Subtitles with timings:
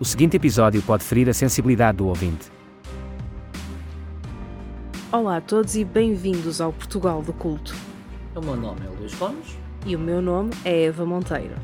[0.00, 2.52] O seguinte episódio pode ferir a sensibilidade do ouvinte.
[5.10, 7.74] Olá a todos e bem-vindos ao Portugal do Culto.
[8.32, 9.58] O meu nome é Luís Gomes.
[9.84, 11.56] E o meu nome é Eva Monteiro.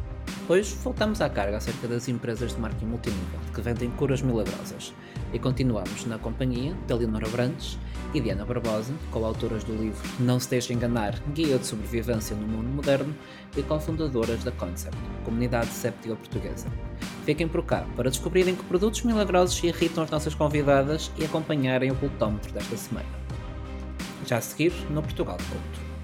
[0.49, 4.93] Hoje voltamos à carga acerca das empresas de marketing multinível que vendem curas milagrosas
[5.32, 7.79] e continuamos na companhia de Leonora Brandes
[8.14, 12.68] e Diana Barbosa, coautoras do livro Não se deixe enganar, Guia de Sobrevivência no Mundo
[12.68, 13.14] Moderno
[13.57, 16.68] e cofundadoras da Concept, comunidade séptica portuguesa.
[17.25, 21.96] Fiquem por cá para descobrirem que produtos milagrosos irritam as nossas convidadas e acompanharem o
[21.96, 23.09] pultómetro desta semana.
[24.25, 25.95] Já a seguir, no Portugal Culto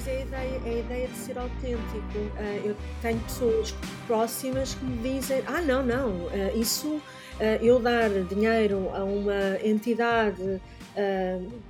[0.00, 2.18] mas é a ideia, é a ideia de ser autêntico.
[2.18, 3.74] Uh, eu tenho pessoas
[4.06, 7.02] próximas que me dizem: ah, não, não, uh, isso,
[7.60, 10.60] eu dar dinheiro a uma entidade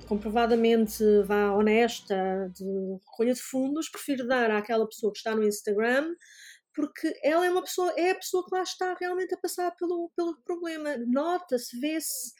[0.06, 2.64] comprovadamente vá honesta de
[3.04, 6.14] recolha de fundos, prefiro dar àquela pessoa que está no Instagram.
[6.72, 10.10] Porque ela é uma pessoa, é a pessoa que lá está realmente a passar pelo,
[10.16, 10.96] pelo problema.
[10.98, 12.32] Nota-se, vê-se,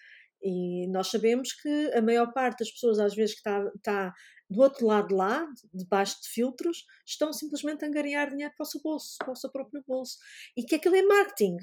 [0.42, 4.15] e nós sabemos que a maior parte das pessoas, às vezes, que está, está
[4.48, 8.81] do outro lado lá, debaixo de filtros, estão simplesmente a angariar dinheiro para o seu
[8.81, 10.17] bolso, para o seu próprio bolso.
[10.56, 11.56] E que aquilo é marketing.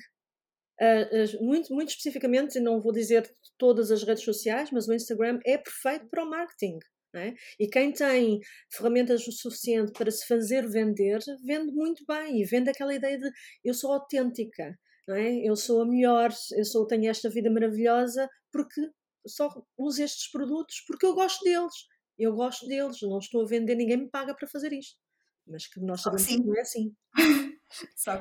[0.79, 5.39] Uh, uh, muito, muito especificamente, não vou dizer todas as redes sociais, mas o Instagram
[5.45, 6.79] é perfeito para o marketing.
[7.15, 7.33] É?
[7.59, 8.39] E quem tem
[8.71, 13.31] ferramentas o suficiente para se fazer vender, vende muito bem e vende aquela ideia de
[13.63, 14.77] eu sou autêntica,
[15.09, 15.49] é?
[15.49, 18.81] eu sou a melhor, eu sou, tenho esta vida maravilhosa porque
[19.25, 21.73] só uso estes produtos porque eu gosto deles
[22.17, 24.97] eu gosto deles, não estou a vender, ninguém me paga para fazer isto.
[25.45, 26.95] Mas que nós sabemos que não é assim.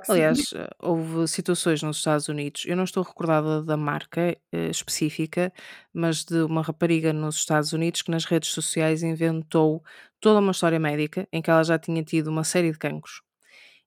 [0.09, 0.57] Aliás, sim.
[0.57, 5.53] Eh, houve situações nos Estados Unidos, eu não estou recordada da marca eh, específica,
[5.93, 9.83] mas de uma rapariga nos Estados Unidos que nas redes sociais inventou
[10.21, 13.21] toda uma história médica em que ela já tinha tido uma série de cancros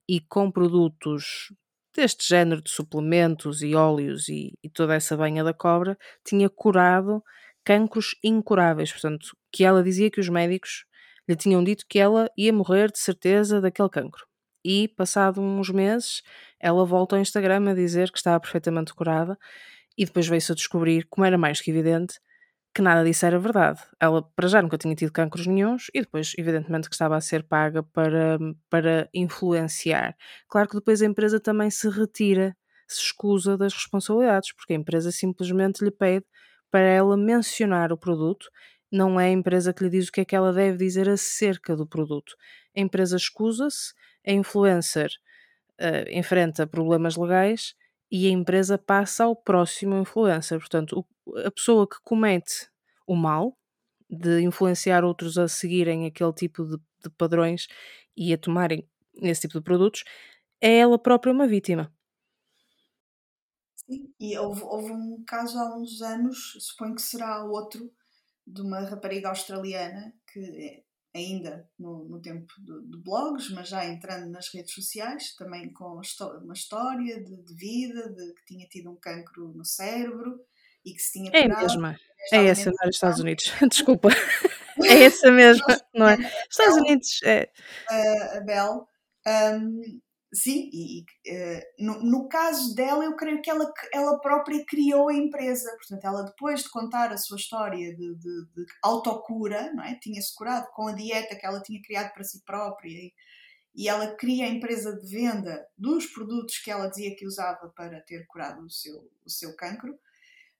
[0.08, 1.54] e com produtos
[1.96, 7.24] deste género de suplementos e óleos e, e toda essa banha da cobra tinha curado
[7.66, 10.86] cancros incuráveis, portanto, que ela dizia que os médicos
[11.30, 14.29] lhe tinham dito que ela ia morrer de certeza daquele cancro.
[14.64, 16.22] E, passado uns meses,
[16.60, 19.38] ela volta ao Instagram a dizer que estava perfeitamente curada
[19.98, 22.20] e depois veio-se a descobrir, como era mais que evidente,
[22.74, 23.82] que nada disso era verdade.
[24.00, 27.44] Ela, para já, nunca tinha tido cancros nenhums e depois, evidentemente, que estava a ser
[27.44, 28.38] paga para,
[28.70, 30.16] para influenciar.
[30.48, 32.56] Claro que depois a empresa também se retira,
[32.88, 36.26] se escusa das responsabilidades, porque a empresa simplesmente lhe pede
[36.72, 38.50] para ela mencionar o produto.
[38.92, 41.76] Não é a empresa que lhe diz o que é que ela deve dizer acerca
[41.76, 42.36] do produto.
[42.76, 43.94] A empresa escusa-se,
[44.30, 45.10] a influencer
[45.82, 47.76] uh, enfrenta problemas legais
[48.12, 50.60] e a empresa passa ao próximo influencer.
[50.60, 52.70] Portanto, o, a pessoa que comete
[53.08, 53.58] o mal
[54.10, 57.68] de influenciar outros a seguirem aquele tipo de, de padrões
[58.16, 58.88] e a tomarem
[59.22, 60.04] esse tipo de produtos
[60.62, 61.92] é ela própria uma vítima.
[63.76, 67.92] Sim, e houve, houve um caso há uns anos, suponho que será outro,
[68.46, 73.86] de uma rapariga australiana que é ainda no, no tempo de, de, blogs, mas já
[73.86, 76.02] entrando nas redes sociais, também com
[76.44, 80.40] uma história de, de, vida, de que tinha tido um cancro no cérebro
[80.86, 82.00] e que se tinha É a mesma,
[82.32, 84.10] é essa nos Estados Unidos, desculpa,
[84.84, 86.18] é essa mesma, não é?
[86.50, 87.50] Estados Unidos, é.
[88.38, 88.88] A Bel,
[89.28, 90.00] um,
[90.32, 95.14] Sim, e, uh, no, no, caso dela, eu creio que ela, ela própria criou a
[95.14, 95.76] empresa.
[95.78, 99.96] Portanto, ela depois de contar a sua história de, de, de autocura, não é?
[99.96, 103.14] tinha-se curado com a dieta que ela tinha criado para si própria e,
[103.76, 108.00] e, ela cria a empresa de venda dos produtos que ela dizia que usava para
[108.02, 109.98] ter curado o seu, o seu cancro.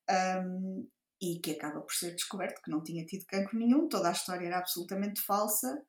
[0.10, 0.88] Um,
[1.22, 4.48] e que acaba por ser descoberto que não tinha tido cancro nenhum, toda a história
[4.48, 5.84] era absolutamente falsa,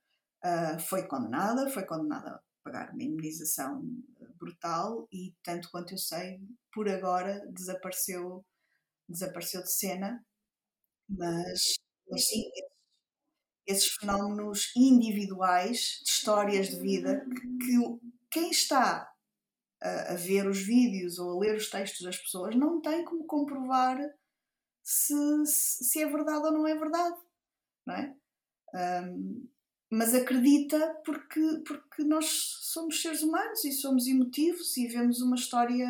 [0.44, 3.82] uh, foi condenada, foi condenada pagar uma indemnização
[4.20, 6.40] eh, brutal e, tanto quanto eu sei,
[6.72, 8.44] por agora desapareceu,
[9.08, 10.24] desapareceu de cena,
[11.08, 11.74] mas,
[12.08, 12.42] mas sim,
[13.66, 19.12] esses fenómenos individuais de histórias de vida que, que quem está
[19.82, 23.24] a, a, ver os vídeos ou a ler os textos das pessoas não tem como
[23.26, 23.98] comprovar
[24.82, 25.14] se,
[25.46, 27.16] se é verdade ou não é verdade,
[27.86, 28.16] não é?
[28.74, 29.49] Um,
[29.90, 32.26] mas acredita porque, porque nós
[32.60, 35.86] somos seres humanos e somos emotivos e vemos uma história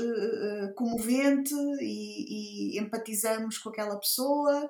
[0.00, 4.68] uh, comovente e, e, empatizamos com aquela pessoa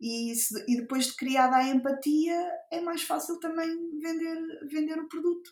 [0.00, 2.36] e, se, e depois de criada a empatia
[2.72, 3.68] é mais fácil também
[4.00, 5.50] vender, vender o produto.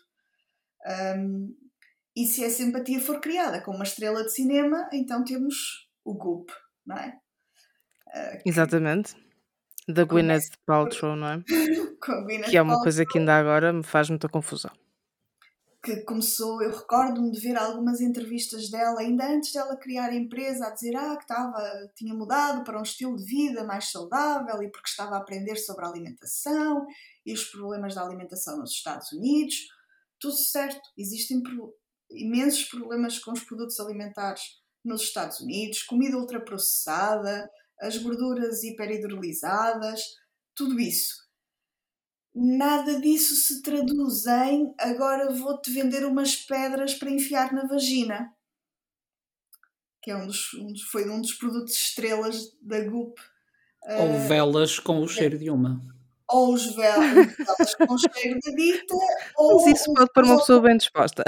[1.17, 1.55] Um,
[2.13, 6.51] e se essa empatia for criada com uma estrela de cinema, então temos o Goop,
[6.85, 7.17] não é?
[8.07, 9.24] Uh, Exatamente
[9.87, 11.43] da Gwyneth Paltrow, não é?
[12.49, 14.71] que é uma coisa que ainda agora me faz muita confusão.
[15.83, 20.65] que começou, eu recordo-me de ver algumas entrevistas dela, ainda antes dela criar a empresa,
[20.65, 21.61] a dizer ah, que estava,
[21.95, 25.85] tinha mudado para um estilo de vida mais saudável e porque estava a aprender sobre
[25.85, 26.85] a alimentação
[27.23, 29.55] e os problemas da alimentação nos Estados Unidos.
[30.19, 31.41] Tudo certo, existem
[32.09, 34.41] imensos problemas com os produtos alimentares
[34.83, 37.49] nos Estados Unidos, comida ultraprocessada,
[37.79, 40.01] as gorduras hiperhidrolisadas,
[40.55, 41.25] tudo isso
[42.35, 48.29] nada disso se traduz em agora vou-te vender umas pedras para enfiar na vagina.
[50.01, 53.19] Que é um dos, um dos, foi um dos produtos estrelas da Goop.
[53.87, 55.81] Ou uh, velas com o cheiro de uma.
[56.29, 58.95] Ou os velas, com o cheiro de dita.
[59.37, 61.23] Ou Mas isso pode pôr uma pessoa bem disposta.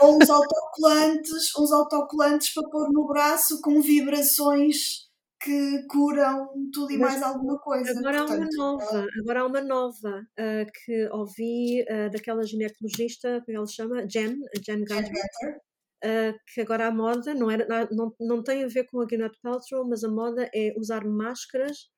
[0.00, 5.09] Ou uns autocolantes, uns autocolantes para pôr no braço com vibrações
[5.40, 7.98] que curam tudo e Mas mais alguma coisa.
[7.98, 13.42] Agora Portanto, há uma nova, agora há uma nova uh, que ouvi uh, daquela ginecologista,
[13.44, 14.06] como ela se chama?
[14.06, 15.60] Jen, Jen Gunter.
[16.02, 19.38] Uh, que agora a moda não, era, não, não tem a ver com a Gwyneth
[19.42, 21.90] Paltrow, mas a moda é usar máscaras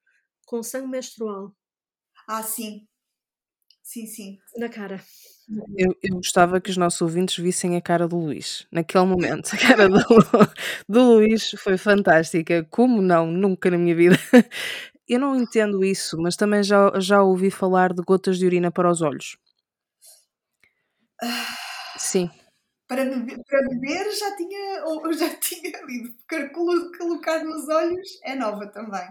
[0.46, 1.54] com sangue menstrual.
[2.28, 2.86] Ah, sim.
[3.82, 4.38] Sim, sim.
[4.56, 5.00] Na cara.
[5.76, 8.66] Eu, eu gostava que os nossos ouvintes vissem a cara do Luís.
[8.70, 9.98] Naquele momento, a cara do,
[10.88, 12.66] do Luís foi fantástica.
[12.70, 13.26] Como não?
[13.26, 14.16] Nunca na minha vida.
[15.08, 18.90] Eu não entendo isso, mas também já, já ouvi falar de gotas de urina para
[18.90, 19.36] os olhos.
[21.98, 22.30] Sim.
[22.88, 28.34] Para beber, para beber já tinha, ou já tinha lido, porque colocar nos olhos é
[28.34, 29.06] nova também.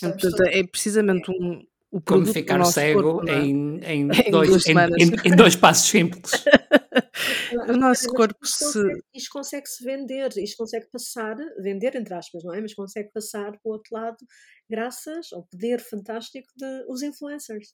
[0.00, 3.38] Portanto, é precisamente um, o Como ficar cego corpo, é?
[3.38, 4.74] em, em, em, dois, em,
[5.24, 6.32] em, dois passos simples.
[7.68, 8.74] o nosso corpo isto se.
[8.74, 12.60] Consegue, isto consegue-se vender, isto consegue passar, vender entre aspas, não é?
[12.60, 14.16] Mas consegue passar para o outro lado
[14.68, 17.68] graças ao poder fantástico dos influencers.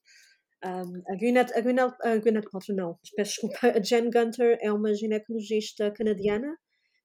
[0.65, 4.73] Um, a Gwyneth, a Gwyneth, a Gwyneth Paltrow, não, peço desculpa, a Jen Gunter é
[4.73, 6.57] uma ginecologista canadiana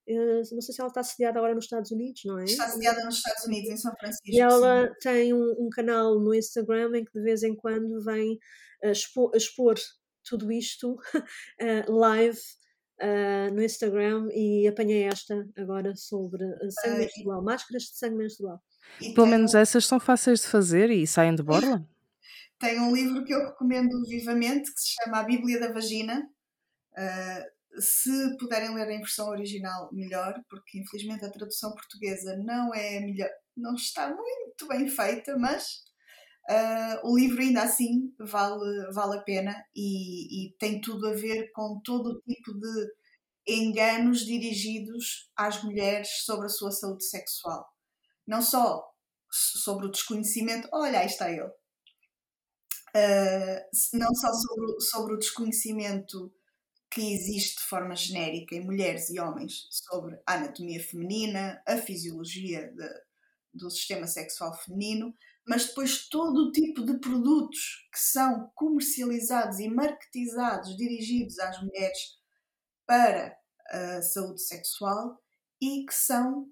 [0.07, 2.45] não sei se ela está sediada agora nos Estados Unidos, não é?
[2.45, 4.25] Está sediada nos Estados Unidos, em São Francisco.
[4.25, 4.93] E ela sim.
[5.01, 8.39] tem um, um, canal no Instagram em que de vez em quando vem
[8.83, 9.75] uh, expor, expor,
[10.23, 12.39] tudo isto uh, live
[13.53, 16.43] no Instagram e apanhei esta agora sobre
[16.81, 18.59] sangue menstrual, máscaras de sangue menstrual.
[18.99, 21.87] E Pelo menos essas são fáceis de fazer e saem de borla.
[22.59, 26.27] Tem um livro que eu recomendo vivamente que se chama A Bíblia da Vagina.
[26.93, 32.99] Uh, se puderem ler em versão original, melhor, porque infelizmente a tradução portuguesa não é
[32.99, 35.83] melhor, não está muito bem feita, mas
[36.49, 41.51] uh, o livro ainda assim vale, vale a pena e, e, tem tudo a ver
[41.51, 42.87] com todo o tipo de
[43.47, 47.65] enganos dirigidos às mulheres sobre a sua saúde sexual.
[48.25, 48.83] Não só
[49.31, 51.49] sobre o desconhecimento, olha, aí está ele.
[52.95, 53.61] Uh,
[53.93, 56.33] não só sobre, sobre o desconhecimento
[56.97, 62.71] que existe de forma genérica em mulheres e homens sobre a anatomia feminina, a fisiologia
[62.71, 62.89] de,
[63.53, 65.13] do sistema sexual feminino,
[65.45, 72.17] mas depois todo o tipo de produtos que são comercializados e marketizados, dirigidos às mulheres
[72.87, 75.21] para a saúde sexual
[75.61, 76.49] e que são,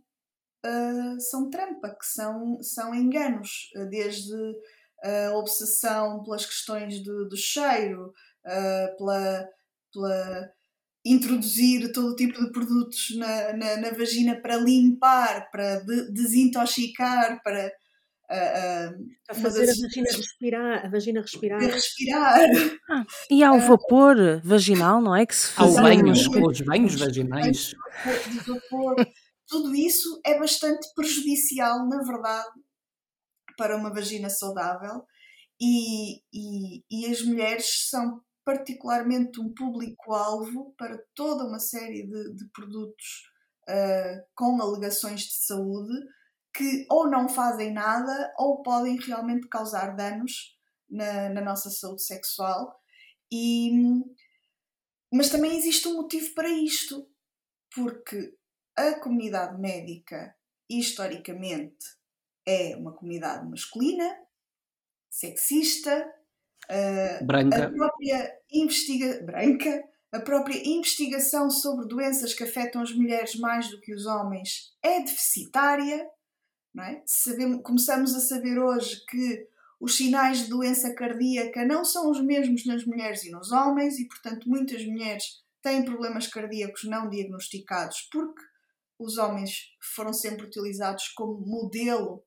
[0.63, 4.36] uh, são trampa, que são, são enganos, desde
[5.03, 8.13] a obsessão pelas questões do, do cheiro,
[8.46, 9.50] uh, pela
[9.95, 10.49] pela
[11.05, 17.71] introduzir todo tipo de produtos na, na, na vagina para limpar, para de, desintoxicar, para
[18.31, 19.77] uh, uh, fazer das...
[19.77, 21.61] a vagina respirar, a vagina respirar.
[21.61, 22.39] respirar.
[22.89, 25.25] Ah, e há o vapor vaginal, não é?
[25.27, 25.77] Que se faz.
[25.77, 27.75] Há banhos, os banhos vaginais.
[28.47, 28.95] vapor.
[29.47, 32.49] Tudo isso é bastante prejudicial, na verdade,
[33.55, 35.03] para uma vagina saudável.
[35.61, 42.47] E, e, e as mulheres são particularmente um público-alvo para toda uma série de, de
[42.53, 43.29] produtos
[43.67, 45.93] uh, com alegações de saúde
[46.53, 50.57] que ou não fazem nada ou podem realmente causar danos
[50.89, 52.79] na, na nossa saúde sexual.
[53.31, 53.71] E,
[55.11, 57.09] mas também existe um motivo para isto,
[57.73, 58.37] porque
[58.77, 60.33] a comunidade médica,
[60.69, 61.85] historicamente,
[62.45, 64.17] é uma comunidade masculina,
[65.09, 66.09] sexista,
[66.69, 67.65] Uh, branca.
[67.65, 73.79] A própria, investiga branca, a própria investigação sobre doenças que afetam as mulheres mais do
[73.81, 76.07] que os homens é deficitária.
[76.74, 77.01] Não é?
[77.05, 79.48] Sabemos, começamos a saber hoje que
[79.79, 84.07] os sinais de doença cardíaca não são os mesmos nas mulheres e nos homens, e
[84.07, 88.41] portanto muitas mulheres têm problemas cardíacos não diagnosticados porque
[89.00, 92.24] os homens foram sempre utilizados como modelo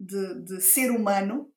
[0.00, 1.52] de, de ser humano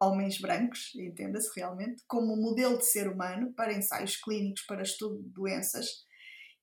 [0.00, 5.28] homens brancos, entenda-se realmente, como modelo de ser humano para ensaios clínicos, para estudo de
[5.30, 5.86] doenças.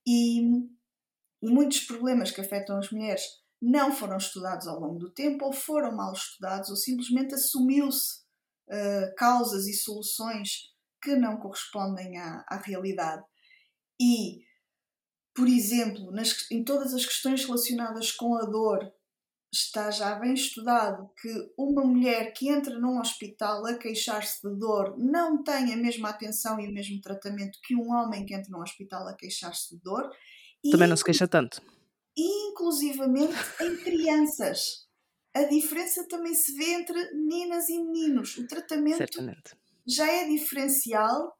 [0.06, 0.40] E,
[1.42, 3.22] e muitos problemas que afetam as mulheres
[3.60, 8.20] não foram estudados ao longo do tempo, ou foram mal estudados, ou simplesmente assumiu-se
[8.68, 13.22] uh, causas e soluções que não correspondem à, à realidade.
[14.00, 14.40] E,
[15.34, 18.92] por exemplo, nas, em todas as questões relacionadas com a dor,
[19.56, 24.96] está já bem estudado que uma mulher que entra num hospital a queixar-se de dor
[24.98, 28.60] não tem a mesma atenção e o mesmo tratamento que um homem que entra num
[28.60, 30.10] hospital a queixar-se de dor.
[30.70, 31.62] Também e, não se queixa tanto.
[32.16, 34.86] Inclusivamente em crianças.
[35.34, 38.36] A diferença também se vê entre meninas e meninos.
[38.36, 39.56] O tratamento Certamente.
[39.86, 41.36] já é diferencial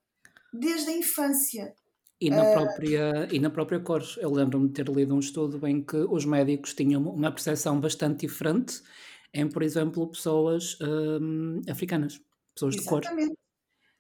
[0.52, 1.74] desde a infância.
[2.18, 4.02] E na, própria, e na própria cor.
[4.18, 8.26] Eu lembro-me de ter lido um estudo em que os médicos tinham uma percepção bastante
[8.26, 8.80] diferente
[9.34, 12.18] em, por exemplo, pessoas um, africanas,
[12.54, 13.28] pessoas exatamente.
[13.28, 13.36] de cor.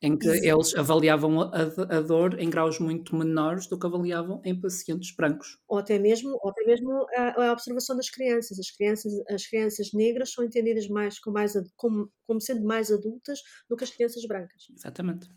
[0.02, 0.54] Em que Exatamente.
[0.54, 5.58] eles avaliavam a, a, dor em graus muito menores do que avaliavam em pacientes brancos.
[5.66, 8.58] Ou até mesmo, ou até mesmo a, a observação das crianças.
[8.58, 13.40] As crianças, as crianças negras são entendidas mais, com mais como, como sendo mais adultas
[13.70, 14.66] do que as crianças brancas.
[14.74, 15.30] Exatamente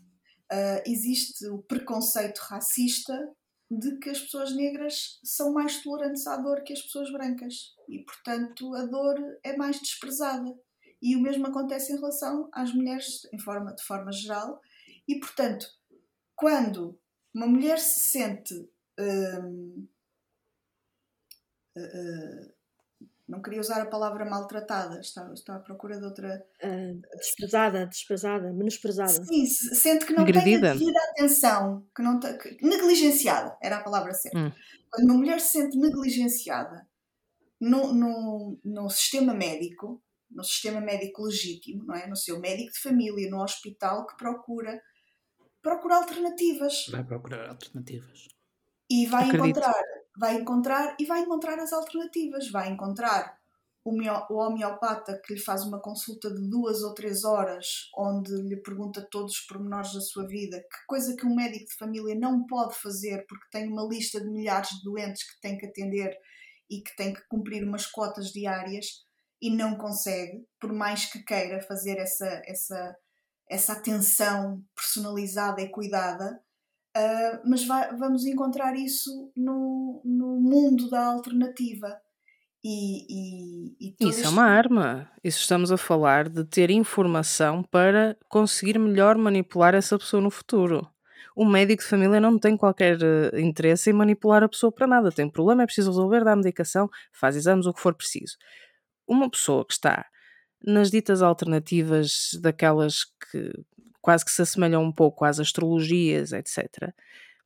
[0.52, 3.16] uh, existe o preconceito racista
[3.70, 8.04] de que as pessoas negras são mais tolerantes à dor que as pessoas brancas e,
[8.04, 10.52] portanto, a dor é mais desprezada.
[11.00, 14.60] E o mesmo acontece em relação às mulheres em forma, de forma geral.
[15.08, 15.66] E, portanto,
[16.34, 16.98] quando
[17.34, 19.88] uma mulher se sente uh,
[21.78, 22.59] uh,
[23.30, 26.44] não queria usar a palavra maltratada, está, está à procura de outra.
[26.62, 29.24] Uh, desprezada, desprezada, menosprezada.
[29.24, 30.42] Sim, sente que não Agredida.
[30.42, 34.36] tem a devida atenção, que não que, negligenciada, era a palavra certa.
[34.36, 34.52] Hum.
[34.90, 36.84] Quando uma mulher se sente negligenciada
[37.60, 42.08] no, no, no sistema médico, no sistema médico legítimo, não é?
[42.08, 44.80] no seu médico de família, no hospital, que procura,
[45.62, 46.86] procura alternativas.
[46.90, 48.26] Vai procurar alternativas.
[48.90, 49.46] E vai Acredito.
[49.46, 49.84] encontrar
[50.20, 53.34] vai encontrar e vai encontrar as alternativas, vai encontrar
[53.82, 59.08] o, homeopata que lhe faz uma consulta de duas ou três horas, onde lhe pergunta
[59.10, 62.78] todos os pormenores da sua vida, que coisa que um médico de família não pode
[62.78, 66.14] fazer porque tem uma lista de milhares de doentes que tem que atender
[66.68, 68.86] e que tem que cumprir umas cotas diárias
[69.40, 72.96] e não consegue, por mais que queira fazer essa, essa,
[73.48, 76.38] essa atenção personalizada e cuidada,
[76.96, 82.00] Uh, mas vai, vamos encontrar isso no, no mundo da alternativa.
[82.62, 84.26] E, e, e Isso este...
[84.26, 85.10] é uma arma.
[85.24, 90.86] Isso estamos a falar de ter informação para conseguir melhor manipular essa pessoa no futuro.
[91.34, 95.10] O médico de família não tem qualquer uh, interesse em manipular a pessoa para nada.
[95.10, 98.36] Tem problema, é preciso resolver, dá medicação, faz exames, o que for preciso.
[99.06, 100.06] Uma pessoa que está
[100.62, 103.52] nas ditas alternativas daquelas que
[104.10, 106.92] quase que se assemelham um pouco às astrologias, etc.,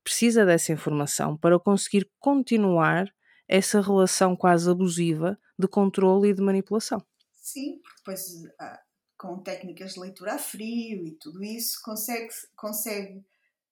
[0.03, 3.07] precisa dessa informação para conseguir continuar
[3.47, 7.05] essa relação quase abusiva de controle e de manipulação.
[7.35, 8.81] Sim, depois ah,
[9.19, 13.23] com técnicas de leitura a frio e tudo isso consegue, consegue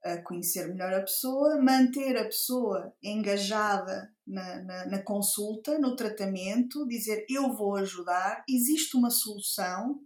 [0.04, 6.86] ah, conhecer melhor a pessoa, manter a pessoa engajada na, na, na consulta, no tratamento,
[6.86, 9.98] dizer eu vou ajudar, existe uma solução,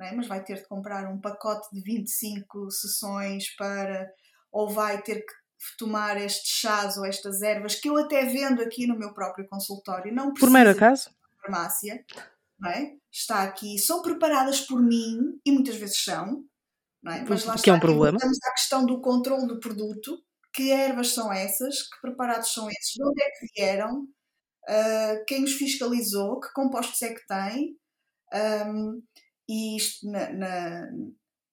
[0.00, 0.12] é?
[0.12, 4.10] mas vai ter de comprar um pacote de 25 sessões para,
[4.50, 5.32] ou vai ter que
[5.78, 10.12] tomar estes chás ou estas ervas que eu até vendo aqui no meu próprio consultório,
[10.12, 11.10] não Por mero acaso?
[11.40, 12.04] farmácia,
[12.66, 12.92] é?
[13.10, 16.44] está aqui, são preparadas por mim e muitas vezes são,
[17.06, 17.22] é?
[17.28, 18.16] mas lá que está, é um problema.
[18.16, 20.22] Estamos à questão do controle do produto,
[20.52, 24.02] que ervas são essas, que preparados são esses, de onde é que vieram,
[24.68, 27.76] uh, quem os fiscalizou, que compostos é que têm.
[28.32, 29.02] Um,
[29.48, 30.88] e isto na, na,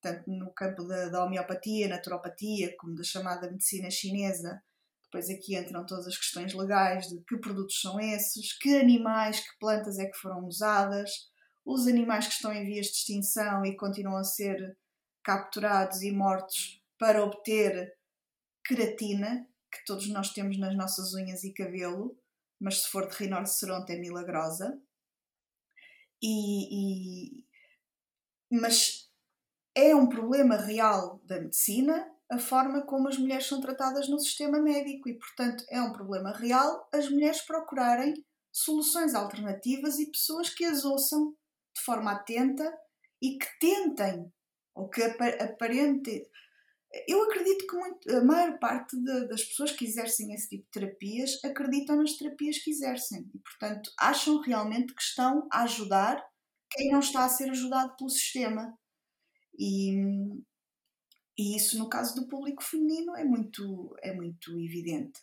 [0.01, 4.61] tanto no campo da, da homeopatia, naturopatia, como da chamada medicina chinesa.
[5.03, 9.59] Depois aqui entram todas as questões legais de que produtos são esses, que animais, que
[9.59, 11.31] plantas é que foram usadas,
[11.65, 14.77] os animais que estão em vias de extinção e continuam a ser
[15.23, 17.93] capturados e mortos para obter
[18.65, 22.17] queratina, que todos nós temos nas nossas unhas e cabelo,
[22.59, 24.79] mas se for de rinoceronte é milagrosa.
[26.21, 27.43] E, e,
[28.51, 29.09] mas
[29.75, 34.57] é um problema real da medicina a forma como as mulheres são tratadas no sistema
[34.61, 38.13] médico e, portanto, é um problema real as mulheres procurarem
[38.53, 41.35] soluções alternativas e pessoas que as ouçam
[41.75, 42.73] de forma atenta
[43.21, 44.31] e que tentem,
[44.73, 46.25] ou que aparentem.
[47.05, 50.71] Eu acredito que muito, a maior parte de, das pessoas que exercem esse tipo de
[50.71, 56.25] terapias acreditam nas terapias que exercem e, portanto, acham realmente que estão a ajudar
[56.71, 58.77] quem não está a ser ajudado pelo sistema.
[59.57, 59.93] E,
[61.37, 65.19] e isso no caso do público feminino é muito, é muito evidente.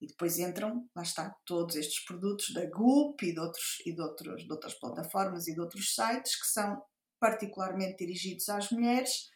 [0.00, 4.00] E depois entram, lá está, todos estes produtos da Goop e de, outros, e de,
[4.00, 6.82] outros, de outras plataformas e de outros sites que são
[7.18, 9.28] particularmente dirigidos às mulheres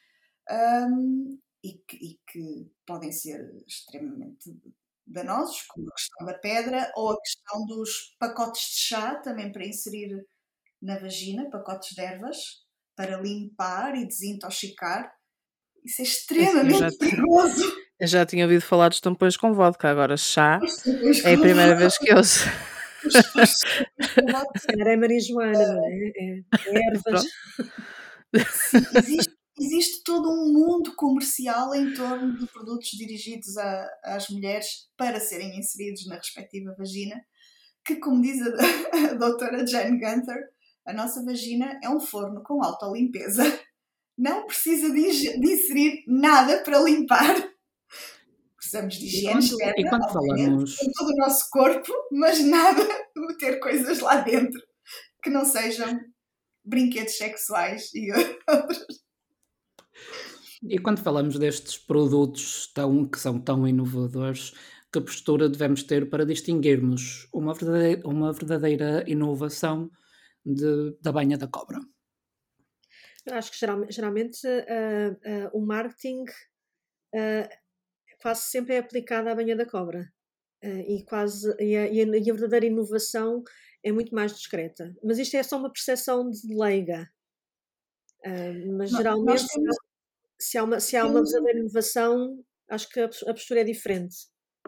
[0.50, 4.58] um, e, que, e, que, podem ser extremamente
[5.06, 9.66] danosos, como a questão da pedra ou a questão dos pacotes de chá, também para
[9.66, 10.26] inserir
[10.84, 12.36] na vagina, pacotes de ervas,
[12.94, 15.10] para limpar e desintoxicar.
[15.84, 17.84] Isso é extremamente perigoso.
[17.98, 20.60] Eu já tinha ouvido falar dos tampões com vodka, agora chá
[21.24, 22.44] é a primeira vez que eu ouço.
[24.86, 26.12] é Maria Joana, não é?
[26.16, 27.24] é, é ervas.
[28.96, 35.20] existe, existe, todo um mundo comercial em torno de produtos dirigidos a, às mulheres para
[35.20, 37.14] serem inseridos na respectiva vagina,
[37.84, 38.48] que, como diz a,
[39.12, 40.53] a doutora Jane Gunther,
[40.86, 43.42] a nossa vagina é um forno com autolimpeza.
[44.16, 47.34] Não precisa de, inserir nada para limpar
[48.74, 50.82] precisamos de higiene externa, e quando falamos...
[50.82, 54.60] em todo o nosso corpo, mas nada de meter coisas lá dentro
[55.22, 56.00] que não sejam
[56.64, 59.04] brinquedos sexuais e outros.
[60.62, 64.52] E quando falamos destes produtos tão, que são tão inovadores,
[64.92, 69.90] que postura devemos ter para distinguirmos uma verdadeira, uma verdadeira inovação
[70.44, 71.80] de, da banha da cobra?
[73.26, 76.24] Eu acho que geralmente, geralmente uh, uh, o marketing
[77.14, 77.48] uh,
[78.20, 80.12] quase sempre é aplicada à banha da cobra.
[80.62, 83.42] Uh, e, quase, e a, e, a, verdadeira inovação
[83.82, 84.94] é muito mais discreta.
[85.02, 87.08] Mas isto é só uma percepção de leiga.
[88.78, 89.76] Mas geralmente, temos...
[90.40, 94.16] se, há uma, se há uma verdadeira inovação, acho que a, postura é diferente.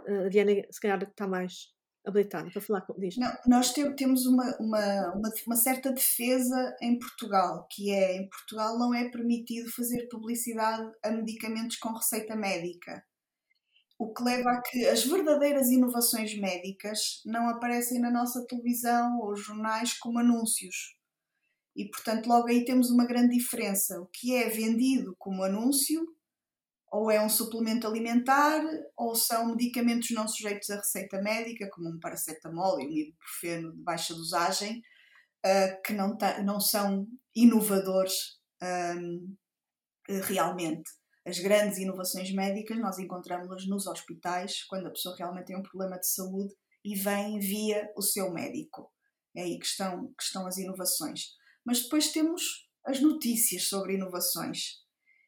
[0.06, 1.74] A Diana, se calhar, está mais
[2.06, 3.20] habilitada para falar disto.
[3.20, 8.78] Não, nós temos uma, uma, uma, uma, certa defesa em Portugal, que é em Portugal
[8.78, 13.04] não é permitido fazer publicidade a medicamentos com receita médica
[13.98, 19.34] o que leva a que as verdadeiras inovações médicas não aparecem na nossa televisão ou
[19.34, 20.96] jornais como anúncios.
[21.74, 24.00] E, portanto, logo aí temos uma grande diferença.
[24.00, 26.06] O que é vendido como anúncio,
[26.96, 28.62] ou é um suplemento alimentar,
[28.96, 33.82] ou são medicamentos não sujeitos à receita médica, como um paracetamol e um ibuprofeno de
[33.82, 34.78] baixa dosagem,
[35.44, 39.36] uh, que não, não são inovadores um,
[40.22, 40.90] realmente
[41.26, 45.98] as grandes inovações médicas nós encontramos-las nos hospitais, quando a pessoa realmente tem um problema
[45.98, 48.90] de saúde e vem via o seu médico.
[49.36, 51.34] É aí que estão, que estão as inovações.
[51.62, 52.42] Mas depois temos
[52.86, 54.85] as notícias sobre inovações.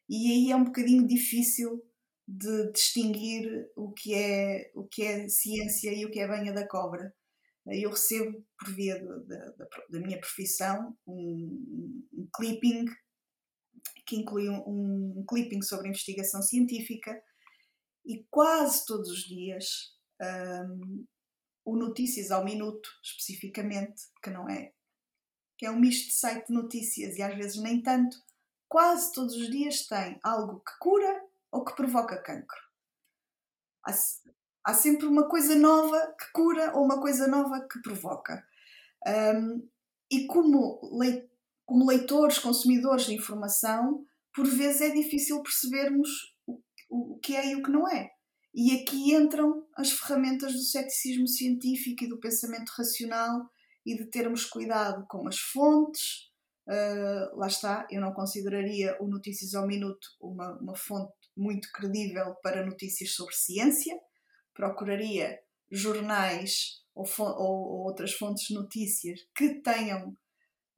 [0.09, 1.85] E aí é um bocadinho difícil
[2.27, 6.67] de distinguir o que é, o que é ciência e o que é banha da
[6.67, 7.13] cobra.
[7.67, 12.85] Eu recebo, por via da, da, da minha profissão, um, um clipping
[14.07, 17.21] que inclui um, um clipping sobre investigação científica
[18.03, 21.05] e quase todos os dias um,
[21.63, 24.73] o Notícias ao Minuto, especificamente, que não é,
[25.57, 28.17] que é um misto de site de notícias e às vezes nem tanto,
[28.69, 32.61] quase todos os dias tem algo que cura ou que provoca cancro.
[33.85, 33.91] Há,
[34.65, 38.45] há sempre uma coisa nova que cura ou uma coisa nova que provoca.
[39.05, 39.67] Um,
[40.11, 40.79] e como
[41.65, 44.03] como leitores, consumidores de informação,
[44.33, 46.09] por vezes é difícil percebermos
[46.47, 48.09] o, o que é e o que não é.
[48.53, 53.47] E aqui entram as ferramentas do ceticismo científico e do pensamento racional
[53.85, 56.28] e de termos cuidado com as fontes.
[56.69, 62.35] Uh, lá está, eu não consideraria o Notícias ao Minuto uma, uma fonte muito credível
[62.43, 63.99] para notícias sobre ciência.
[64.53, 65.39] Procuraria
[65.71, 70.15] jornais ou, ou, ou outras fontes de notícias que tenham,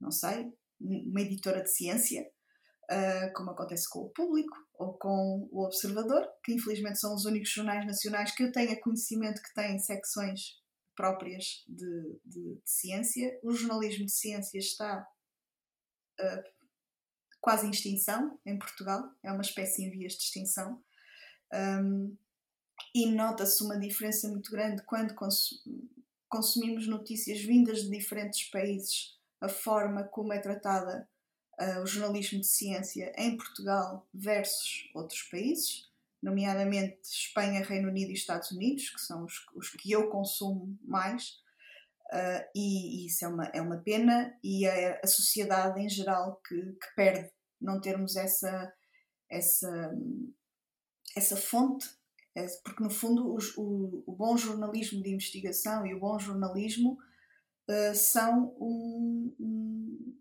[0.00, 0.50] não sei,
[0.80, 2.22] uma editora de ciência,
[2.90, 7.50] uh, como acontece com o Público ou com o Observador, que infelizmente são os únicos
[7.50, 10.58] jornais nacionais que eu tenha conhecimento que têm secções
[10.96, 13.38] próprias de, de, de ciência.
[13.42, 15.06] O jornalismo de ciência está
[17.40, 20.82] quase em extinção em Portugal, é uma espécie em vias de extinção.
[21.52, 22.16] Um,
[22.94, 25.14] e nota-se uma diferença muito grande quando
[26.28, 31.08] consumimos notícias vindas de diferentes países a forma como é tratada
[31.60, 35.90] uh, o jornalismo de ciência em Portugal versus outros países,
[36.22, 41.40] nomeadamente Espanha, Reino Unido e Estados Unidos, que são os, os que eu consumo mais,
[42.12, 46.40] uh, e, e, isso é uma, é uma pena, e é a sociedade em geral
[46.46, 48.72] que, que perde não termos essa,
[49.30, 49.94] essa,
[51.16, 51.88] essa fonte,
[52.64, 56.98] porque no fundo os, o, o bom jornalismo de investigação e o bom jornalismo
[57.68, 60.18] uh, são um, um,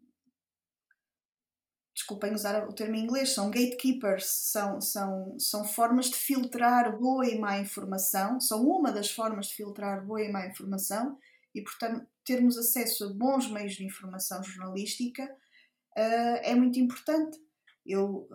[1.95, 7.25] desculpem usar o termo em inglês, são gatekeepers, são, são, são formas de filtrar boa
[7.27, 11.17] e má informação, são uma das formas de filtrar boa e má informação
[11.53, 17.37] e, portanto, termos acesso a bons meios de informação jornalística uh, é muito importante.
[17.85, 18.29] Eu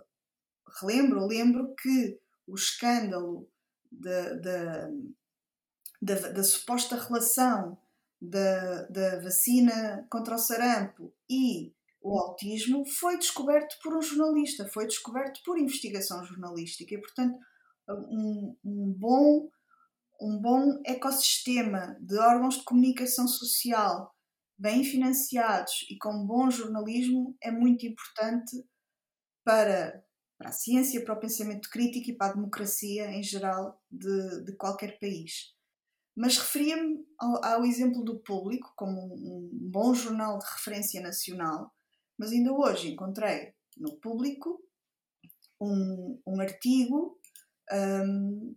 [0.80, 3.48] relembro, lembro que o escândalo
[3.90, 4.90] da, da,
[6.02, 7.78] da, da suposta relação
[8.20, 14.86] da, da vacina contra o sarampo e o autismo foi descoberto por um jornalista, foi
[14.86, 17.38] descoberto por investigação jornalística e, portanto,
[17.88, 19.48] um, um, bom,
[20.20, 24.14] um bom ecossistema de órgãos de comunicação social
[24.58, 28.64] bem financiados e com bom jornalismo é muito importante
[29.44, 30.02] para,
[30.38, 34.56] para a ciência, para o pensamento crítico e para a democracia em geral de, de
[34.56, 35.54] qualquer país.
[36.16, 41.70] Mas referia-me ao, ao, exemplo do público como um bom jornal de referência nacional
[42.18, 44.60] mas ainda hoje encontrei no público
[45.60, 47.18] um, um artigo
[47.72, 48.54] um,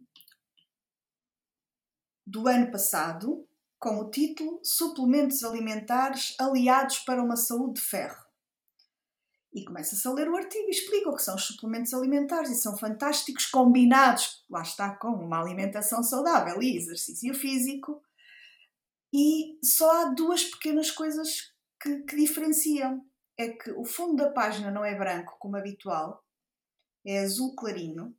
[2.29, 3.43] do ano passado
[3.79, 8.23] com o título Suplementos Alimentares Aliados para uma Saúde de Ferro.
[9.51, 12.55] E começa-se a ler o artigo e explica o que são os suplementos alimentares e
[12.55, 17.99] são fantásticos combinados, lá está, com uma alimentação saudável e exercício físico.
[19.11, 23.03] E só há duas pequenas coisas que, que diferenciam
[23.35, 26.23] é que o fundo da página não é branco como habitual,
[27.03, 28.15] é azul clarinho,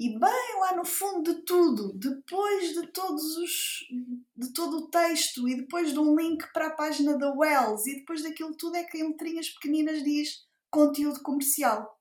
[0.00, 3.86] e bem lá no fundo de tudo, depois de todos os
[4.34, 7.96] de todo o texto e depois de um link para a página da Wells e
[7.96, 12.00] depois daquilo tudo é que em letrinhas pequeninas diz conteúdo comercial.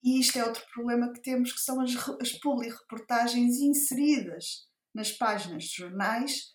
[0.00, 1.90] E isto é outro problema que temos, que são as,
[2.20, 6.54] as publi-reportagens inseridas nas páginas de jornais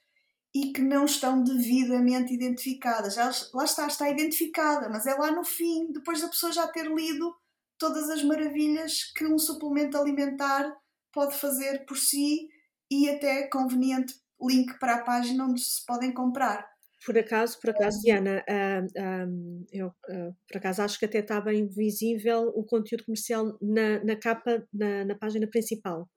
[0.55, 3.15] e que não estão devidamente identificadas.
[3.15, 6.89] Já, lá está, está identificada, mas é lá no fim, depois da pessoa já ter
[6.89, 7.35] lido
[7.79, 10.71] todas as maravilhas que um suplemento alimentar
[11.13, 12.47] pode fazer por si
[12.91, 16.67] e até conveniente link para a página onde se podem comprar.
[17.05, 21.39] Por acaso, por acaso, Diana, uh, uh, eu uh, por acaso acho que até está
[21.39, 26.09] bem visível o conteúdo comercial na, na capa, na, na página principal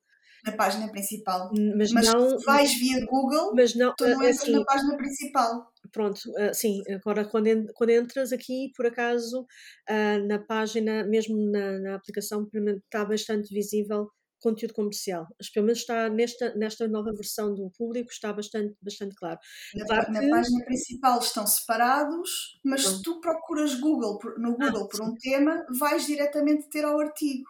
[0.45, 1.51] na página principal.
[1.77, 5.72] Mas, mas não, vais via Google, mas não, tu não entras assim, na página principal.
[5.93, 9.43] Pronto, uh, sim, agora quando, en quando entras aqui, por acaso,
[9.91, 12.49] uh, na página, mesmo na, na aplicação,
[12.87, 14.11] está bastante visível
[14.43, 15.27] conteúdo comercial.
[15.39, 19.39] Mas pelo menos está nesta, nesta nova versão do público, está bastante, bastante claro.
[19.75, 20.29] Na, claro na que...
[20.29, 25.15] página principal estão separados, mas se tu procuras Google, no ah, Google ah, por um
[25.15, 27.49] tema, vais diretamente ter ao artigo.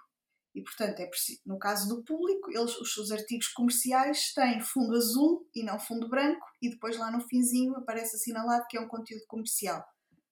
[0.54, 1.10] E, portanto, é
[1.46, 6.08] no caso do público, eles, os seus artigos comerciais têm fundo azul e não fundo
[6.08, 9.82] branco, e depois lá no finzinho aparece assinalado que é um conteúdo comercial.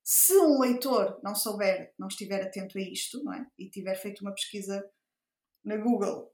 [0.02, 3.46] Se um leitor não souber, não estiver atento a isto, não é?
[3.58, 4.84] e tiver feito uma pesquisa
[5.64, 6.32] na Google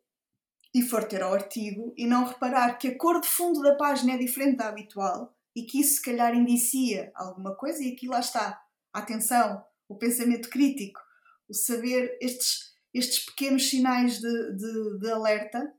[0.75, 4.13] e for ter ao artigo e não reparar que a cor de fundo da página
[4.13, 8.21] é diferente da habitual e que isso se calhar indicia alguma coisa, e aqui lá
[8.21, 11.01] está a atenção, o pensamento crítico,
[11.49, 15.73] o saber estes estes pequenos sinais de, de, de alerta,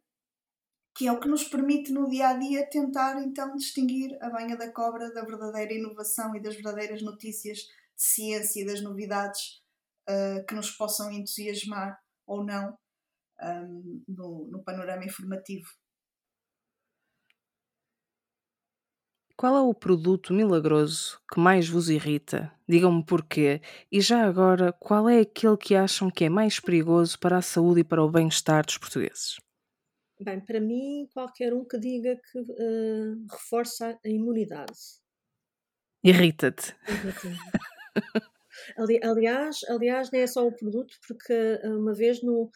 [0.96, 4.56] que é o que nos permite no dia a dia tentar então distinguir a banha
[4.56, 9.62] da cobra da verdadeira inovação e das verdadeiras notícias de ciência e das novidades
[10.10, 12.78] uh, que nos possam entusiasmar ou não
[13.42, 15.70] um, no, no panorama informativo.
[19.38, 22.52] Qual é o produto milagroso que mais vos irrita?
[22.68, 23.62] Digam-me porquê.
[23.92, 27.82] E já agora, qual é aquele que acham que é mais perigoso para a saúde
[27.82, 29.38] e para o bem-estar dos portugueses?
[30.20, 34.74] Bem, para mim, qualquer um que diga que uh, reforça a imunidade.
[36.04, 36.76] Irrita-te.
[38.76, 42.50] Ali, aliás, aliás, não é só o produto, porque eh, uma vez no,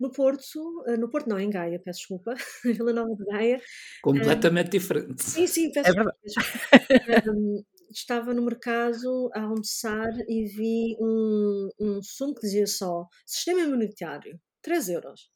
[0.00, 3.62] no Porto, eh, no Porto não, em Gaia, peço desculpa, Vila Nova de Gaia.
[4.02, 5.22] Completamente um, diferente.
[5.22, 7.30] Sim, sim, peço é desculpa.
[7.30, 13.60] Um, estava no mercado a almoçar e vi um, um sumo que dizia só Sistema
[13.60, 15.30] Imunitário, 3 euros.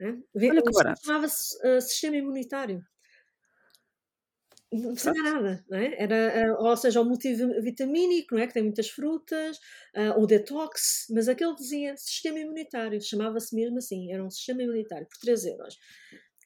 [0.00, 0.18] Né?
[0.34, 1.00] Olha que barato.
[1.04, 2.82] Chamava-se uh, Sistema Imunitário
[4.72, 5.94] não precisa nada, não é?
[6.02, 8.46] Era, uh, ou seja, o multivitamínico, não é?
[8.46, 9.56] Que tem muitas frutas,
[9.96, 15.06] uh, o detox, mas aquele dizia sistema imunitário, chamava-se mesmo assim, era um sistema imunitário,
[15.08, 15.74] por 3 euros.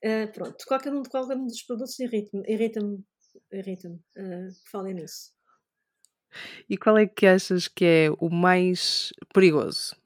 [0.05, 3.05] Uh, pronto, qualquer um, qualquer um dos produtos irrita-me, irrita-me,
[3.53, 5.33] irrita-me, uh, falem nisso.
[6.69, 10.00] E qual é que achas que é o mais perigoso?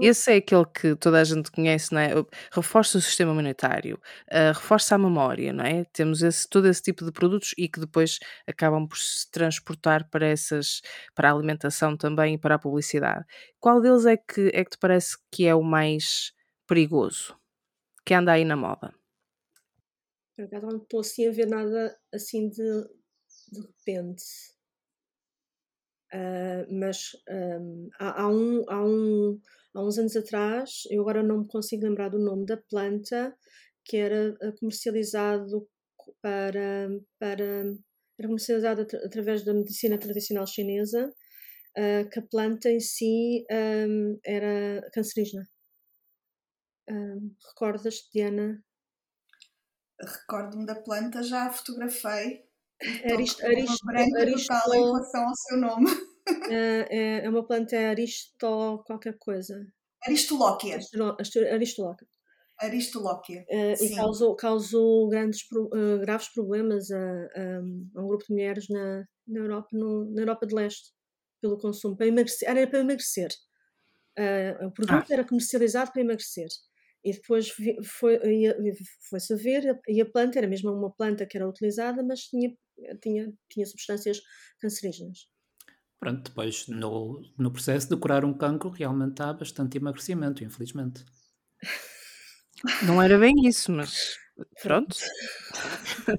[0.00, 2.10] Esse é aquele que toda a gente conhece, não é?
[2.52, 3.96] Reforça o sistema imunitário,
[4.28, 5.84] uh, reforça a memória, não é?
[5.92, 10.26] Temos esse, todo esse tipo de produtos e que depois acabam por se transportar para
[10.26, 10.80] essas,
[11.14, 13.24] para a alimentação também e para a publicidade.
[13.58, 16.32] Qual deles é que é que te parece que é o mais
[16.66, 17.36] perigoso?
[18.04, 18.94] Que anda aí na moda?
[20.34, 22.88] Por acaso não estou assim a ver nada assim de,
[23.52, 24.24] de repente.
[26.12, 29.40] Uh, mas um, há, há, um, há, um,
[29.74, 33.36] há uns anos atrás, eu agora não me consigo lembrar do nome da planta,
[33.84, 35.68] que era ah, comercializado
[36.20, 37.64] para, para
[38.18, 41.08] era comercializado através da medicina tradicional chinesa,
[41.78, 45.48] uh, que a planta em si um, era cancerígena.
[46.90, 48.62] Um, Recordas, Diana?
[49.98, 52.49] Recordo-me da planta, já a fotografei
[53.12, 55.90] Aristo, Aristo, Aristo, em relação ao seu nome.
[56.48, 59.54] É, é uma planta Aristo qualquer coisa.
[60.06, 60.78] Aristolóquia.
[61.50, 62.08] Aristolóquia.
[62.60, 63.44] Aristolóquia.
[63.48, 67.58] Uh, e causou, causou grandes, uh, graves problemas a, a,
[67.96, 70.92] a, um grupo de mulheres na, na, Europa, no, na Europa de Leste
[71.40, 71.96] pelo consumo.
[71.96, 73.30] Para emagrecer, era para emagrecer.
[74.18, 75.14] Uh, o produto ah.
[75.14, 76.48] era comercializado para emagrecer.
[77.02, 77.78] E depois foi-se
[79.08, 82.54] foi a ver, e a planta era mesmo uma planta que era utilizada, mas tinha,
[83.02, 84.20] tinha, tinha substâncias
[84.60, 85.28] cancerígenas.
[85.98, 91.04] Pronto, depois no, no processo de curar um cancro realmente há bastante emagrecimento, infelizmente.
[92.86, 94.16] Não era bem isso, mas
[94.62, 94.96] pronto.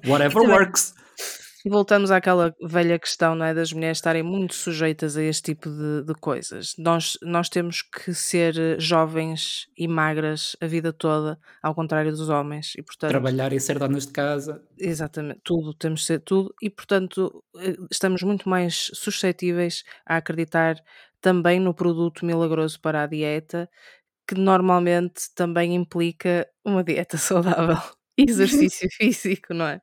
[0.06, 0.94] Whatever works.
[1.64, 5.68] E voltamos àquela velha questão não é, das mulheres estarem muito sujeitas a este tipo
[5.70, 6.74] de, de coisas.
[6.76, 12.28] Nós, nós temos que ser eh, jovens e magras a vida toda, ao contrário dos
[12.28, 12.72] homens.
[12.76, 14.60] E, portanto, Trabalhar e ser donas de casa.
[14.78, 16.52] Exatamente, tudo, temos de ser tudo.
[16.60, 20.76] E, portanto, eh, estamos muito mais suscetíveis a acreditar
[21.20, 23.70] também no produto milagroso para a dieta,
[24.26, 27.78] que normalmente também implica uma dieta saudável
[28.18, 29.80] e exercício físico, não é?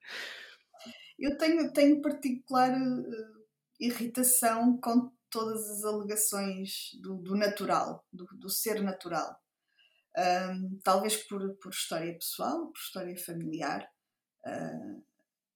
[1.19, 3.45] Eu tenho, tenho particular uh,
[3.79, 9.37] irritação com todas as alegações do, do natural, do, do, ser natural.
[10.17, 13.87] Um, talvez por, por história pessoal, por história familiar.
[14.45, 15.03] Uh,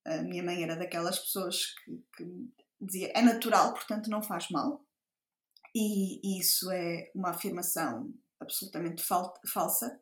[0.04, 2.48] a minha mãe era daquelas pessoas que, que
[2.80, 4.84] dizia é natural, portanto não faz mal.
[5.74, 10.00] E, e isso é uma afirmação absolutamente fal falsa.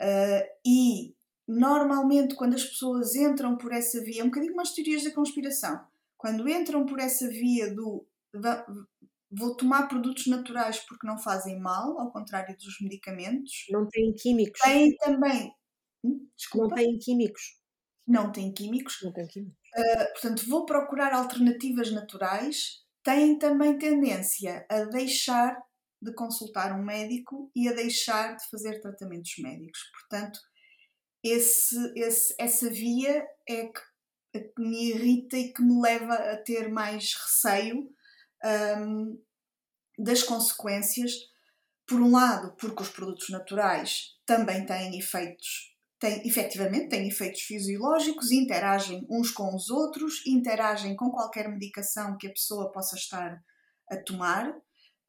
[0.00, 1.14] Uh, e
[1.46, 5.80] normalmente quando as pessoas entram por essa via, é um bocadinho mais teorias da conspiração,
[6.16, 8.06] quando entram por essa via do
[9.32, 13.66] vou tomar produtos naturais porque não fazem mal, ao contrário dos medicamentos.
[13.70, 14.60] Não têm químicos.
[14.60, 15.52] Tem também.
[16.04, 16.68] Hum, desculpa.
[16.68, 17.42] Não têm químicos.
[18.06, 18.98] Não têm químicos.
[19.02, 19.58] Não têm químicos.
[19.74, 22.82] Uh, portanto, vou procurar alternativas naturais.
[23.02, 25.58] Têm também tendência a deixar
[26.00, 29.80] de consultar um médico e a deixar de fazer tratamentos médicos.
[29.92, 30.40] Portanto,
[31.22, 33.80] esse, esse, essa via é que,
[34.34, 37.88] é que, me irrita e que me leva a ter mais receio
[38.78, 39.22] um,
[39.98, 41.12] das consequências.
[41.86, 48.30] Por um lado, porque os produtos naturais também têm efeitos, têm, efetivamente têm efeitos fisiológicos,
[48.30, 53.42] interagem uns com os outros, interagem com qualquer medicação que a pessoa possa estar
[53.90, 54.54] a tomar.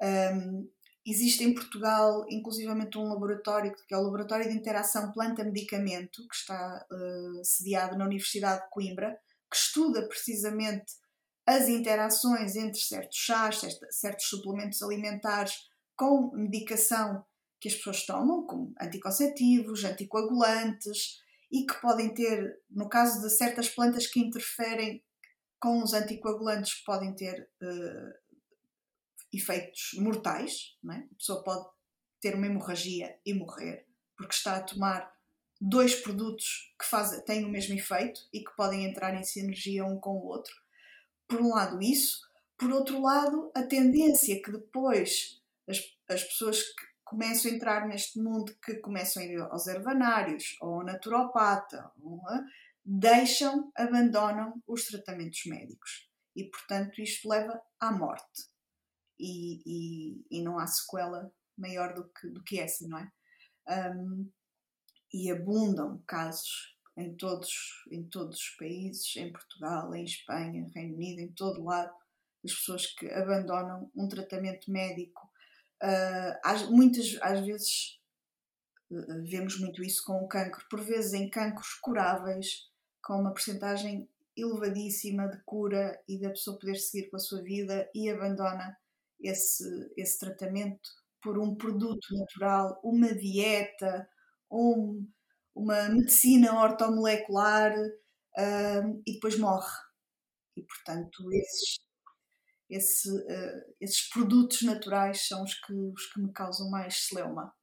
[0.02, 0.68] Um,
[1.06, 6.86] Existe em Portugal, inclusivamente, um laboratório, que é o Laboratório de Interação Planta-Medicamento, que está
[6.90, 9.20] uh, sediado na Universidade de Coimbra,
[9.52, 10.94] que estuda precisamente
[11.46, 13.62] as interações entre certos chás,
[13.92, 15.54] certos suplementos alimentares
[15.96, 17.26] com medicação
[17.60, 23.70] que as pessoas tomam, como anticonceptivos, anticoagulantes, e que podem ter, no caso de certas
[23.70, 25.04] plantas que interferem
[25.60, 28.23] com os anticoagulantes, podem ter uh,
[29.34, 30.96] efeitos mortais, é?
[30.96, 31.66] a pessoa pode
[32.22, 35.12] ter uma hemorragia e morrer porque está a tomar
[35.60, 40.12] dois produtos que têm o mesmo efeito e que podem entrar em sinergia um com
[40.12, 40.54] o outro.
[41.28, 42.22] Por um lado, isso.
[42.58, 48.20] Por outro lado, a tendência que depois as, as pessoas que começam a entrar neste
[48.20, 52.22] mundo, que começam a ir aos ervanários ou ao naturopata, ou,
[52.86, 56.10] deixam, abandonam os tratamentos médicos.
[56.36, 58.53] E, portanto, isto leva à morte
[59.20, 63.12] e, e, e não há sequela maior do que, do que essa, não é?
[63.96, 64.30] Um,
[65.14, 71.22] e abundam casos em todos, em todos os países, em Portugal, em Espanha, Reino Unido,
[71.22, 71.94] em todo lado,
[72.44, 75.30] das pessoas que abandonam um tratamento médico.
[75.82, 78.00] Uh, às, muitas às vezes
[78.92, 82.70] uh, vemos muito isso com o cancro, por vezes em cancros curáveis,
[83.02, 87.90] com uma porcentagem elevadíssima de cura e da pessoa poder seguir com a sua vida
[87.94, 88.78] e abandona
[89.24, 89.64] esse,
[89.98, 90.90] esse tratamento
[91.22, 94.08] por um produto natural, uma dieta,
[94.52, 95.10] um,
[95.56, 99.72] uma medicina ortomolecular uh, e depois morre.
[100.58, 101.80] E, portanto, esses,
[102.70, 107.54] esse, uh, esses produtos naturais são os que, os que me causam mais celeuma.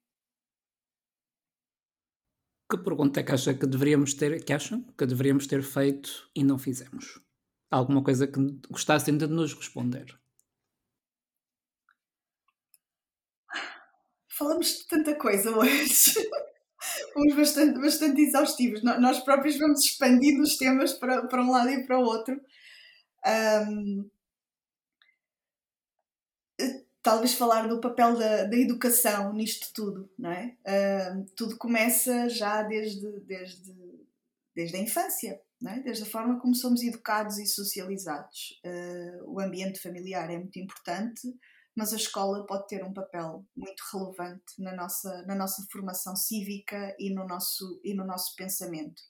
[2.71, 6.45] Que pergunta é que acha que deveríamos ter, que acham que deveríamos ter feito e
[6.45, 7.21] não fizemos?
[7.69, 10.21] Alguma coisa que gostassem de nos responder?
[14.41, 16.15] Falamos de tanta coisa hoje.
[17.13, 18.83] Fomos bastante, bastante exaustivos.
[18.83, 22.41] Nós próprios vamos expandindo os temas para, para um lado e para o outro.
[23.69, 24.09] Um,
[27.03, 30.57] talvez falar do papel da, da educação nisto tudo, não é?
[31.15, 33.75] Um, tudo começa já desde, desde,
[34.57, 35.81] desde a infância, não é?
[35.81, 38.59] desde a forma como somos educados e socializados.
[38.65, 41.29] Uh, o ambiente familiar é muito importante,
[41.77, 46.95] mas a escola pode ter um papel muito relevante na nossa, na nossa formação cívica
[46.99, 49.03] e no nosso, e no nosso pensamento.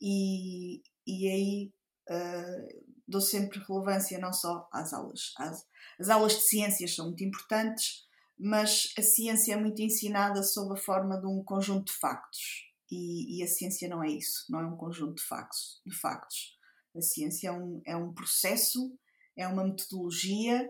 [0.00, 1.72] E, e aí
[2.10, 5.32] uh, dou sempre relevância não só às aulas.
[5.38, 5.66] Às,
[5.98, 8.06] as aulas de ciências são muito importantes,
[8.38, 12.66] mas a ciência é muito ensinada sob a forma de um conjunto de factos.
[12.90, 15.80] E, e a ciência não é isso, não é um conjunto de factos.
[15.84, 16.56] De factos.
[16.94, 18.96] A ciência é um, é um processo,
[19.36, 20.68] é uma metodologia,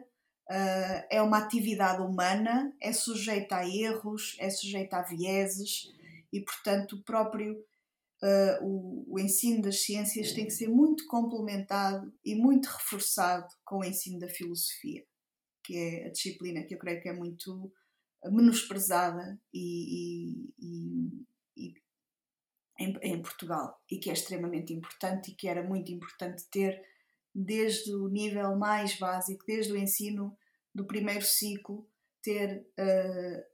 [0.51, 5.93] uh, é uma atividade humana, é sujeita a erros, é sujeita a vieses
[6.33, 7.55] e, portanto, o próprio
[8.23, 13.79] uh, o, o, ensino das ciências tem que ser muito complementado e muito reforçado com
[13.79, 15.05] o ensino da filosofia,
[15.65, 17.73] que é a disciplina que eu creio que é muito
[18.25, 20.95] menosprezada e, e,
[21.57, 21.75] e,
[22.79, 26.83] em, em, Portugal e que é extremamente importante e que era muito importante ter
[27.39, 30.35] desde o nível mais básico, desde o ensino
[30.75, 31.87] do primeiro ciclo,
[32.23, 33.45] ter uh,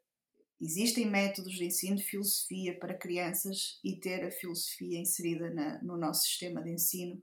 [0.61, 5.97] existem métodos de ensino de filosofia para crianças e ter a filosofia inserida na, no
[5.97, 7.21] nosso sistema de ensino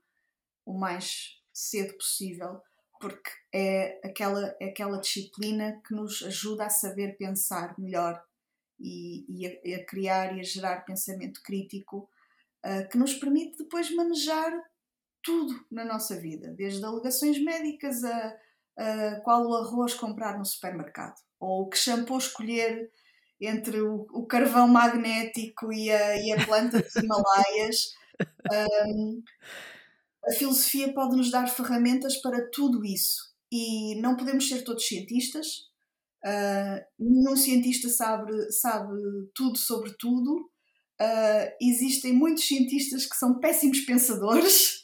[0.66, 2.62] o mais cedo possível,
[3.00, 8.22] porque é aquela, é aquela disciplina que nos ajuda a saber pensar melhor
[8.78, 12.10] e, e, a, a, criar e a gerar pensamento crítico
[12.66, 14.52] uh, que nos permite depois manejar
[15.30, 18.36] tudo na nossa vida, desde alegações médicas a,
[18.78, 22.90] a qual o arroz comprar no supermercado ou que shampoo escolher
[23.40, 27.94] entre o, o carvão magnético e a, e a planta dos Himalaias.
[28.52, 29.24] Um,
[30.28, 35.70] a filosofia pode nos dar ferramentas para tudo isso e não podemos ser todos cientistas.
[36.26, 38.92] Uh, nenhum cientista sabe, sabe
[39.34, 40.52] tudo sobre tudo.
[41.02, 44.79] Uh, existem muitos cientistas que são péssimos pensadores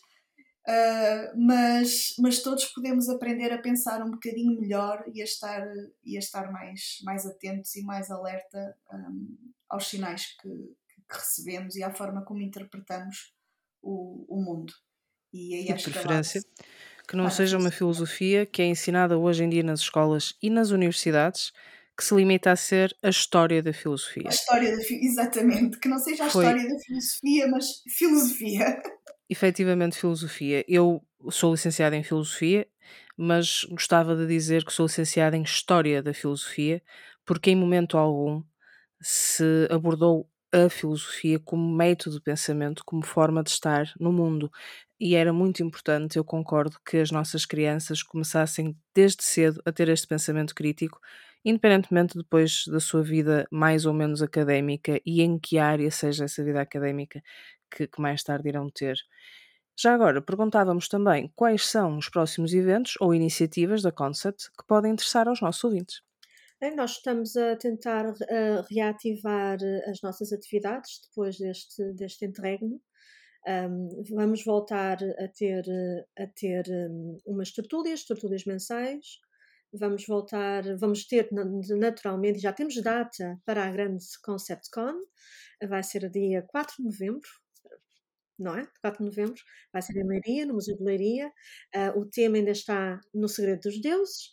[0.67, 5.63] Uh, mas, mas todos podemos aprender a pensar um bocadinho melhor e a estar,
[6.03, 9.37] e a estar mais, mais atentos e mais alerta um,
[9.69, 13.31] aos sinais que, que, recebemos e à forma como interpretamos
[13.79, 14.73] o, o mundo.
[15.31, 16.63] E aí acho preferência que,
[17.09, 20.71] que não seja uma filosofia que é ensinada hoje em dia nas escolas e nas
[20.71, 21.53] universidades
[21.95, 24.27] que se limita a ser a história da filosofia.
[24.27, 26.43] A história da exatamente, que não seja a Foi...
[26.43, 28.81] história da filosofia, mas filosofia.
[29.29, 30.63] efetivamente filosofia.
[30.67, 32.67] Eu sou licenciada em filosofia,
[33.17, 36.81] mas gostava de dizer que sou licenciada em História da Filosofia,
[37.25, 38.43] porque em momento algum
[39.01, 44.51] se abordou a filosofia como método de pensamento, como forma de estar no mundo.
[44.99, 49.89] E era muito importante, eu concordo, que as nossas crianças começassem desde cedo a ter
[49.89, 50.99] este pensamento crítico,
[51.43, 56.43] independentemente depois da sua vida mais ou menos académica e em que área seja essa
[56.43, 57.21] vida académica
[57.69, 58.97] que, que mais tarde irão ter.
[59.77, 64.93] Já agora, perguntávamos também quais são os próximos eventos ou iniciativas da Concept que podem
[64.93, 66.01] interessar aos nossos ouvintes.
[66.75, 72.25] Nós estamos a tentar uh, reativar eh, as nossas atividades depois deste, deste.
[73.47, 75.63] Um, vamos voltar a ter,
[76.17, 79.19] a ter um, umas tertúlias, tertúlias mensais.
[79.73, 84.95] Vamos voltar, vamos ter naturalmente, já temos data para a grande ConceptCon,
[85.67, 87.29] vai ser dia 4 de novembro,
[88.37, 88.67] não é?
[88.81, 91.27] 4 de novembro, vai ser em Leiria, no Museu de Leiria.
[91.75, 94.27] Uh, o tema ainda está no Segredo dos Deuses,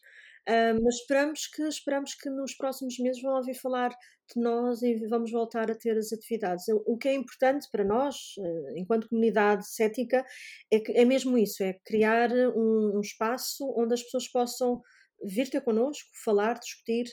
[0.49, 3.91] uh, mas esperamos que, esperamos que nos próximos meses vão ouvir falar
[4.35, 6.65] de nós e vamos voltar a ter as atividades.
[6.87, 10.25] O que é importante para nós, uh, enquanto comunidade cética,
[10.71, 14.81] é, que, é mesmo isso, é criar um, um espaço onde as pessoas possam
[15.25, 17.07] vir ter connosco, falar, discutir,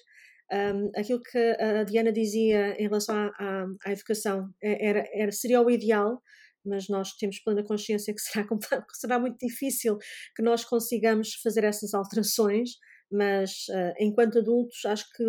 [0.52, 5.32] um, aquilo que a Diana dizia em relação à, à, à educação é, era, era,
[5.32, 6.22] seria o ideal,
[6.66, 8.46] mas nós temos plena consciência que será,
[8.94, 9.98] será muito difícil
[10.36, 12.72] que nós consigamos fazer essas alterações,
[13.12, 15.24] mas uh, enquanto adultos acho que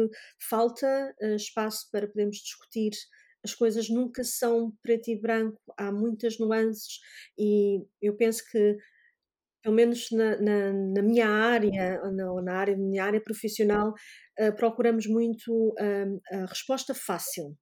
[0.48, 2.90] falta uh, espaço para podermos discutir.
[3.42, 6.98] As coisas nunca são preto e branco, há muitas nuances
[7.38, 8.76] e eu penso que
[9.62, 13.92] pelo menos na, na, na minha área, ou na, na, área, minha área profissional,
[14.38, 15.74] uh, procuramos muito
[16.32, 17.56] a resposta fácil.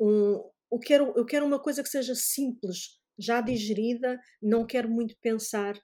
[0.00, 5.14] Um, eu, quero, eu quero uma coisa que seja simples, já digerida, não quero muito
[5.20, 5.74] pensar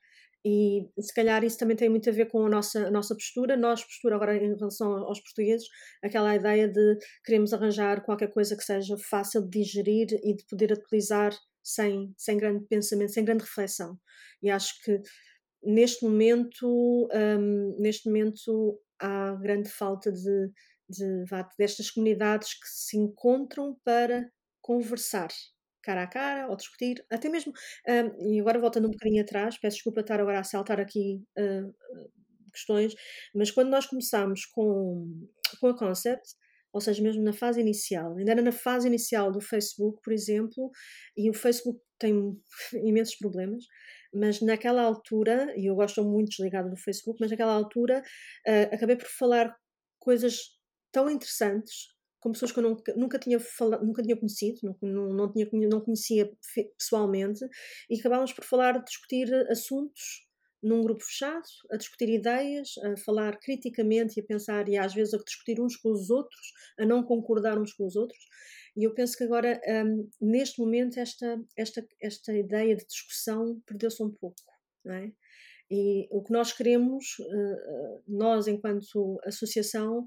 [0.45, 3.57] e se calhar isso também tem muito a ver com a nossa, a nossa postura.
[3.57, 5.67] Nós, postura agora em relação aos portugueses,
[6.03, 10.73] aquela ideia de queremos arranjar qualquer coisa que seja fácil de digerir e de poder
[10.73, 13.99] utilizar sem, sem grande pensamento, sem grande reflexão.
[14.43, 15.01] E acho que
[15.63, 20.51] neste momento, um, neste momento há grande falta de,
[20.89, 21.25] de,
[21.59, 24.31] destas comunidades que se encontram para
[24.69, 25.29] conversar
[25.83, 27.51] cara a cara, ou discutir, até mesmo,
[27.89, 31.75] um, e agora voltando um bocadinho atrás, peço desculpa estar agora a saltar aqui uh,
[32.53, 32.95] questões,
[33.35, 35.27] mas quando nós começámos com,
[35.59, 36.29] com a Concept,
[36.75, 40.71] ou seja, mesmo na fase inicial, ainda era na fase inicial do Facebook, por exemplo,
[41.17, 42.39] e o Facebook tem
[42.85, 43.65] imensos problemas,
[44.13, 48.03] mas naquela altura, e eu gosto muito desligado do Facebook, mas naquela altura
[48.47, 49.57] uh, acabei por falar
[49.99, 50.59] coisas
[50.93, 55.33] tão interessantes com pessoas que eu nunca, nunca, tinha, falado, nunca tinha conhecido, não, não,
[55.33, 56.31] tinha, não conhecia
[56.77, 57.45] pessoalmente,
[57.89, 60.27] e acabámos por falar, discutir assuntos
[60.63, 65.15] num grupo fechado, a discutir ideias, a falar criticamente e a pensar, e às vezes
[65.15, 68.19] a discutir uns com os outros, a não concordar uns com os outros.
[68.77, 74.03] E eu penso que agora, um, neste momento, esta, esta, esta ideia de discussão perdeu-se
[74.03, 74.43] um pouco,
[74.85, 75.13] não é?
[75.71, 77.17] E o que nós queremos,
[78.07, 80.07] nós enquanto associação,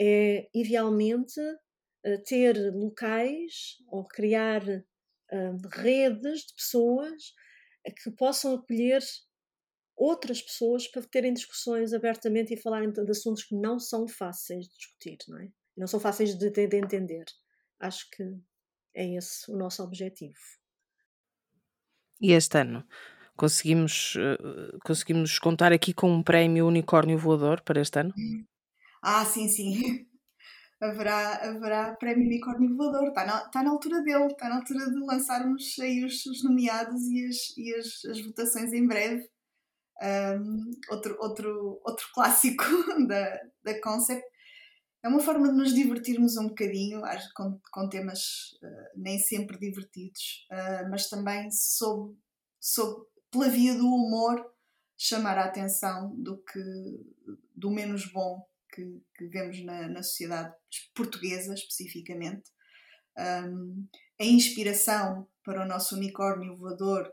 [0.00, 1.40] é idealmente
[2.26, 4.62] ter locais ou criar
[5.72, 7.32] redes de pessoas
[8.02, 9.02] que possam acolher
[9.96, 14.76] outras pessoas para terem discussões abertamente e falarem de assuntos que não são fáceis de
[14.76, 15.48] discutir, não é?
[15.76, 17.24] Não são fáceis de, de, de entender.
[17.80, 18.22] Acho que
[18.94, 20.38] é esse o nosso objetivo.
[22.20, 22.86] E este ano
[23.36, 28.14] conseguimos, uh, conseguimos contar aqui com um prémio unicórnio voador para este ano?
[29.06, 30.06] Ah, sim, sim.
[30.80, 33.08] haverá, haverá prémio unicórnio voador.
[33.08, 37.02] Está na, está na altura dele, está na altura de lançarmos aí os, os nomeados
[37.02, 39.28] e, as, e as, as votações em breve.
[40.02, 42.64] Um, outro, outro, outro clássico
[43.06, 44.24] da, da Concept.
[45.02, 47.02] É uma forma de nos divertirmos um bocadinho,
[47.36, 52.16] com, com temas uh, nem sempre divertidos, uh, mas também sob,
[52.58, 54.42] sob, pela via do humor,
[54.96, 56.58] chamar a atenção do, que,
[57.54, 58.42] do menos bom
[58.74, 60.52] que, que vemos na, na, sociedade
[60.94, 62.50] portuguesa, especificamente.
[63.16, 63.86] Um,
[64.20, 67.12] a inspiração para o nosso unicórnio voador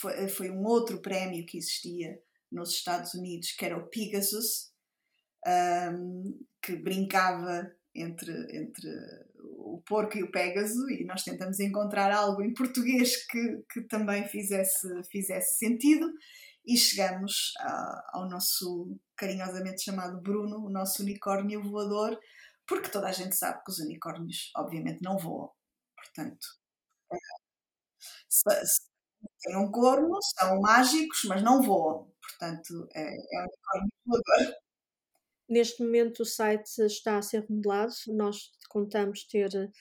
[0.00, 2.18] foi, foi um outro prémio que existia
[2.50, 4.72] nos Estados Unidos, que era o Pegasus,
[5.46, 8.88] um, que brincava entre, entre
[9.58, 14.26] o porco e o Pégaso, e nós tentamos encontrar algo em português que, que também
[14.26, 16.10] fizesse, fizesse sentido,
[16.68, 22.20] e chegamos a, ao nosso carinhosamente chamado Bruno, o nosso unicórnio voador,
[22.66, 25.50] porque toda a gente sabe que os unicórnios, obviamente, não voam.
[25.96, 26.46] Portanto,
[27.10, 27.16] é,
[29.42, 32.12] têm um corno, são mágicos, mas não voam.
[32.20, 34.54] Portanto, é, é um unicórnio voador.
[35.48, 37.94] Neste momento o site está a ser remodelado.
[38.08, 39.72] Nós contamos ter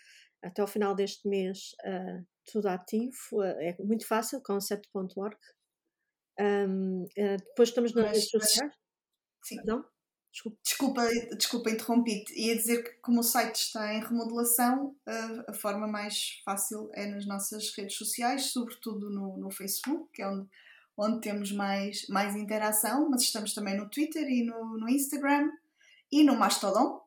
[0.41, 3.17] até ao final deste mês uh, tudo ativo.
[3.33, 5.37] Uh, é muito fácil, concept.org.
[6.39, 8.73] Um, uh, eh, depois estamos nas redes sociais.
[9.43, 9.57] Sim.
[9.65, 9.83] Não?
[10.31, 12.33] Desculpa, desculpa, desculpa interrompi-te.
[12.39, 17.07] Ia dizer que, como o site está em remodelação, a, a, forma mais fácil é
[17.07, 20.47] nas nossas redes sociais, sobretudo no, no Facebook, que é onde,
[20.95, 25.49] onde temos mais, mais interação, mas estamos também no Twitter e no, no Instagram
[26.11, 27.01] e no Mastodon.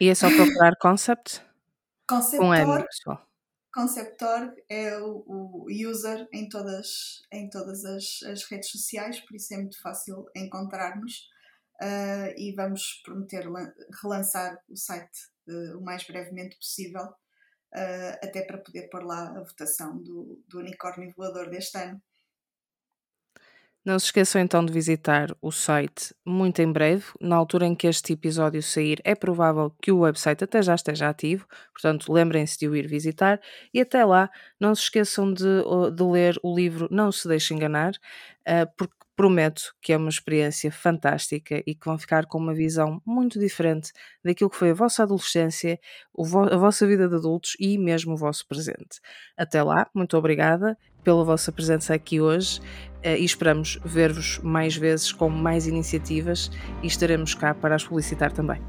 [0.00, 1.40] E é só procurar Concept?
[2.08, 3.29] Concept Com M, pessoal.
[3.72, 9.54] Concept.org é o, o, user em todas, em todas as, as, redes sociais, por isso
[9.54, 11.28] é muito fácil encontrar-nos
[11.80, 13.46] uh, e vamos prometer
[14.02, 15.18] relançar o site
[15.48, 20.58] uh, o mais brevemente possível, uh, até para poder pôr lá a votação do, do
[20.58, 22.02] unicórnio voador deste ano.
[23.82, 27.04] Não se esqueçam então de visitar o site muito em breve.
[27.18, 31.08] Na altura em que este episódio sair, é provável que o website até já esteja
[31.08, 33.40] ativo, portanto, lembrem-se de o ir visitar.
[33.72, 35.44] E até lá, não se esqueçam de,
[35.94, 37.92] de ler o livro Não Se Deixe Enganar,
[38.76, 43.38] porque prometo que é uma experiência fantástica e que vão ficar com uma visão muito
[43.38, 43.92] diferente
[44.24, 45.78] daquilo que foi a vossa adolescência,
[46.50, 48.98] a vossa vida de adultos e mesmo o vosso presente.
[49.36, 52.62] Até lá, muito obrigada pela vossa presença aqui hoje
[53.02, 56.50] eh, e esperamos ver-vos mais vezes com mais iniciativas
[56.82, 58.62] e estaremos cá para as publicitar também.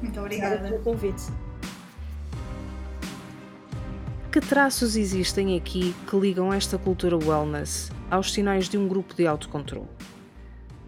[0.00, 1.24] Muito obrigada pelo convite.
[4.30, 9.26] Que traços existem aqui que ligam esta cultura wellness aos sinais de um grupo de
[9.26, 9.88] autocontrole?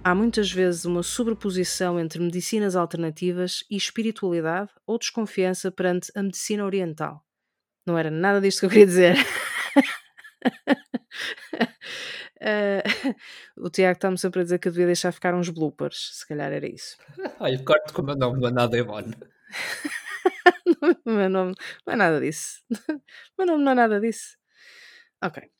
[0.05, 6.64] Há muitas vezes uma sobreposição entre medicinas alternativas e espiritualidade ou desconfiança perante a medicina
[6.64, 7.25] oriental.
[7.87, 9.17] Não era nada disto que eu queria dizer.
[12.41, 12.87] uh,
[13.59, 16.53] o Tiago está-me sempre a dizer que eu devia deixar ficar uns bloopers, se calhar
[16.53, 16.97] era isso.
[17.41, 19.14] Olha, corto como eu não me nada, Ivone.
[21.05, 21.55] o meu nome
[21.87, 22.61] não é nada disso.
[22.71, 23.01] o
[23.39, 24.37] meu nome não é nada disso.
[25.23, 25.51] Ok.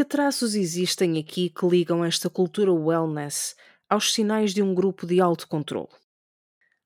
[0.00, 3.54] Que traços existem aqui que ligam esta cultura wellness
[3.86, 5.90] aos sinais de um grupo de autocontrole?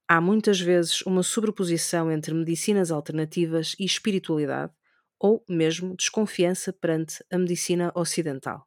[0.08, 4.72] Há muitas vezes uma sobreposição entre medicinas alternativas e espiritualidade,
[5.16, 8.66] ou mesmo desconfiança perante a medicina ocidental.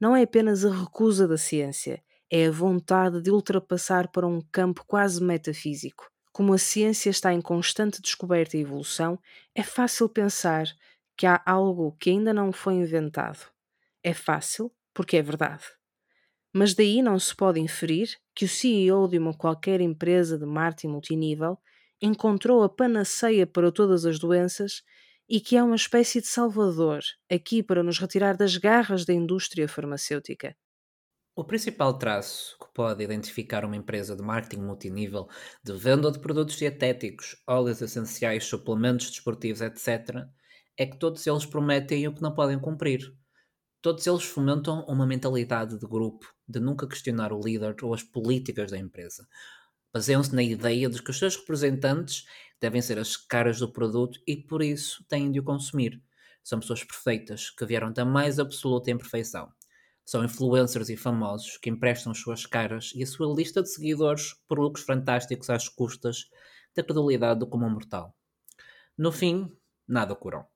[0.00, 4.84] Não é apenas a recusa da ciência, é a vontade de ultrapassar para um campo
[4.86, 9.18] quase metafísico, como a ciência está em constante descoberta e evolução,
[9.52, 10.68] é fácil pensar
[11.16, 13.51] que há algo que ainda não foi inventado.
[14.02, 15.64] É fácil porque é verdade.
[16.52, 20.88] Mas daí não se pode inferir que o CEO de uma qualquer empresa de marketing
[20.88, 21.58] multinível
[22.00, 24.82] encontrou a panaceia para todas as doenças
[25.28, 27.00] e que é uma espécie de salvador
[27.30, 30.54] aqui para nos retirar das garras da indústria farmacêutica.
[31.34, 35.28] O principal traço que pode identificar uma empresa de marketing multinível
[35.64, 40.26] de venda de produtos dietéticos, óleos essenciais, suplementos desportivos, etc.,
[40.76, 43.00] é que todos eles prometem o que não podem cumprir.
[43.82, 48.70] Todos eles fomentam uma mentalidade de grupo, de nunca questionar o líder ou as políticas
[48.70, 49.28] da empresa.
[49.92, 52.24] Baseiam-se na ideia de que os seus representantes
[52.60, 56.00] devem ser as caras do produto e por isso têm de o consumir.
[56.42, 59.52] São pessoas perfeitas, que vieram da mais absoluta imperfeição
[60.04, 64.58] são influencers e famosos que emprestam suas caras e a sua lista de seguidores por
[64.58, 66.28] lucros fantásticos às custas
[66.74, 68.14] da credulidade do comum mortal.
[68.96, 69.56] No fim,
[69.86, 70.51] nada curam.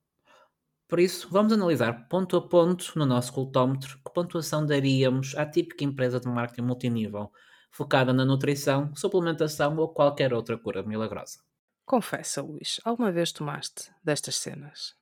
[0.88, 5.82] Por isso, vamos analisar ponto a ponto no nosso cultómetro que pontuação daríamos à típica
[5.82, 7.32] empresa de marketing multinível,
[7.72, 11.40] focada na nutrição, suplementação ou qualquer outra cura milagrosa.
[11.84, 14.94] Confessa, Luís, alguma vez tomaste destas cenas?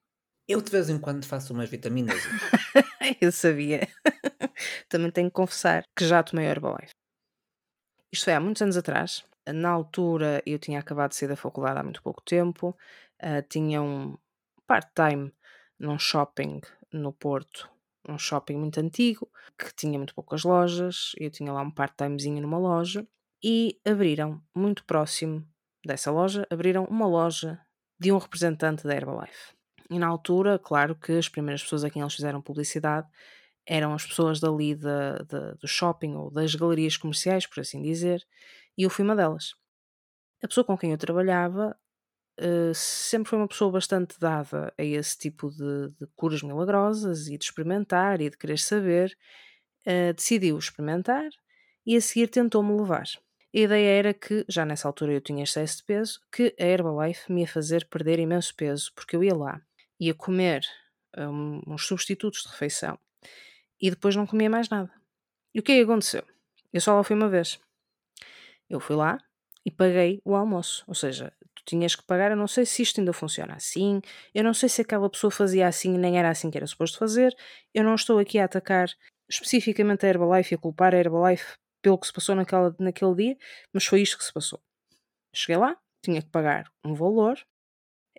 [0.49, 2.16] Eu de vez em quando faço umas vitaminas.
[3.20, 3.87] eu sabia.
[4.89, 6.93] Também tenho que confessar que já tomei Herbalife.
[8.11, 9.24] Isto foi há muitos anos atrás.
[9.47, 12.76] Na altura eu tinha acabado de sair da faculdade há muito pouco tempo.
[13.22, 14.16] Uh, tinha um
[14.66, 15.32] part-time
[15.78, 16.60] num shopping
[16.92, 17.70] no Porto,
[18.08, 21.12] um shopping muito antigo, que tinha muito poucas lojas.
[21.18, 23.06] Eu tinha lá um part-timezinho numa loja.
[23.42, 25.46] E abriram, muito próximo
[25.84, 27.60] dessa loja, abriram uma loja
[27.98, 29.54] de um representante da Herbalife.
[29.90, 33.06] E na altura, claro que as primeiras pessoas a quem eles fizeram publicidade
[33.66, 38.26] eram as pessoas dali da, da, do shopping ou das galerias comerciais, por assim dizer,
[38.76, 39.54] e eu fui uma delas.
[40.42, 41.76] A pessoa com quem eu trabalhava
[42.41, 47.39] uh, sempre foi uma pessoa bastante dada a esse tipo de, de curas milagrosas e
[47.39, 49.16] de experimentar e de querer saber.
[49.87, 51.28] Uh, decidiu experimentar
[51.85, 53.05] e a seguir tentou-me levar.
[53.55, 57.30] A ideia era que, já nessa altura eu tinha excesso de peso, que a Herbalife
[57.30, 59.61] me ia fazer perder imenso peso, porque eu ia lá,
[60.01, 60.64] ia comer
[61.16, 62.99] um, uns substitutos de refeição
[63.80, 64.91] e depois não comia mais nada.
[65.55, 66.24] E o que é que aconteceu?
[66.72, 67.61] Eu só lá fui uma vez.
[68.68, 69.18] Eu fui lá
[69.64, 70.82] e paguei o almoço.
[70.89, 71.32] Ou seja,
[71.64, 72.30] tinhas que pagar.
[72.30, 74.00] Eu não sei se isto ainda funciona assim.
[74.34, 76.98] Eu não sei se aquela pessoa fazia assim e nem era assim que era suposto
[76.98, 77.34] fazer.
[77.72, 78.88] Eu não estou aqui a atacar
[79.28, 83.36] especificamente a Herbalife e a culpar a Herbalife pelo que se passou naquela, naquele dia,
[83.72, 84.60] mas foi isto que se passou.
[85.34, 87.36] Cheguei lá, tinha que pagar um valor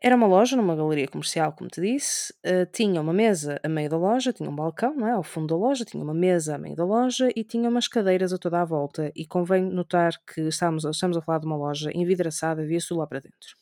[0.06, 3.90] era uma loja numa galeria comercial, como te disse, uh, tinha uma mesa a meio
[3.90, 5.14] da loja, tinha um balcão, não é?
[5.14, 8.32] Ao fundo da loja, tinha uma mesa a meio da loja e tinha umas cadeiras
[8.32, 9.12] a toda a volta.
[9.16, 13.20] E convém notar que estamos, estamos a falar de uma loja envidraçada, via-se lá para
[13.20, 13.56] dentro.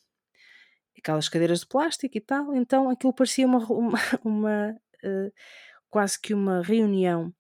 [1.00, 5.32] Aquelas cadeiras de plástico e tal, então aquilo parecia uma, uma, uma uh,
[5.90, 7.34] quase que uma reunião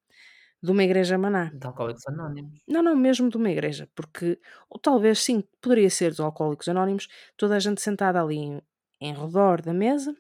[0.62, 1.52] de uma igreja maná.
[1.54, 2.62] De Alcoólicos Anónimos.
[2.66, 4.40] Não, não, mesmo de uma igreja, porque,
[4.70, 8.62] ou talvez sim, poderia ser dos Alcoólicos Anónimos, toda a gente sentada ali
[9.04, 10.16] em redor da mesa,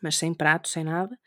[0.00, 1.18] mas sem prato, sem nada.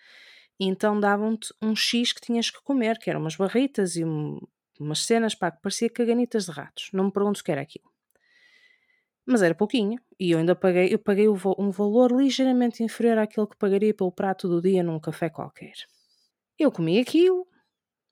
[0.59, 4.39] E então davam-te um X que tinhas que comer, que eram umas barritas e um,
[4.79, 6.89] umas cenas, pá, que parecia caganitas de ratos.
[6.93, 7.91] Não me pergunto o que era aquilo.
[9.25, 13.57] Mas era pouquinho, e eu ainda paguei, eu paguei um valor ligeiramente inferior àquele que
[13.57, 15.73] pagaria pelo prato do dia num café qualquer.
[16.57, 17.47] Eu comi aquilo,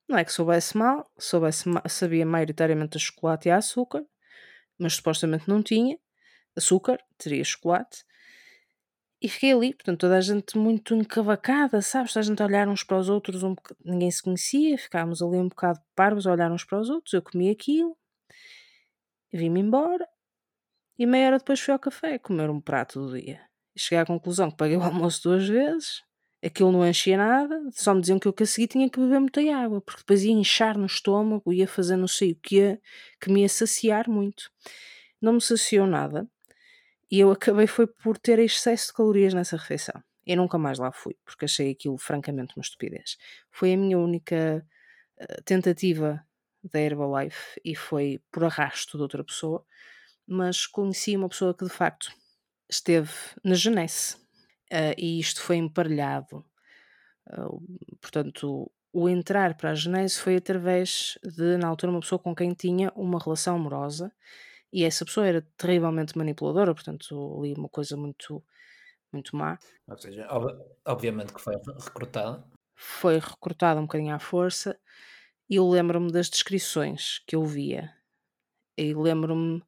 [0.07, 4.03] Não é que soubesse mal, soubesse sabia maioritariamente a chocolate e açúcar,
[4.77, 5.99] mas supostamente não tinha
[6.55, 8.03] açúcar, teria chocolate.
[9.21, 12.13] E fiquei ali, portanto, toda a gente muito encavacada, sabes?
[12.13, 13.53] Toda a gente a olhar uns para os outros, um
[13.83, 17.13] ninguém se conhecia, ficámos ali um bocado parvos a olhar uns para os outros.
[17.13, 17.97] Eu comi aquilo,
[19.33, 20.07] vim-me embora
[20.97, 23.41] e meia hora depois fui ao café comer um prato do dia.
[23.77, 26.01] Cheguei à conclusão que paguei o almoço duas vezes,
[26.43, 29.19] aquilo não enchia nada, só me diziam que eu que a seguir tinha que beber
[29.19, 32.79] muita água, porque depois ia inchar no estômago, ia fazer não sei o que,
[33.19, 34.49] que me ia saciar muito.
[35.21, 36.29] Não me saciou nada
[37.11, 40.01] e eu acabei foi por ter excesso de calorias nessa refeição.
[40.25, 43.17] Eu nunca mais lá fui, porque achei aquilo francamente uma estupidez.
[43.51, 44.65] Foi a minha única
[45.19, 46.23] uh, tentativa
[46.63, 49.65] da Herbalife e foi por arrasto de outra pessoa,
[50.27, 52.11] mas conheci uma pessoa que de facto
[52.69, 53.11] esteve
[53.43, 54.15] na Genesse
[54.71, 56.45] uh, e isto foi emparelhado.
[57.27, 62.35] Uh, portanto, o entrar para a Genese foi através de, na altura, uma pessoa com
[62.35, 64.11] quem tinha uma relação amorosa
[64.71, 68.43] e essa pessoa era terrivelmente manipuladora, portanto, ali uma coisa muito,
[69.11, 69.57] muito má.
[69.87, 70.47] Ou seja, ob
[70.85, 72.43] obviamente que foi recrutada.
[72.75, 74.79] Foi recrutada um bocadinho à força,
[75.49, 77.93] e eu lembro-me das descrições que eu via,
[78.77, 79.61] e lembro-me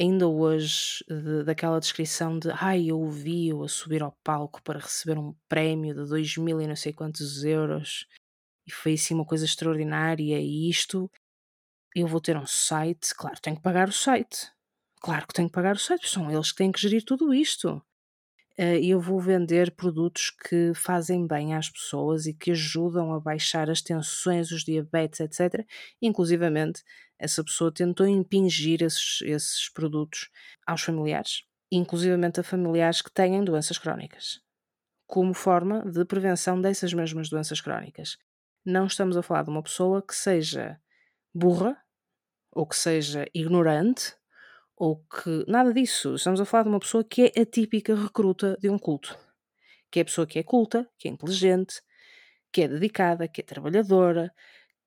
[0.00, 5.18] ainda hoje de, daquela descrição de ai, eu vi-o a subir ao palco para receber
[5.18, 8.06] um prémio de 2 mil e não sei quantos euros,
[8.66, 11.10] e foi assim uma coisa extraordinária, e isto
[11.94, 14.50] eu vou ter um site, claro, tenho que pagar o site.
[15.00, 17.82] Claro que tenho que pagar o site, são eles que têm que gerir tudo isto.
[18.56, 23.20] Eh, e eu vou vender produtos que fazem bem às pessoas e que ajudam a
[23.20, 25.66] baixar as tensões, os diabetes, etc.
[26.00, 26.82] Inclusivamente,
[27.18, 30.30] essa pessoa tentou impingir esses, esses produtos
[30.66, 34.40] aos familiares, inclusivamente a familiares que têm doenças crónicas,
[35.06, 38.16] como forma de prevenção dessas mesmas doenças crónicas.
[38.64, 40.80] Não estamos a falar de uma pessoa que seja
[41.34, 41.76] burra
[42.54, 44.14] ou que seja ignorante,
[44.76, 45.44] ou que.
[45.48, 46.14] Nada disso.
[46.14, 49.16] Estamos a falar de uma pessoa que é a típica recruta de um culto.
[49.90, 51.82] Que é a pessoa que é culta, que é inteligente,
[52.52, 54.32] que é dedicada, que é trabalhadora,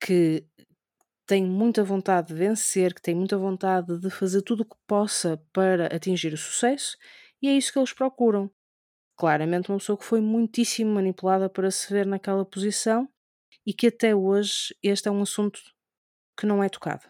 [0.00, 0.44] que
[1.26, 5.42] tem muita vontade de vencer, que tem muita vontade de fazer tudo o que possa
[5.52, 6.96] para atingir o sucesso,
[7.42, 8.50] e é isso que eles procuram.
[9.16, 13.08] Claramente, uma pessoa que foi muitíssimo manipulada para se ver naquela posição
[13.66, 15.60] e que até hoje este é um assunto
[16.38, 17.06] que não é tocado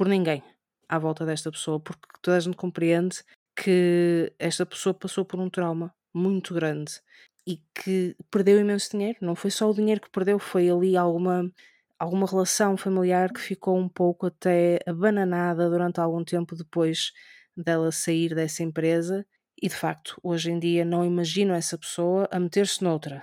[0.00, 0.42] por ninguém
[0.88, 3.22] à volta desta pessoa, porque toda a gente compreende
[3.54, 7.02] que esta pessoa passou por um trauma muito grande
[7.46, 9.18] e que perdeu imenso dinheiro.
[9.20, 11.52] Não foi só o dinheiro que perdeu, foi ali alguma,
[11.98, 17.12] alguma relação familiar que ficou um pouco até abananada durante algum tempo depois
[17.54, 19.26] dela sair dessa empresa.
[19.60, 23.22] E de facto, hoje em dia não imagino essa pessoa a meter-se noutra,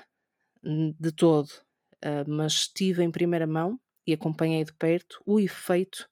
[0.64, 1.50] de todo.
[2.06, 6.08] Uh, mas tive em primeira mão e acompanhei de perto o efeito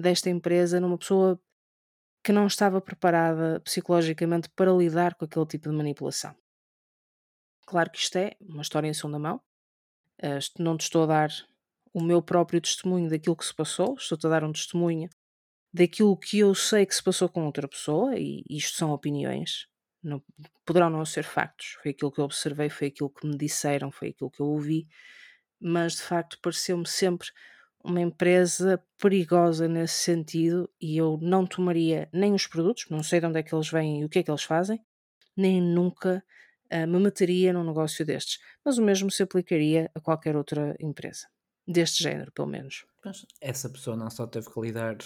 [0.00, 1.40] desta empresa numa pessoa
[2.22, 6.34] que não estava preparada psicologicamente para lidar com aquele tipo de manipulação.
[7.66, 9.40] Claro que isto é uma história em segunda mão.
[10.22, 11.30] Uh, não te estou a dar
[11.92, 15.08] o meu próprio testemunho daquilo que se passou, estou-te a dar um testemunho
[15.72, 19.66] daquilo que eu sei que se passou com outra pessoa, e isto são opiniões,
[20.02, 20.22] não,
[20.64, 21.78] poderão não ser factos.
[21.82, 24.86] Foi aquilo que eu observei, foi aquilo que me disseram, foi aquilo que eu ouvi,
[25.60, 27.28] mas de facto pareceu-me sempre
[27.84, 33.26] uma empresa perigosa nesse sentido e eu não tomaria nem os produtos, não sei de
[33.26, 34.80] onde é que eles vêm e o que é que eles fazem,
[35.36, 36.22] nem nunca
[36.72, 38.38] uh, me meteria num negócio destes.
[38.64, 41.26] Mas o mesmo se aplicaria a qualquer outra empresa,
[41.66, 42.84] deste género, pelo menos.
[43.04, 44.96] Mas essa pessoa não só teve que lidar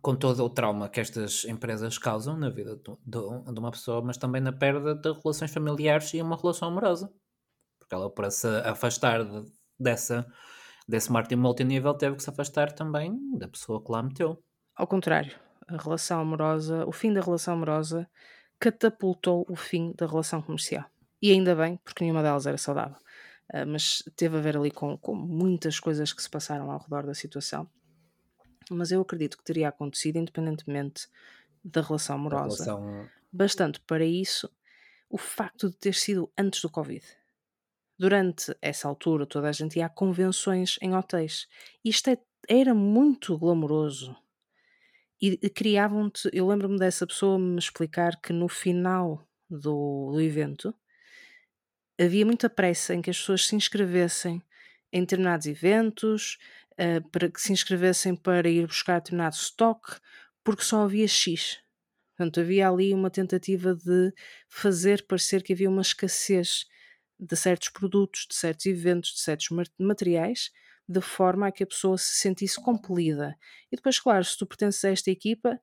[0.00, 4.40] com todo o trauma que estas empresas causam na vida de, uma pessoa, mas também
[4.40, 7.12] na perda de relações familiares e uma relação amorosa.
[7.78, 10.26] Porque ela, para se afastar de, dessa
[10.88, 14.42] desse marketing multinível teve que se afastar também da pessoa que lá meteu.
[14.74, 18.08] Ao contrário, a relação amorosa, o fim da relação amorosa
[18.58, 20.84] catapultou o fim da relação comercial.
[21.20, 22.96] E ainda bem, porque nenhuma delas era saudável.
[23.52, 27.06] Uh, mas teve a ver ali com, com muitas coisas que se passaram ao redor
[27.06, 27.68] da situação.
[28.70, 31.08] Mas eu acredito que teria acontecido independentemente
[31.64, 32.64] da relação amorosa.
[32.64, 33.08] Relação...
[33.32, 34.50] Bastante para isso
[35.08, 37.04] o facto de ter sido antes do Covid.
[37.98, 41.46] Durante essa altura, toda a gente ia a convenções em hotéis.
[41.84, 42.18] Isto é,
[42.48, 44.16] era muito glamouroso.
[45.20, 46.28] E criavam-te.
[46.32, 50.74] Eu lembro-me dessa pessoa me explicar que no final do, do evento
[52.00, 54.42] havia muita pressa em que as pessoas se inscrevessem
[54.92, 56.38] em determinados eventos,
[56.72, 59.96] uh, para que se inscrevessem para ir buscar determinado stock,
[60.44, 61.60] porque só havia X.
[62.16, 64.12] Portanto, havia ali uma tentativa de
[64.48, 66.66] fazer parecer que havia uma escassez
[67.22, 69.48] de certos produtos, de certos eventos, de certos
[69.78, 70.50] materiais,
[70.88, 73.36] de forma a que a pessoa se sentisse compelida.
[73.70, 75.60] E depois, claro, se tu pertences a esta equipa,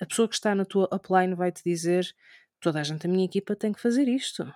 [0.00, 2.12] a pessoa que está na tua upline vai te dizer:
[2.60, 4.52] toda a gente da minha equipa tem que fazer isto.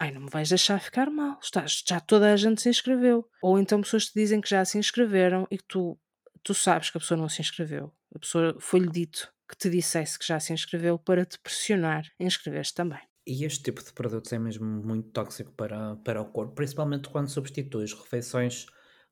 [0.00, 1.38] Ai, não me vais deixar ficar mal.
[1.42, 3.28] Estás, já toda a gente se inscreveu.
[3.42, 5.98] Ou então pessoas te dizem que já se inscreveram e que tu,
[6.42, 7.92] tu sabes que a pessoa não se inscreveu.
[8.14, 12.24] A pessoa foi-lhe dito que te dissesse que já se inscreveu para te pressionar a
[12.24, 13.07] inscrever-te também.
[13.28, 17.28] E este tipo de produtos é mesmo muito tóxico para, para o corpo, principalmente quando
[17.28, 18.64] substituis refeições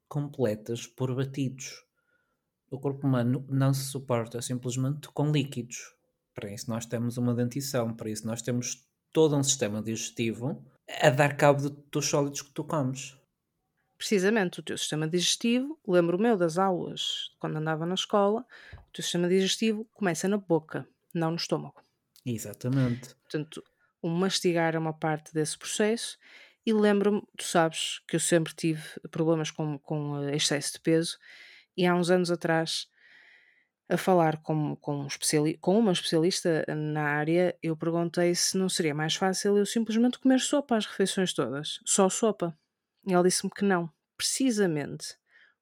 [0.09, 1.85] completas por batidos.
[2.71, 5.95] O corpo humano não se suporta simplesmente com líquidos.
[6.35, 10.65] Para isso nós temos uma dentição, para isso nós temos todo um sistema digestivo
[11.03, 13.15] a dar cabo dos sólidos que tu comes.
[13.99, 19.03] Precisamente, o teu sistema digestivo, lembro meu das aulas quando andava na escola, o teu
[19.03, 21.83] sistema digestivo começa na boca, não no estômago.
[22.25, 23.15] Exatamente.
[23.17, 23.63] Portanto,
[24.09, 26.19] mastigar uma parte desse processo
[26.65, 31.19] e lembro-me, tu sabes que eu sempre tive problemas com, com eh, excesso de peso
[31.77, 32.89] e há uns anos atrás
[33.89, 38.69] a falar com, com, um especiali com uma especialista na área, eu perguntei se não
[38.69, 42.59] seria mais fácil eu simplesmente comer sopa às refeições todas, só sopa.
[43.07, 45.17] E ela disse-me que não, precisamente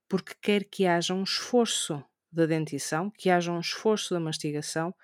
[0.08, 4.94] porque quer que haja um esforço da dentição, que haja um esforço da mastigação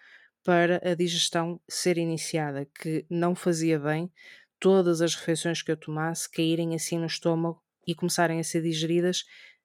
[0.44, 4.10] para a digestão ser iniciada, que não fazia bem
[4.58, 9.24] todas as refeições que eu tomasse caírem assim no estômago e começarem a ser digeridas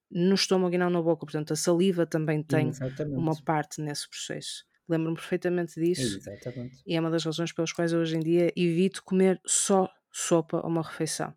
[0.10, 1.26] no estômago e não na boca.
[1.26, 3.18] Portanto, a saliva também tem Exatamente.
[3.18, 4.64] uma parte nesse processo.
[4.88, 6.18] Lembro-me perfeitamente disso.
[6.18, 6.82] Exatamente.
[6.86, 10.68] E é uma das razões pelas quais hoje em dia evito comer só sopa a
[10.68, 11.34] uma refeição.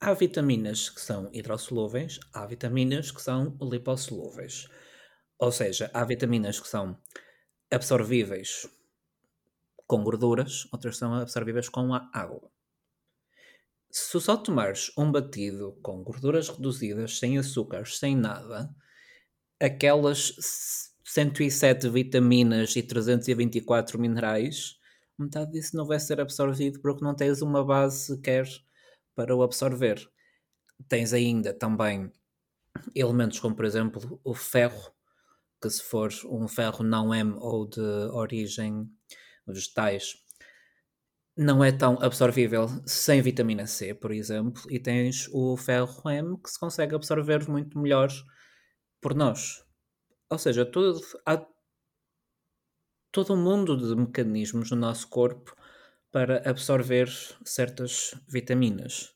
[0.00, 4.68] Há vitaminas que são hidrossolúveis, há vitaminas que são lipossolúveis.
[5.38, 6.98] Ou seja, há vitaminas que são
[7.70, 8.68] absorvíveis
[9.86, 12.50] com gorduras, outras são absorvíveis com a água.
[13.90, 18.72] Se só tomares um batido com gorduras reduzidas, sem açúcares, sem nada,
[19.60, 20.32] aquelas
[21.04, 24.78] 107 vitaminas e 324 minerais,
[25.18, 28.46] metade disso não vai ser absorvido porque não tens uma base sequer
[29.14, 30.08] para o absorver.
[30.88, 32.12] Tens ainda também
[32.94, 34.92] elementos como, por exemplo, o ferro,
[35.60, 38.88] que se for um ferro não M ou de origem
[39.46, 40.14] vegetais,
[41.36, 46.50] não é tão absorvível sem vitamina C, por exemplo, e tens o ferro M que
[46.50, 48.08] se consegue absorver muito melhor
[49.00, 49.64] por nós.
[50.28, 51.44] Ou seja, todo, há
[53.10, 55.54] todo um mundo de mecanismos no nosso corpo
[56.10, 57.08] para absorver
[57.44, 59.14] certas vitaminas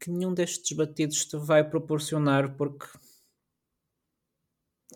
[0.00, 2.86] que nenhum destes batidos te vai proporcionar porque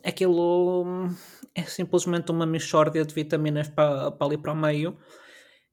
[0.05, 1.09] aquilo
[1.55, 4.99] é simplesmente uma mixórdia de vitaminas para, para ali para o meio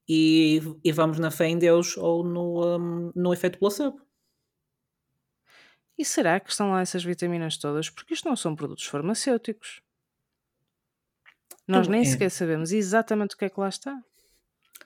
[0.07, 4.01] e, e vamos na fé em Deus ou no, um, no efeito placebo.
[5.97, 7.89] E será que estão lá essas vitaminas todas?
[7.89, 9.81] Porque isto não são produtos farmacêuticos.
[11.67, 12.05] Nós nem é.
[12.05, 13.99] sequer sabemos exatamente o que é que lá está.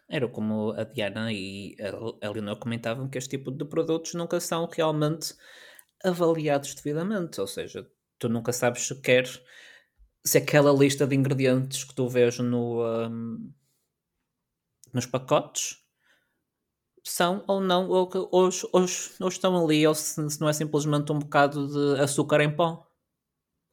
[0.09, 1.75] Era como a Diana e
[2.21, 5.35] a Leonor comentavam que este tipo de produtos nunca são realmente
[6.03, 7.39] avaliados devidamente.
[7.39, 7.87] Ou seja,
[8.21, 9.27] tu nunca sabes sequer
[10.23, 13.51] se aquela lista de ingredientes que tu vês no, um,
[14.93, 15.83] nos pacotes
[17.03, 21.17] são ou não, ou, ou, ou estão ali, ou se, se, não é simplesmente um
[21.17, 22.87] bocado de açúcar em pó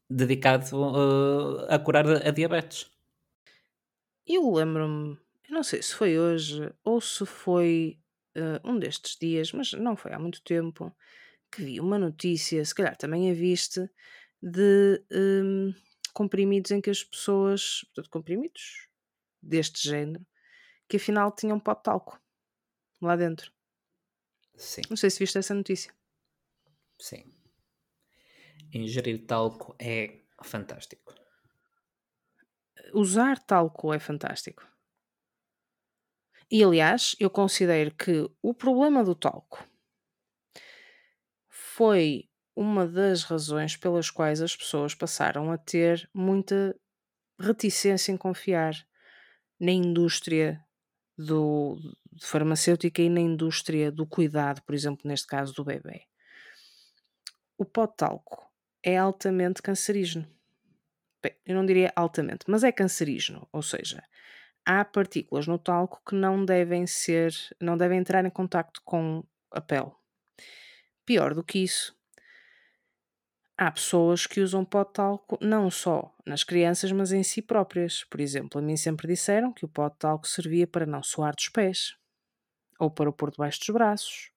[0.09, 2.91] dedicado uh, a curar a, a diabetes.
[4.27, 5.19] Eu lembro-me,
[5.51, 7.99] não sei se foi hoje ou se foi
[8.35, 10.91] uh, um destes dias, mas não foi há muito tempo,
[11.53, 13.91] que vi uma notícia, se calhar também a viste,
[14.43, 15.75] de um,
[16.13, 18.89] comprimidos em que as pessoas, portanto, comprimidos
[19.43, 20.27] deste género,
[20.89, 22.21] que afinal tinham pó de talco
[23.01, 23.53] lá dentro.
[24.57, 24.83] Sim.
[24.91, 25.95] Não sei se viste essa notícia.
[27.01, 27.33] Sim.
[28.73, 31.15] Ingerir talco é fantástico.
[32.93, 34.67] Usar talco é fantástico.
[36.51, 39.63] E aliás, eu considero que o problema do talco
[41.49, 42.28] foi
[42.59, 46.75] uma das razões pelas quais as pessoas passaram a ter muita
[47.39, 48.75] reticência em confiar
[49.61, 50.61] na indústria
[51.17, 51.79] do,
[52.21, 56.03] farmacêutica e na indústria do cuidado, por exemplo, neste caso do bebê.
[57.57, 58.51] O pó de talco
[58.83, 60.29] é altamente cancerígeno.
[61.23, 64.03] Bem, eu não diria altamente, mas é cancerígeno, ou seja,
[64.67, 69.61] há partículas no talco que não devem ser, não devem entrar em contacto com a
[69.61, 69.93] pele.
[71.07, 71.98] Pior do que isso,
[73.59, 78.05] há pessoas que usam pó de talco não só nas crianças, mas em si próprias.
[78.05, 81.35] Por exemplo, a mim sempre disseram que o pó de talco servia para não suar
[81.35, 81.97] dos pés,
[82.79, 84.31] ou para o pôr debaixo dos braços,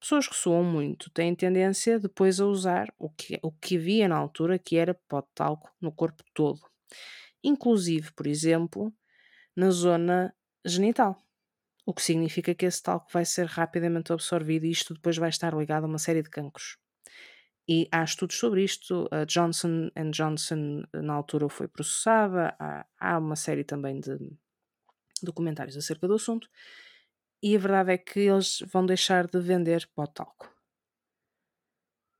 [0.00, 4.16] Pessoas que suam muito têm tendência depois a usar o que, o que havia na
[4.16, 6.58] altura, que era pó de talco no corpo todo.
[7.44, 8.90] Inclusive, por exemplo,
[9.54, 10.34] na zona
[10.64, 11.18] genital.
[11.84, 15.52] O que significa que esse talco vai ser rapidamente absorvido e isto depois vai estar
[15.54, 16.78] ligado a uma série de cancros.
[17.72, 19.08] E há estudos sobre isto.
[19.12, 22.52] A Johnson Johnson, na altura, foi processada.
[22.58, 24.18] Há, há uma série também de
[25.22, 26.50] documentários acerca do assunto.
[27.40, 30.52] E a verdade é que eles vão deixar de vender pó talco.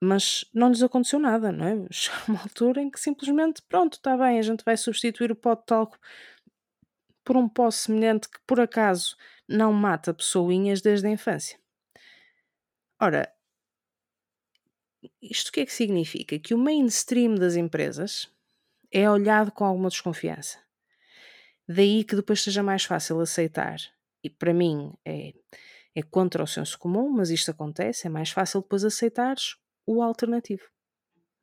[0.01, 1.87] Mas não lhes aconteceu nada, não é?
[1.91, 5.57] Chegou uma altura em que simplesmente, pronto, está bem, a gente vai substituir o pó
[5.57, 5.99] de talco
[7.25, 9.17] por um pó semelhante que por acaso
[9.49, 11.59] não mata pessoinhas desde a infância.
[13.01, 13.35] Ora,
[15.23, 16.39] isto o que é que significa?
[16.39, 18.29] Que o mainstream das empresas
[18.91, 20.59] é olhado com alguma desconfiança.
[21.69, 23.79] Daí que depois seja mais fácil aceitar.
[24.23, 25.33] E para mim é,
[25.95, 30.65] é contra o senso comum, mas isto acontece, é mais fácil depois aceitares o alternativo.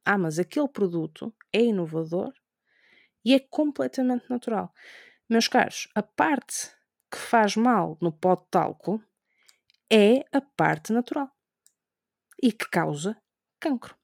[0.05, 2.33] Ah, mas aquele produto é inovador
[3.25, 4.73] e é completamente natural.
[5.29, 6.71] Meus caros, a parte
[7.11, 9.03] que faz mal no pó de talco
[9.91, 11.29] é a parte natural
[12.41, 13.17] e que causa
[13.59, 13.95] cancro.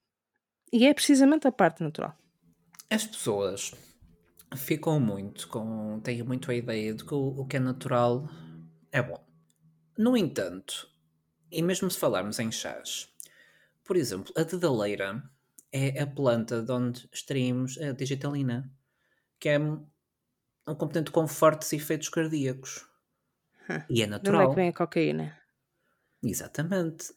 [0.72, 2.18] E é precisamente a parte natural.
[2.90, 3.74] As pessoas
[4.56, 6.00] ficam muito com.
[6.02, 8.28] têm muito a ideia de que o, o que é natural
[8.92, 9.24] é bom.
[9.98, 10.90] No entanto,
[11.52, 13.10] e mesmo se falarmos em chás,
[13.84, 15.24] por exemplo, a dedaleira
[15.72, 18.72] é a planta de onde extraímos a digitalina,
[19.40, 19.86] que é um
[20.78, 22.88] componente com fortes efeitos cardíacos.
[23.90, 24.42] E é natural.
[24.42, 25.40] De onde é que vem a cocaína?
[26.24, 27.14] Exatamente.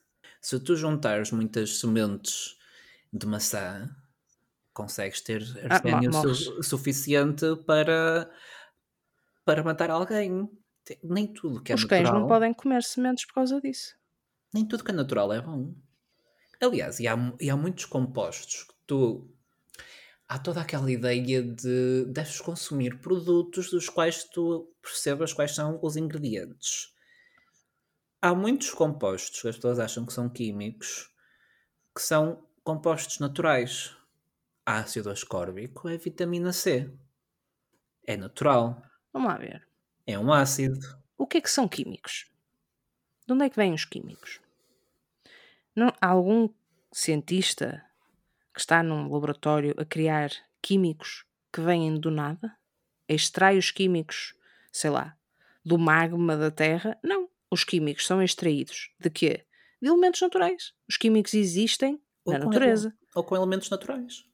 [0.47, 2.57] Se tu juntares muitas sementes
[3.13, 3.91] de maçã,
[4.73, 8.31] consegues ter arsénio ah, su suficiente para,
[9.45, 10.49] para matar alguém.
[11.03, 12.01] Nem tudo que é Os natural.
[12.01, 13.97] Os cães não podem comer sementes por causa disso.
[14.55, 15.75] Nem tudo que é natural é bom.
[16.63, 19.29] Aliás, e há, e há muitos compostos que tu.
[20.29, 25.97] Há toda aquela ideia de deves consumir produtos dos quais tu percebas quais são os
[25.97, 26.95] ingredientes
[28.21, 31.11] há muitos compostos que as pessoas acham que são químicos
[31.95, 33.97] que são compostos naturais.
[34.67, 36.93] Ácido ascórbico é vitamina C.
[38.07, 38.83] É natural.
[39.13, 39.67] Vamos lá ver.
[40.07, 40.79] É um ácido.
[41.17, 42.31] O que é que são químicos?
[43.27, 44.41] De onde é que vêm os químicos?
[45.75, 46.49] Não, há algum
[46.93, 47.83] cientista
[48.53, 52.57] que está num laboratório a criar químicos que vêm do nada?
[53.09, 54.35] Extrai os químicos,
[54.71, 55.17] sei lá,
[55.65, 56.99] do magma da Terra?
[57.03, 57.29] Não.
[57.57, 59.47] Os químicos são extraídos de quê?
[59.81, 60.75] De elementos naturais.
[60.87, 62.95] Os químicos existem ou na natureza.
[63.15, 64.27] ou com elementos naturais.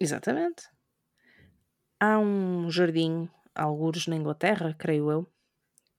[0.00, 0.62] Exatamente.
[2.00, 5.30] Há um jardim, algures na Inglaterra, creio eu,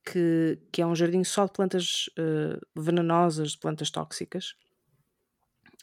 [0.04, 4.56] que, que é um jardim só de plantas uh, venenosas, de plantas tóxicas,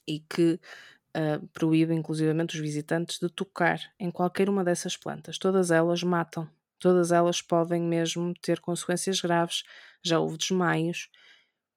[0.09, 5.38] e que uh, proíbe inclusivamente os visitantes de tocar em qualquer uma dessas plantas.
[5.38, 6.51] Todas elas matam
[6.82, 9.62] Todas elas podem mesmo ter consequências graves,
[10.03, 11.09] já houve desmaios,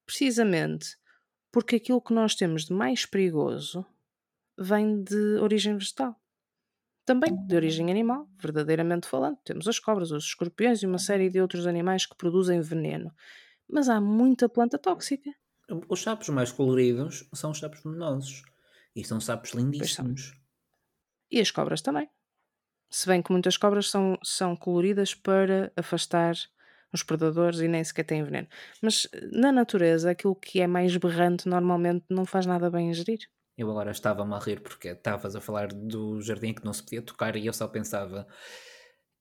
[0.05, 0.97] precisamente
[1.51, 3.85] porque aquilo que nós temos de mais perigoso
[4.57, 6.19] vem de origem vegetal.
[7.05, 9.37] Também de origem animal, verdadeiramente falando.
[9.43, 13.13] Temos as cobras, os escorpiões e uma série de outros animais que produzem veneno.
[13.69, 15.29] Mas há muita planta tóxica.
[15.87, 18.43] Os sapos mais coloridos são os sapos venenosos.
[18.95, 20.33] E são sapos lindíssimos.
[21.29, 22.09] E as cobras também.
[22.89, 26.35] Se bem que muitas cobras são, são coloridas para afastar
[26.95, 28.47] os predadores e nem sequer têm veneno.
[28.81, 32.93] Mas eh, na natureza, aquilo que é mais berrante normalmente não faz nada bem a
[32.93, 33.19] gerir.
[33.57, 37.01] Eu agora estava-me a rir porque estavas a falar do jardim que não se podia
[37.01, 38.27] tocar e eu só pensava,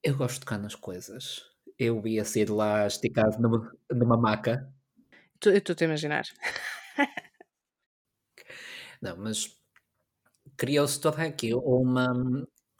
[0.02, 1.42] eu gosto de tocar nas coisas.
[1.78, 4.72] Eu ia sair lá esticado numa, numa maca.
[5.44, 6.24] eu estou-te a imaginar.
[9.02, 9.56] não, mas
[10.56, 12.12] criou-se toda aqui uma,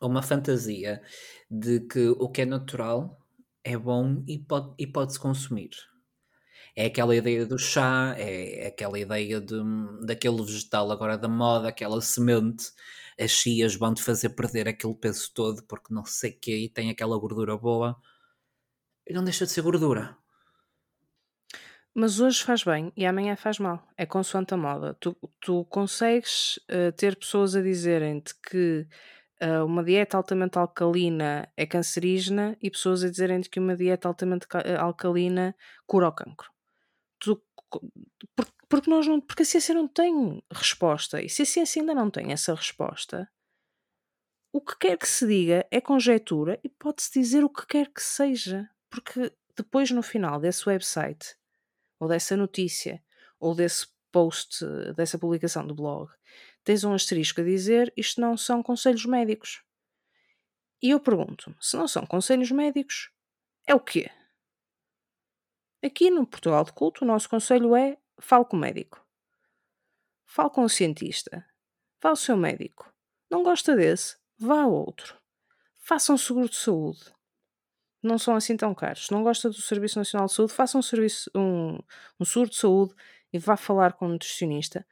[0.00, 1.02] uma fantasia
[1.50, 3.23] de que o que é natural
[3.64, 5.70] é bom e pode, e pode-se consumir.
[6.76, 9.56] É aquela ideia do chá, é aquela ideia de,
[10.04, 12.72] daquele vegetal agora da moda, aquela semente,
[13.18, 16.90] as chias vão-te fazer perder aquele peso todo porque não sei o que e tem
[16.90, 17.96] aquela gordura boa.
[19.06, 20.16] E não deixa de ser gordura.
[21.94, 23.86] Mas hoje faz bem e amanhã faz mal.
[23.96, 24.94] É consoante a moda.
[24.94, 28.88] Tu, tu consegues uh, ter pessoas a dizerem-te que
[29.64, 34.76] uma dieta altamente alcalina é cancerígena e pessoas a dizerem que uma dieta altamente eh,
[34.76, 35.54] alcalina
[35.86, 36.50] cura o cancro.
[38.68, 41.20] Porque, nós não, porque a ciência não tem resposta.
[41.22, 43.28] E se a ciência ainda não tem essa resposta,
[44.52, 48.02] o que quer que se diga é conjectura e pode-se dizer o que quer que
[48.02, 48.68] seja.
[48.88, 51.36] Porque depois, no final desse website,
[51.98, 53.02] ou dessa notícia,
[53.38, 54.64] ou desse post,
[54.96, 56.10] dessa publicação do blog,
[56.64, 59.62] tens um asterisco a dizer isto não são conselhos médicos.
[60.82, 63.10] E eu pergunto se não são conselhos médicos,
[63.66, 64.10] é o quê?
[65.82, 69.04] Aqui no Portugal de Culto, o nosso conselho é fale com o médico.
[70.24, 71.46] Fale com o cientista.
[72.02, 72.92] Vá ao seu médico.
[73.30, 74.16] Não gosta desse?
[74.38, 75.16] Vá a outro.
[75.78, 77.14] Faça um seguro de saúde.
[78.02, 79.10] Não são assim tão caros.
[79.10, 81.78] Não gosta do Serviço Nacional de Saúde, faça um, serviço, um,
[82.18, 82.94] um seguro de saúde
[83.32, 84.86] e vá falar com o nutricionista.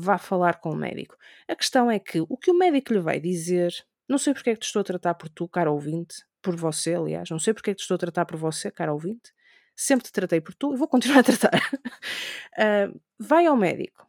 [0.00, 1.16] Vá falar com o médico.
[1.48, 3.72] A questão é que o que o médico lhe vai dizer,
[4.08, 6.94] não sei porque é que te estou a tratar por tu, cara ouvinte, por você,
[6.94, 9.32] aliás, não sei porque é que te estou a tratar por você, cara ouvinte,
[9.74, 11.50] sempre te tratei por tu e vou continuar a tratar.
[11.54, 14.08] uh, vai ao médico.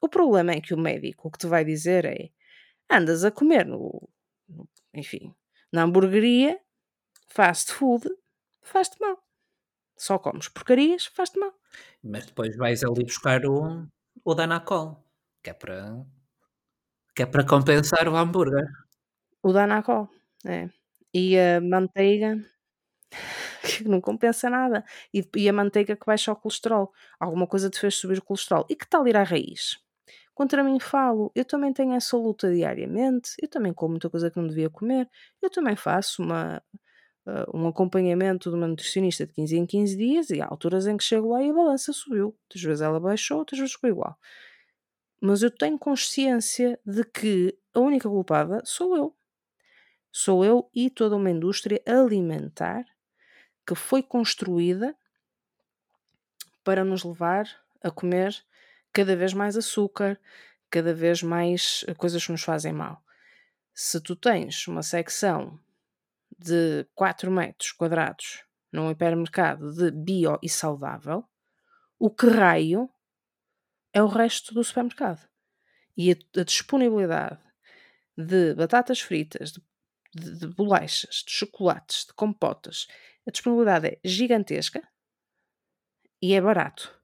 [0.00, 2.30] O problema é que o médico o que te vai dizer é
[2.90, 4.08] andas a comer no,
[4.48, 5.34] no enfim,
[5.72, 6.58] na hamburgueria,
[7.28, 8.08] fast food,
[8.62, 9.22] faz-te mal.
[9.96, 11.54] Só comes porcarias, faz-te mal.
[12.02, 13.86] Mas depois vais ali buscar o,
[14.24, 15.02] o Danacol,
[15.46, 16.04] que é para
[17.14, 18.66] que é para compensar o hambúrguer.
[19.42, 20.08] O Danacol,
[20.44, 20.68] é.
[21.14, 22.36] E a manteiga
[23.62, 24.84] que não compensa nada.
[25.14, 26.92] E, e, a manteiga que baixa o colesterol.
[27.20, 28.66] Alguma coisa te fez subir o colesterol.
[28.68, 29.78] E que tal ir à raiz?
[30.34, 34.38] Contra mim falo, eu também tenho essa luta diariamente, eu também como muita coisa que
[34.38, 35.08] não devia comer,
[35.40, 36.62] eu também faço uma,
[37.26, 40.96] uh, um acompanhamento de uma nutricionista de 15 em 15 dias e há alturas em
[40.96, 42.36] que chego lá e a balança subiu.
[42.44, 44.18] Outras vezes ela baixou, outras vezes ficou igual.
[45.20, 49.16] Mas eu tenho consciência de que a única culpada sou eu.
[50.12, 52.84] Sou eu e toda uma indústria alimentar
[53.66, 54.96] que foi construída
[56.64, 57.46] para nos levar
[57.82, 58.34] a comer
[58.92, 60.18] cada vez mais açúcar,
[60.70, 63.02] cada vez mais coisas que nos fazem mal.
[63.74, 65.60] Se tu tens uma secção
[66.38, 68.42] de 4 metros quadrados
[68.72, 71.24] num hipermercado de bio e saudável,
[71.98, 72.90] o que raio
[73.96, 75.26] é o resto do supermercado.
[75.96, 77.40] E a, a disponibilidade
[78.14, 79.62] de batatas fritas, de,
[80.14, 82.86] de, de bolachas, de chocolates, de compotas,
[83.26, 84.86] a disponibilidade é gigantesca
[86.20, 86.94] e é barato.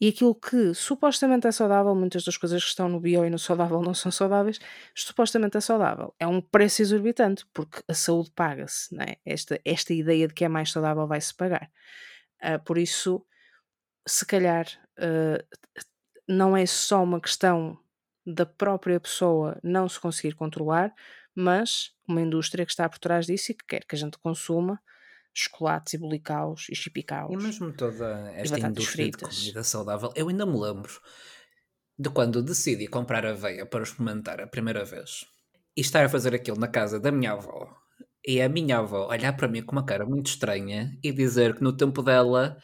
[0.00, 3.38] E aquilo que supostamente é saudável, muitas das coisas que estão no bio e no
[3.38, 4.60] saudável não são saudáveis,
[4.94, 6.14] supostamente é saudável.
[6.20, 8.96] É um preço exorbitante, porque a saúde paga-se.
[9.02, 9.16] É?
[9.26, 11.68] Esta, esta ideia de que é mais saudável vai-se pagar.
[12.40, 13.26] Uh, por isso,
[14.08, 14.66] se calhar,
[14.98, 15.82] uh,
[16.26, 17.78] não é só uma questão
[18.26, 20.92] da própria pessoa não se conseguir controlar,
[21.34, 24.80] mas uma indústria que está por trás disso e que quer que a gente consuma
[25.32, 27.32] chocolates e bolicaus e chipicaus.
[27.32, 29.34] E mesmo toda esta indústria fritas.
[29.34, 31.00] de comida saudável, eu ainda me lembro
[31.98, 35.24] de quando decidi comprar aveia para experimentar a primeira vez
[35.76, 37.76] e estar a fazer aquilo na casa da minha avó
[38.26, 41.62] e a minha avó olhar para mim com uma cara muito estranha e dizer que
[41.62, 42.58] no tempo dela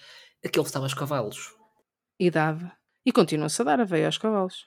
[0.45, 1.55] aquilo estava aos cavalos.
[2.19, 2.73] E dava.
[3.05, 4.67] E continua-se a dar aveia aos cavalos.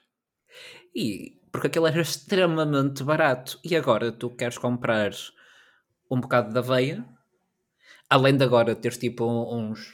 [0.94, 3.58] E porque aquilo era extremamente barato.
[3.64, 5.12] E agora tu queres comprar
[6.10, 7.06] um bocado de aveia
[8.08, 9.92] além de agora teres tipo uns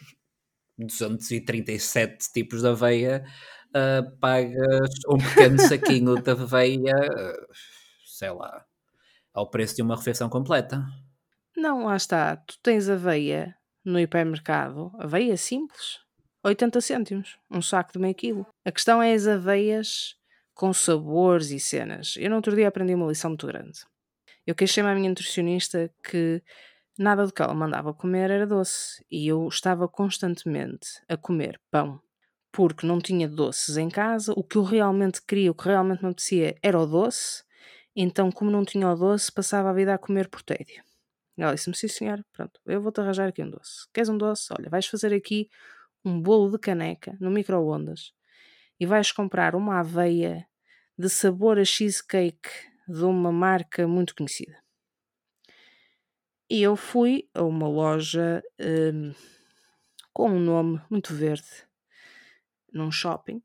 [0.79, 3.25] 237 tipos de aveia,
[3.71, 6.95] uh, pagas um pequeno saquinho de aveia,
[8.05, 8.65] sei lá,
[9.33, 10.85] ao preço de uma refeição completa.
[11.57, 12.37] Não, lá está.
[12.37, 16.01] Tu tens aveia no hipermercado, aveia simples,
[16.43, 18.47] 80 cêntimos, um saco de meio quilo.
[18.65, 20.17] A questão é as aveias
[20.55, 22.15] com sabores e cenas.
[22.19, 23.81] Eu no outro dia aprendi uma lição muito grande.
[24.47, 26.43] Eu queixei-me à minha nutricionista que
[26.97, 32.01] Nada do que ela mandava comer era doce e eu estava constantemente a comer pão
[32.53, 34.33] porque não tinha doces em casa.
[34.37, 37.43] O que eu realmente queria, o que realmente me apetecia era o doce.
[37.97, 40.85] Então, como não tinha o doce, passava a vida a comer por tédio.
[41.37, 43.89] Ela disse-me: Sim, senhor, pronto, eu vou-te arranjar aqui um doce.
[43.93, 44.53] Queres um doce?
[44.57, 45.49] Olha, vais fazer aqui
[46.05, 48.13] um bolo de caneca no micro-ondas
[48.79, 50.47] e vais comprar uma aveia
[50.99, 52.49] de sabor a cheesecake
[52.87, 54.63] de uma marca muito conhecida.
[56.49, 59.15] E eu fui a uma loja um,
[60.13, 61.67] com um nome muito verde,
[62.73, 63.43] num shopping,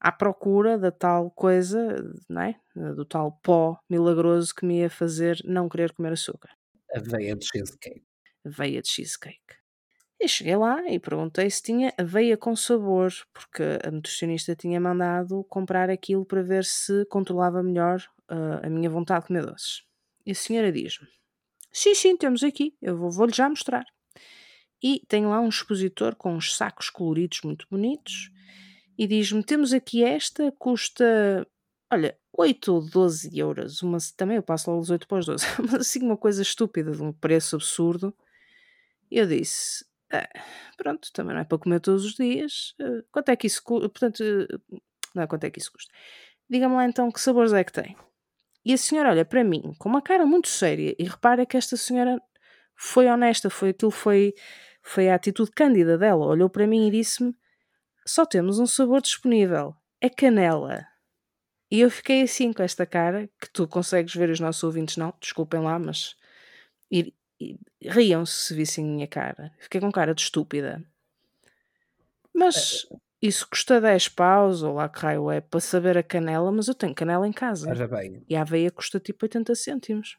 [0.00, 2.60] à procura da tal coisa, não é?
[2.94, 6.50] do tal pó milagroso que me ia fazer não querer comer açúcar.
[6.94, 8.04] Aveia de cheesecake.
[8.44, 9.56] Aveia de cheesecake.
[10.18, 15.44] E cheguei lá e perguntei se tinha aveia com sabor, porque a nutricionista tinha mandado
[15.44, 19.82] comprar aquilo para ver se controlava melhor uh, a minha vontade de comer doces.
[20.24, 21.06] E a senhora diz-me:
[21.70, 22.74] Sim, sim, temos aqui.
[22.80, 23.84] Eu vou-lhe já mostrar.
[24.82, 28.30] E tem lá um expositor com uns sacos coloridos muito bonitos.
[28.96, 31.46] E diz-me: temos aqui esta, custa,
[31.90, 33.82] olha, 8 ou 12 euros.
[33.82, 35.44] Uma, também eu passo logo os 8 para os 12.
[35.62, 38.14] Mas assim, uma coisa estúpida, de um preço absurdo.
[39.10, 40.28] E eu disse: É,
[40.76, 42.74] pronto, também não é para comer todos os dias.
[42.80, 43.88] Eh, quanto é que isso custa?
[43.88, 44.22] Portanto,
[45.14, 45.92] não é quanto é que isso custa.
[46.48, 47.96] Diga-me lá então que sabores é que tem.
[48.64, 51.76] E a senhora olha para mim com uma cara muito séria e repara que esta
[51.76, 52.20] senhora
[52.76, 54.34] foi honesta, foi aquilo foi
[54.82, 56.26] foi a atitude cândida dela.
[56.26, 57.34] Olhou para mim e disse-me:
[58.06, 60.86] "Só temos um sabor disponível, é canela".
[61.70, 65.12] E eu fiquei assim com esta cara, que tu consegues ver os nossos ouvintes não,
[65.20, 66.14] desculpem lá, mas
[66.90, 69.52] e, e, riam-se se vissem a minha cara.
[69.58, 70.84] Fiquei com cara de estúpida.
[72.34, 72.86] Mas
[73.20, 76.74] isso custa 10 paus, ou lá que raio é, para saber a canela, mas eu
[76.74, 77.68] tenho canela em casa.
[77.70, 80.16] Ora bem, E a aveia custa tipo 80 cêntimos.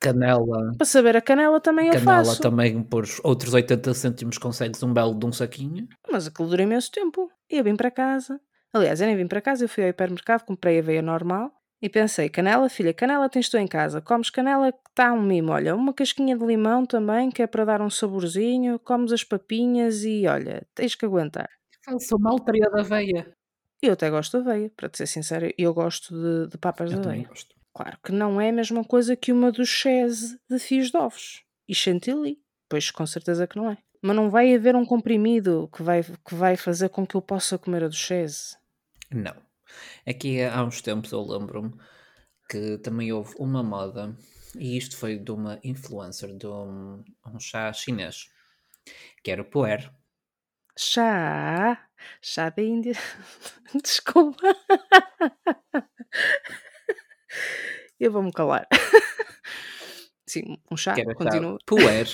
[0.00, 0.74] canela.
[0.76, 2.42] Para saber a canela também eu Canela faço.
[2.42, 5.88] também por outros 80 cêntimos consegues um belo de um saquinho.
[6.10, 7.30] Mas aquilo dura imenso tempo.
[7.48, 8.40] E eu vim para casa.
[8.72, 11.52] Aliás, eu nem vim para casa, eu fui ao hipermercado, comprei aveia normal
[11.82, 14.00] e pensei: canela, filha, canela tens tu em casa.
[14.00, 15.52] Comes canela que está um mimo.
[15.52, 18.78] Olha, uma casquinha de limão também, que é para dar um saborzinho.
[18.78, 21.50] Comes as papinhas e olha, tens que aguentar.
[21.98, 23.36] Sou maltria da aveia.
[23.82, 26.96] Eu até gosto de aveia, para te ser sincera, eu gosto de, de papas de
[26.96, 27.28] Eu também aveia.
[27.28, 27.54] gosto.
[27.74, 31.42] Claro que não é a mesma coisa que uma do chese de fios de ovos
[31.68, 33.78] e chantilly, pois com certeza que não é.
[34.02, 37.58] Mas não vai haver um comprimido que vai, que vai fazer com que eu possa
[37.58, 38.56] comer a do chese.
[39.12, 39.34] Não.
[40.06, 41.72] Aqui há uns tempos eu lembro-me
[42.48, 44.16] que também houve uma moda,
[44.58, 48.28] e isto foi de uma influencer de um, um chá chinês,
[49.22, 49.90] que era o puer.
[50.76, 51.88] Chá,
[52.20, 52.92] chá da Índia.
[53.82, 54.54] Desculpa.
[57.98, 58.66] Eu vou-me calar.
[60.26, 61.58] Sim, um chá, continua.
[61.66, 62.06] puer,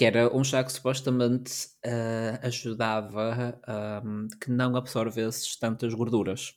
[0.00, 4.02] que era um chá que supostamente ah, ajudava a
[4.42, 6.54] que não absorvesses tantas gorduras.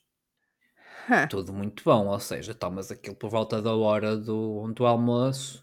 [1.10, 1.28] Hã.
[1.28, 5.62] Tudo muito bom, ou seja, tomas aquilo por volta da hora do, do almoço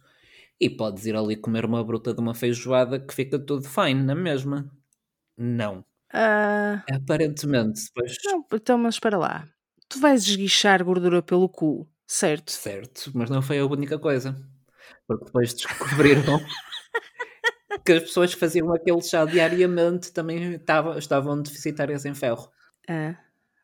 [0.61, 4.14] e podes ir ali comer uma bruta de uma feijoada que fica tudo fine na
[4.14, 4.70] mesma.
[5.39, 5.83] Não.
[6.12, 9.49] Ah, Aparentemente, depois, não, então, mas espera lá.
[9.89, 12.53] Tu vais esguichar gordura pelo cu, certo?
[12.53, 14.37] certo, mas não foi a única coisa.
[15.07, 16.39] Porque depois descobriram
[17.85, 22.51] que as pessoas que faziam aquele chá diariamente também estavam, estavam deficitárias em ferro.
[22.89, 23.16] Ah,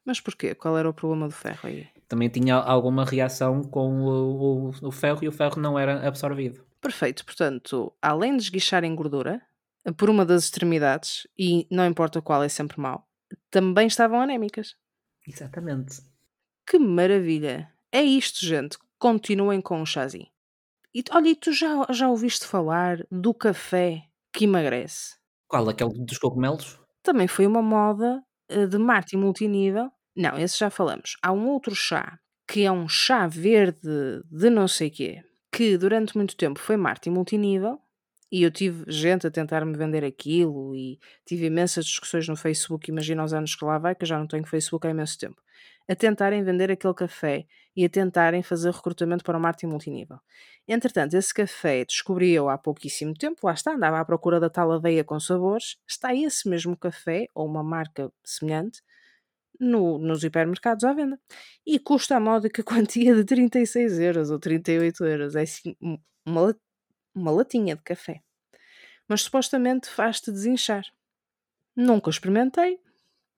[0.04, 0.54] mas porquê?
[0.54, 1.88] Qual era o problema do ferro aí?
[2.08, 6.64] Também tinha alguma reação com o, o, o ferro e o ferro não era absorvido.
[6.80, 9.42] Perfeito, portanto, além de esguicharem gordura,
[9.96, 13.08] por uma das extremidades, e não importa qual é sempre mau,
[13.50, 14.76] também estavam anémicas.
[15.26, 16.00] Exatamente.
[16.66, 17.72] Que maravilha!
[17.90, 18.78] É isto, gente.
[18.98, 20.28] Continuem com o chazinho.
[20.94, 24.05] E olha, e tu já, já ouviste falar do café
[24.36, 25.16] que emagrece?
[25.48, 25.66] Qual?
[25.68, 26.78] Aquele dos cogumelos?
[27.02, 29.90] Também foi uma moda eh, de marketing multinível.
[30.14, 31.16] Não, esse já falamos.
[31.22, 36.16] Há um outro chá, que é um chá verde de não sei quê, que durante
[36.16, 37.80] muito tempo foi marketing multinível,
[38.40, 43.24] e eu tive gente a tentar-me vender aquilo, e tive imensas discussões no Facebook, imagina
[43.24, 45.40] os anos que lá vai, que eu já não tenho Facebook há imenso tempo,
[45.88, 50.18] a tentarem vender aquele café e a tentarem fazer recrutamento para o marketing multinível.
[50.68, 54.72] Entretanto, esse café descobri eu há pouquíssimo tempo, lá está, andava à procura da tal
[54.72, 58.82] aveia com sabores, está esse mesmo café, ou uma marca semelhante,
[59.60, 61.18] no- nos hipermercados à venda.
[61.66, 65.34] E custa a módica quantia de 36 euros ou 38 euros.
[65.36, 66.56] É assim, um- uma,
[67.14, 68.22] uma latinha de café.
[69.08, 70.84] Mas supostamente faz-te desinchar.
[71.74, 72.80] Nunca experimentei,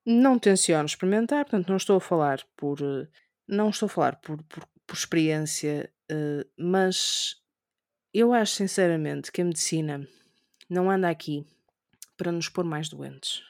[0.06, 3.08] não tenciono experimentar, portanto não estou a falar por eh,
[3.46, 7.36] não estou a falar por, por, por experiência, eh, mas
[8.12, 10.06] eu acho sinceramente que a medicina
[10.68, 11.46] não anda aqui
[12.16, 13.42] para nos pôr mais doentes.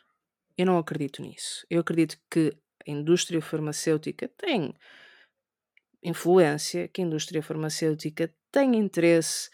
[0.56, 1.66] Eu não acredito nisso.
[1.70, 2.56] Eu acredito que
[2.86, 4.74] a indústria farmacêutica tem
[6.02, 9.50] influência, que a indústria farmacêutica tem interesse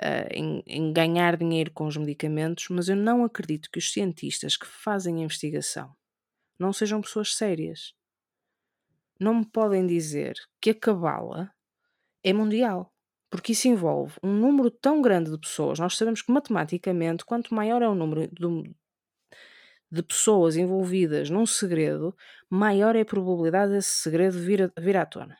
[0.00, 4.56] ah, em, em ganhar dinheiro com os medicamentos, mas eu não acredito que os cientistas
[4.56, 5.92] que fazem a investigação
[6.58, 7.94] não sejam pessoas sérias.
[9.18, 11.50] Não me podem dizer que a cabala
[12.24, 12.92] é mundial,
[13.30, 15.78] porque isso envolve um número tão grande de pessoas.
[15.78, 18.74] Nós sabemos que matematicamente, quanto maior é o número de,
[19.90, 22.14] de pessoas envolvidas num segredo,
[22.50, 25.36] maior é a probabilidade desse segredo vir, a- vir à tona.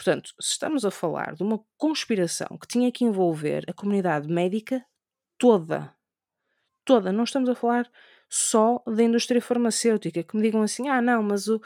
[0.00, 4.82] Portanto, se estamos a falar de uma conspiração que tinha que envolver a comunidade médica
[5.38, 5.94] toda,
[6.84, 7.90] toda, não estamos a falar
[8.28, 11.60] só da indústria farmacêutica, que me digam assim, ah não, mas o,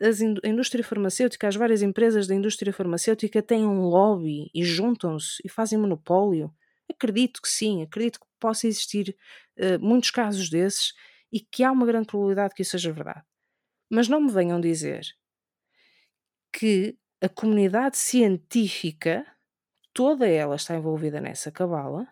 [0.00, 4.64] as in- a indústria farmacêutica, as várias empresas da indústria farmacêutica têm um lobby e
[4.64, 6.52] juntam-se e fazem monopólio.
[6.90, 9.16] Acredito que sim, acredito que possa existir
[9.56, 10.92] eh, muitos casos desses
[11.32, 13.22] e que há uma grande probabilidade que isso seja verdade.
[13.90, 15.02] Mas não me venham dizer
[16.52, 19.26] que a comunidade científica,
[19.92, 22.06] toda ela está envolvida nessa cabala,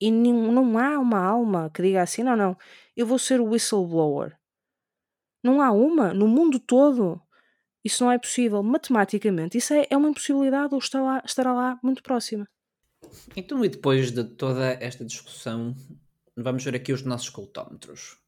[0.00, 2.56] e não, não há uma alma que diga assim: não, não,
[2.96, 4.36] eu vou ser o whistleblower.
[5.42, 7.20] Não há uma no mundo todo.
[7.84, 8.62] Isso não é possível.
[8.62, 12.48] Matematicamente, isso é, é uma impossibilidade ou está lá, estará lá muito próxima.
[13.34, 15.74] Então, e depois de toda esta discussão,
[16.36, 18.18] vamos ver aqui os nossos cultómetros.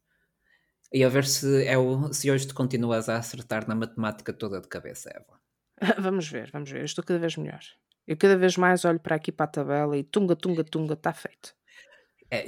[0.91, 4.61] E a ver se, é o, se hoje te continuas a acertar na matemática toda
[4.61, 5.42] de cabeça, Eva.
[5.99, 6.79] vamos ver, vamos ver.
[6.79, 7.61] Eu estou cada vez melhor.
[8.05, 11.13] Eu cada vez mais olho para aqui para a tabela e tunga, tunga, tunga, está
[11.13, 11.55] feito.
[12.29, 12.45] É,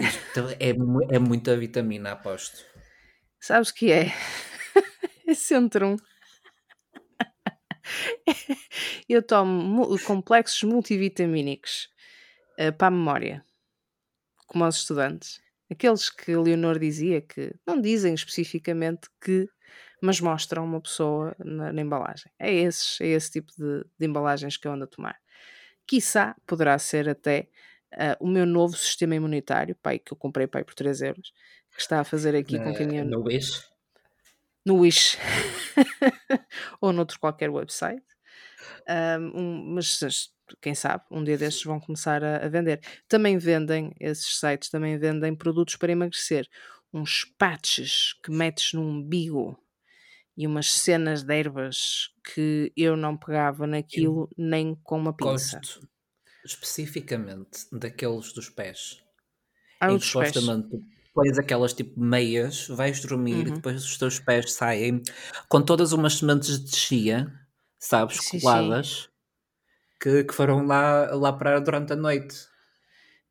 [0.60, 0.76] é,
[1.12, 2.66] é muita vitamina, aposto.
[3.40, 4.08] Sabes o que é?
[5.28, 5.98] é Centrum.
[9.08, 11.90] Eu tomo complexos multivitamínicos
[12.60, 13.46] uh, para a memória,
[14.48, 15.40] como aos estudantes.
[15.70, 19.48] Aqueles que Leonor dizia que não dizem especificamente que,
[20.06, 22.32] mas mostram uma pessoa na, na embalagem.
[22.38, 25.20] É, esses, é esse tipo de, de, embalagens que eu ando a tomar.
[25.88, 27.50] Quiçá poderá ser até
[27.94, 31.34] uh, o meu novo sistema imunitário, pai, que eu comprei pai, por 3 euros,
[31.74, 33.64] que está a fazer aqui na, com quem No Wish?
[34.64, 35.18] No Wish.
[36.80, 38.04] Ou noutro qualquer website.
[39.20, 40.00] Um, mas
[40.62, 42.80] quem sabe, um dia destes vão começar a, a, vender.
[43.08, 46.48] Também vendem, esses sites também vendem produtos para emagrecer.
[46.94, 49.60] Uns patches que metes no umbigo
[50.38, 55.58] e umas cenas de ervas que eu não pegava naquilo eu nem com uma pinça.
[55.58, 55.88] Gosto
[56.44, 59.02] especificamente daqueles dos pés.
[59.80, 60.80] Ah, em que supostamente
[61.12, 63.42] pões aquelas tipo meias, vais dormir uhum.
[63.42, 65.02] e depois os teus pés saem
[65.50, 67.34] com todas umas sementes de chia,
[67.80, 68.88] sabes, sim, coladas.
[68.88, 69.16] Sim
[70.06, 72.36] que, que foram lá, lá para durante a noite.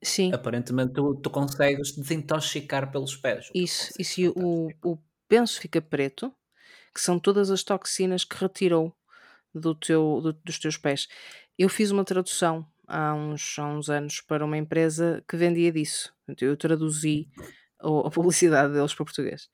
[0.02, 0.32] Sim.
[0.32, 3.48] Aparentemente tu, tu consegues desintoxicar pelos pés.
[3.54, 4.98] Isso, e se o, o
[5.28, 6.34] penso fica preto,
[6.94, 8.94] que são todas as toxinas que retirou
[9.54, 11.08] do teu, do, dos teus pés.
[11.58, 16.14] Eu fiz uma tradução há uns, há uns anos para uma empresa que vendia disso.
[16.40, 17.28] Eu traduzi
[17.80, 19.48] a publicidade deles para português.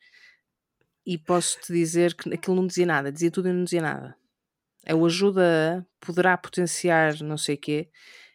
[1.05, 4.21] E posso-te dizer que aquilo não dizia nada, dizia tudo e não dizia nada
[4.87, 7.91] a ajuda poderá potenciar não sei quê,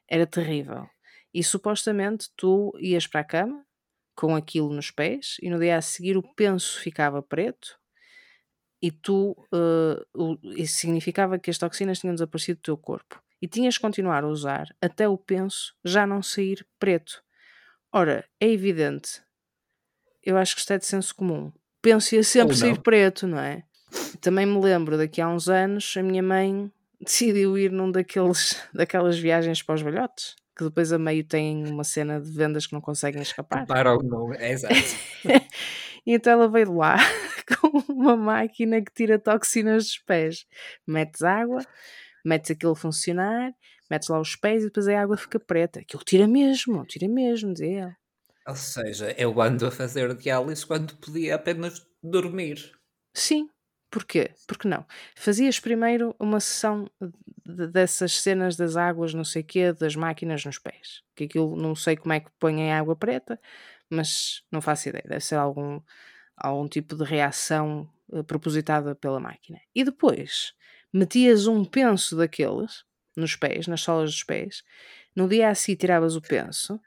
[0.07, 0.87] era terrível.
[1.33, 3.65] E supostamente tu ias para a cama
[4.15, 7.77] com aquilo nos pés e no dia a seguir o penso ficava preto
[8.81, 13.75] e tu uh, isso significava que as toxinas tinham desaparecido do teu corpo e tinhas
[13.75, 17.23] de continuar a usar até o penso já não sair preto.
[17.91, 19.21] Ora, é evidente,
[20.23, 21.51] eu acho que isto é de senso comum.
[21.81, 23.63] Penso ia sempre sair preto, não é?
[24.19, 29.17] Também me lembro daqui a uns anos a minha mãe decidiu ir num daqueles, daquelas
[29.17, 32.81] viagens para os velhotes, que depois a meio têm uma cena de vendas que não
[32.81, 33.65] conseguem escapar.
[33.65, 34.75] Para não, é exato.
[36.05, 36.97] e então ela veio lá
[37.59, 40.45] com uma máquina que tira toxinas dos pés.
[40.87, 41.65] Metes água,
[42.23, 43.53] metes aquilo a funcionar,
[43.91, 45.81] metes lá os pés e depois a água fica preta.
[45.81, 47.97] Aquilo tira mesmo, tira mesmo, dizia ela.
[48.47, 52.71] Ou seja, eu ando a fazer diálise quando podia apenas dormir.
[53.13, 53.49] Sim,
[53.95, 54.31] Porquê?
[54.45, 54.85] Porque não?
[55.15, 56.85] Fazias primeiro uma sessão
[57.45, 61.01] de, dessas cenas das águas, não sei quê, das máquinas nos pés.
[61.15, 63.39] Que aquilo não sei como é que põem água preta,
[63.89, 65.05] mas não faço ideia.
[65.07, 65.79] Deve ser algum,
[66.35, 69.61] algum tipo de reação uh, propositada pela máquina.
[69.73, 70.53] E depois
[70.91, 72.83] metias um penso daqueles
[73.15, 74.61] nos pés, nas solas dos pés.
[75.15, 76.81] No dia a tiravas o penso.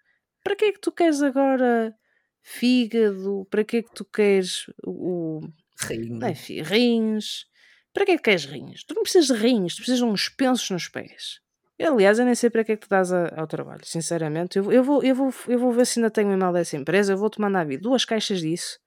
[0.44, 1.96] Para que é que tu queres agora
[2.42, 3.46] fígado?
[3.50, 5.40] Para que é que tu queres o
[5.80, 6.24] Rins.
[6.24, 7.46] Enfim, rins.
[7.92, 8.84] Para que é que queres rins?
[8.84, 11.40] Tu não precisas de rins, tu precisas de uns pensos nos pés.
[11.78, 14.58] Eu, aliás, eu nem sei para que é que tu dás a, ao trabalho, sinceramente.
[14.58, 17.12] Eu, eu, vou, eu, vou, eu vou ver se ainda tenho o e-mail dessa empresa,
[17.12, 18.78] eu vou-te mandar vir duas caixas disso,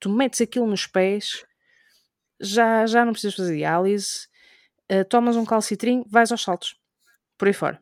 [0.00, 1.44] tu metes aquilo nos pés,
[2.40, 4.26] já, já não precisas fazer diálise,
[4.90, 6.74] uh, tomas um calcitrim, vais aos saltos.
[7.36, 7.80] Por aí fora.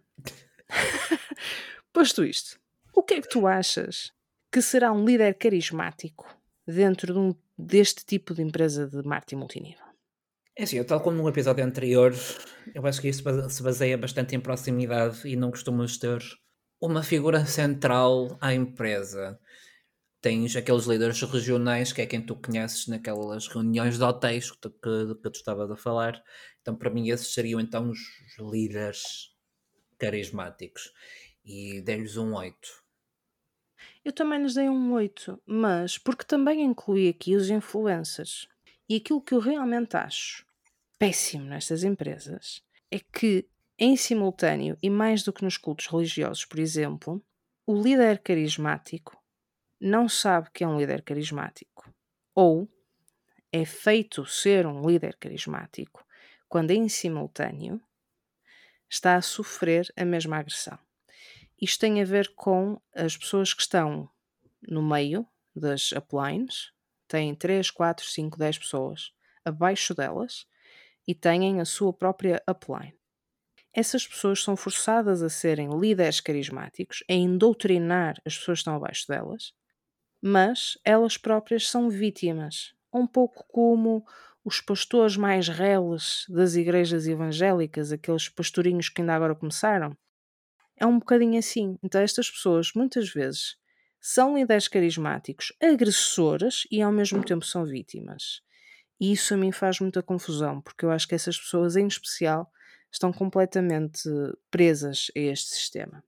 [1.92, 2.58] Posto isto,
[2.92, 4.12] o que é que tu achas
[4.50, 6.26] que será um líder carismático
[6.66, 9.84] dentro de um deste tipo de empresa de marketing multinível?
[10.56, 12.12] É assim, tal como no episódio anterior,
[12.74, 16.20] eu acho que isso se baseia bastante em proximidade e não costumas ter
[16.80, 19.38] uma figura central à empresa.
[20.20, 25.14] Tens aqueles líderes regionais, que é quem tu conheces naquelas reuniões de hotéis que, que,
[25.22, 26.22] que tu estavas a falar.
[26.60, 27.98] Então, para mim, esses seriam então os
[28.38, 29.30] líderes
[29.98, 30.92] carismáticos.
[31.42, 32.56] E dei-lhes um 8.
[34.04, 38.48] Eu também lhes dei um 8, mas porque também incluí aqui os influencers.
[38.88, 40.46] E aquilo que eu realmente acho
[40.98, 43.48] péssimo nestas empresas é que,
[43.78, 47.24] em simultâneo, e mais do que nos cultos religiosos, por exemplo,
[47.66, 49.16] o líder carismático
[49.80, 51.92] não sabe que é um líder carismático.
[52.34, 52.68] Ou
[53.52, 56.04] é feito ser um líder carismático
[56.48, 57.80] quando, em simultâneo,
[58.88, 60.78] está a sofrer a mesma agressão.
[61.60, 64.08] Isto tem a ver com as pessoas que estão
[64.62, 66.72] no meio das uplines,
[67.06, 69.12] têm 3, 4, 5, 10 pessoas
[69.44, 70.46] abaixo delas
[71.06, 72.94] e têm a sua própria upline.
[73.72, 79.06] Essas pessoas são forçadas a serem líderes carismáticos, a endoutrinar as pessoas que estão abaixo
[79.06, 79.52] delas,
[80.20, 84.04] mas elas próprias são vítimas, um pouco como
[84.44, 89.96] os pastores mais reles das igrejas evangélicas, aqueles pastorinhos que ainda agora começaram.
[90.80, 91.78] É um bocadinho assim.
[91.82, 93.56] Então, estas pessoas muitas vezes
[94.00, 98.40] são líderes carismáticos, agressoras e ao mesmo tempo são vítimas.
[98.98, 102.50] E isso a mim faz muita confusão, porque eu acho que essas pessoas, em especial,
[102.90, 104.08] estão completamente
[104.50, 106.02] presas a este sistema.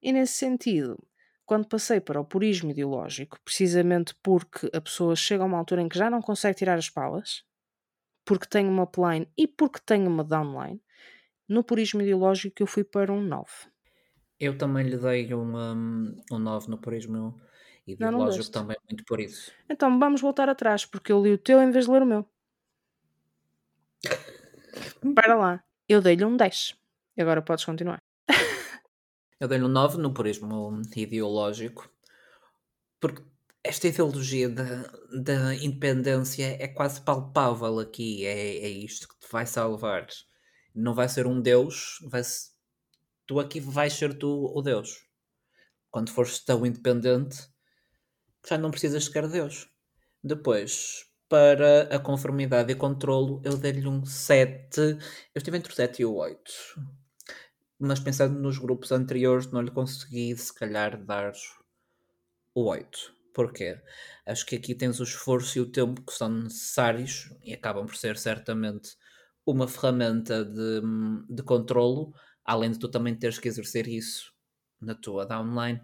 [0.00, 0.96] E nesse sentido,
[1.44, 5.88] quando passei para o purismo ideológico, precisamente porque a pessoa chega a uma altura em
[5.88, 7.42] que já não consegue tirar as palas,
[8.24, 10.80] porque tem uma upline e porque tem uma downline,
[11.48, 13.50] no purismo ideológico eu fui para um 9.
[14.40, 17.40] Eu também lhe dei um, um, um 9 no purismo
[17.86, 19.50] ideológico, não, também muito por isso.
[19.68, 22.26] Então vamos voltar atrás, porque eu li o teu em vez de ler o meu.
[25.14, 25.64] para lá.
[25.88, 26.76] Eu dei-lhe um 10.
[27.18, 28.00] Agora podes continuar.
[29.40, 31.90] eu dei-lhe um 9 no purismo ideológico,
[33.00, 33.22] porque
[33.64, 34.64] esta ideologia da,
[35.22, 38.24] da independência é quase palpável aqui.
[38.24, 40.06] É, é isto que te vai salvar.
[40.74, 42.50] Não vai ser um Deus, vai -se...
[43.28, 45.06] tu aqui vais ser tu o Deus.
[45.90, 47.46] Quando fores tão independente,
[48.48, 49.68] já não precisas sequer de Deus.
[50.24, 54.80] Depois, para a conformidade e controlo, eu dei-lhe um 7.
[54.80, 54.98] Eu
[55.36, 56.40] estive entre o 7 e o 8.
[57.78, 61.32] Mas pensando nos grupos anteriores, não lhe consegui, se calhar, dar
[62.54, 63.14] o 8.
[63.34, 63.78] Porquê?
[64.26, 67.94] Acho que aqui tens o esforço e o tempo que são necessários e acabam por
[67.94, 68.96] ser certamente
[69.46, 70.80] uma ferramenta de,
[71.28, 72.12] de controlo,
[72.48, 74.32] além de tu também teres que exercer isso
[74.80, 75.82] na tua downline.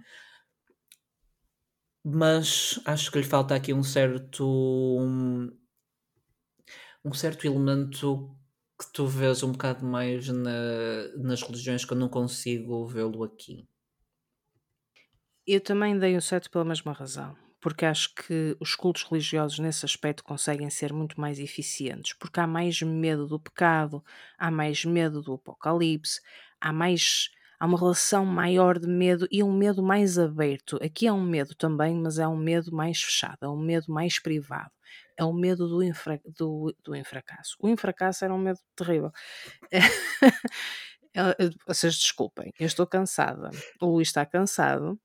[2.02, 4.46] Mas acho que lhe falta aqui um certo
[4.98, 5.50] um,
[7.04, 8.34] um certo elemento
[8.80, 13.68] que tu vês um bocado mais na, nas religiões que eu não consigo vê-lo aqui.
[15.46, 19.86] Eu também dei o 7 pela mesma razão porque acho que os cultos religiosos nesse
[19.86, 24.04] aspecto conseguem ser muito mais eficientes, porque há mais medo do pecado,
[24.36, 26.20] há mais medo do apocalipse,
[26.64, 27.28] há mais
[27.60, 30.78] há uma relação maior de medo e um medo mais aberto.
[30.82, 34.18] Aqui é um medo também, mas é um medo mais fechado, é um medo mais
[34.18, 34.70] privado.
[35.16, 37.56] É o medo do, infra, do, do infracasso.
[37.60, 39.12] O infracasso era um medo terrível.
[41.66, 43.50] Vocês desculpem, eu estou cansada.
[43.80, 44.98] O Luís está cansado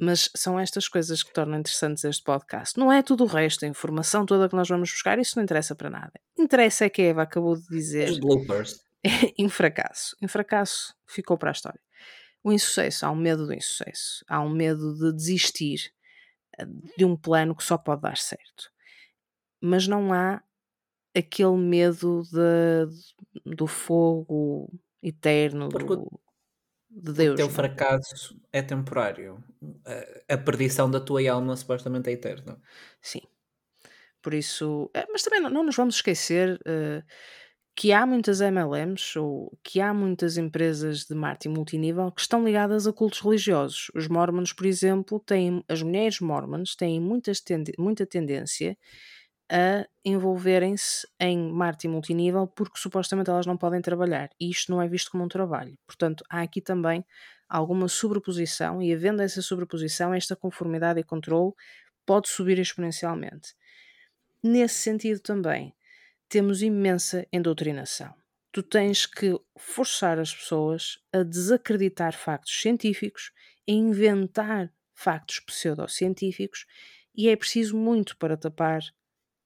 [0.00, 2.78] mas são estas coisas que tornam interessantes este podcast.
[2.78, 5.74] Não é tudo o resto, a informação toda que nós vamos buscar, isso não interessa
[5.74, 6.12] para nada.
[6.38, 8.08] Interessa é que a Eva acabou de dizer.
[8.08, 8.87] Os bloopers.
[9.38, 10.16] em fracasso.
[10.20, 11.80] Em fracasso ficou para a história.
[12.42, 14.24] O insucesso, há um medo do insucesso.
[14.28, 15.92] Há um medo de desistir
[16.58, 16.66] eh,
[16.96, 18.70] de um plano que só pode dar certo.
[19.60, 20.42] Mas não há
[21.16, 24.70] aquele medo de, do fogo
[25.02, 26.20] eterno, Porque do,
[26.90, 27.34] de Deus.
[27.34, 27.50] O teu é?
[27.50, 29.42] fracasso é temporário.
[30.28, 32.60] A, a perdição da tua alma supostamente é eterna.
[33.00, 33.22] Sim.
[34.22, 34.90] Por isso.
[34.94, 37.04] Eh, mas também não, não nos vamos esquecer uh,
[37.78, 42.88] que há muitas MLMs ou que há muitas empresas de marketing multinível que estão ligadas
[42.88, 43.88] a cultos religiosos.
[43.94, 45.62] Os Mormons, por exemplo, têm.
[45.68, 48.76] As mulheres Mormons têm muitas tende, muita tendência
[49.48, 54.88] a envolverem-se em marketing multinível porque supostamente elas não podem trabalhar e isto não é
[54.88, 55.78] visto como um trabalho.
[55.86, 57.04] Portanto, há aqui também
[57.48, 61.52] alguma sobreposição e havendo essa sobreposição, esta conformidade e controle
[62.04, 63.54] pode subir exponencialmente.
[64.42, 65.72] Nesse sentido também,
[66.28, 68.14] temos imensa endoutrinação.
[68.52, 73.32] Tu tens que forçar as pessoas a desacreditar factos científicos,
[73.68, 76.66] a inventar factos pseudocientíficos
[77.14, 78.80] e é preciso muito para tapar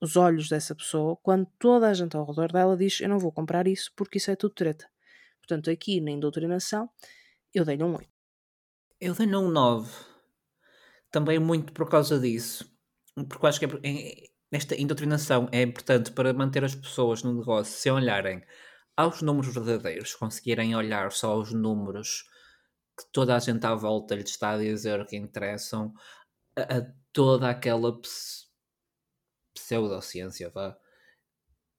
[0.01, 3.31] os olhos dessa pessoa quando toda a gente ao redor dela diz eu não vou
[3.31, 4.89] comprar isso porque isso é tudo treta.
[5.39, 6.89] Portanto, aqui na doutrinação
[7.53, 8.09] eu dei-lhe um 8.
[9.01, 9.91] Eu dei-lhe um 9.
[11.11, 12.71] Também muito por causa disso.
[13.29, 17.91] Porque acho que é, esta indoutrinação é importante para manter as pessoas no negócio se
[17.91, 18.43] olharem
[18.97, 22.25] aos números verdadeiros, conseguirem olhar só aos números
[22.99, 25.95] que toda a gente à volta lhe está a dizer que interessam
[26.57, 27.99] a, a toda aquela
[29.55, 30.77] pseudociência, vá,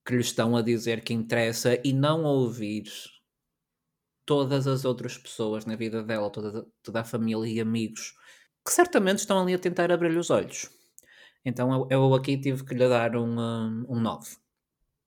[0.05, 2.85] que lhe estão a dizer que interessa e não ouvir
[4.25, 8.13] todas as outras pessoas na vida dela, toda, toda a família e amigos,
[8.65, 10.69] que certamente estão ali a tentar abrir-lhe os olhos.
[11.45, 14.37] Então eu, eu, aqui tive que lhe dar um, um 9.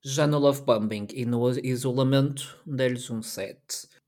[0.04, 3.58] Já no love bombing e no isolamento, dei-lhes um 7.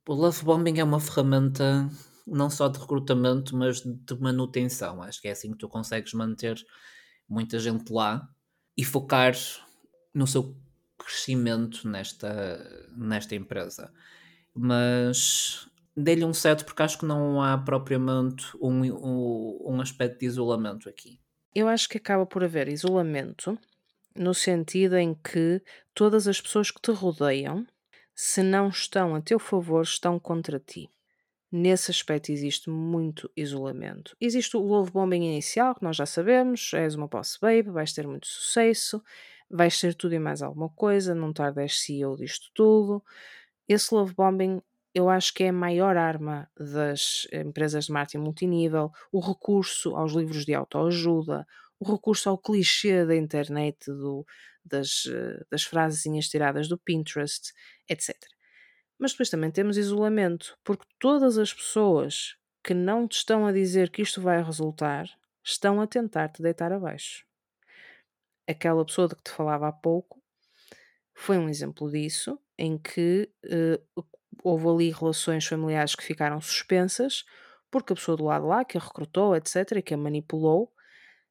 [0.06, 1.90] O love bombing é uma ferramenta
[2.26, 5.02] não só de recrutamento, mas de manutenção.
[5.02, 6.62] Acho que é assim que tu consegues manter
[7.28, 8.28] muita gente lá
[8.76, 9.34] e focar
[10.14, 10.56] no seu
[10.98, 13.92] crescimento nesta, nesta empresa.
[14.54, 20.26] Mas dei-lhe um 7 porque acho que não há propriamente um, um, um aspecto de
[20.26, 21.18] isolamento aqui.
[21.54, 23.58] Eu acho que acaba por haver isolamento
[24.14, 25.62] no sentido em que
[25.94, 27.66] todas as pessoas que te rodeiam,
[28.14, 30.90] se não estão a teu favor, estão contra ti.
[31.50, 34.14] Nesse aspecto existe muito isolamento.
[34.20, 38.06] Existe o love bombing inicial, que nós já sabemos, és uma boss babe, vais ter
[38.06, 39.02] muito sucesso,
[39.48, 43.02] vais ser tudo e mais alguma coisa, não tardes CEO disto tudo.
[43.66, 44.60] Esse love bombing
[44.98, 50.12] eu acho que é a maior arma das empresas de marketing multinível, o recurso aos
[50.12, 51.46] livros de autoajuda,
[51.78, 54.26] o recurso ao clichê da internet, do,
[54.64, 55.04] das,
[55.48, 57.52] das frasezinhas tiradas do Pinterest,
[57.88, 58.12] etc.
[58.98, 63.90] Mas depois também temos isolamento, porque todas as pessoas que não te estão a dizer
[63.90, 65.08] que isto vai resultar
[65.44, 67.24] estão a tentar te deitar abaixo.
[68.48, 70.20] Aquela pessoa de que te falava há pouco
[71.14, 74.04] foi um exemplo disso, em que uh,
[74.42, 77.24] houve ali relações familiares que ficaram suspensas,
[77.70, 80.72] porque a pessoa do lado lá, que a recrutou, etc., e que a manipulou,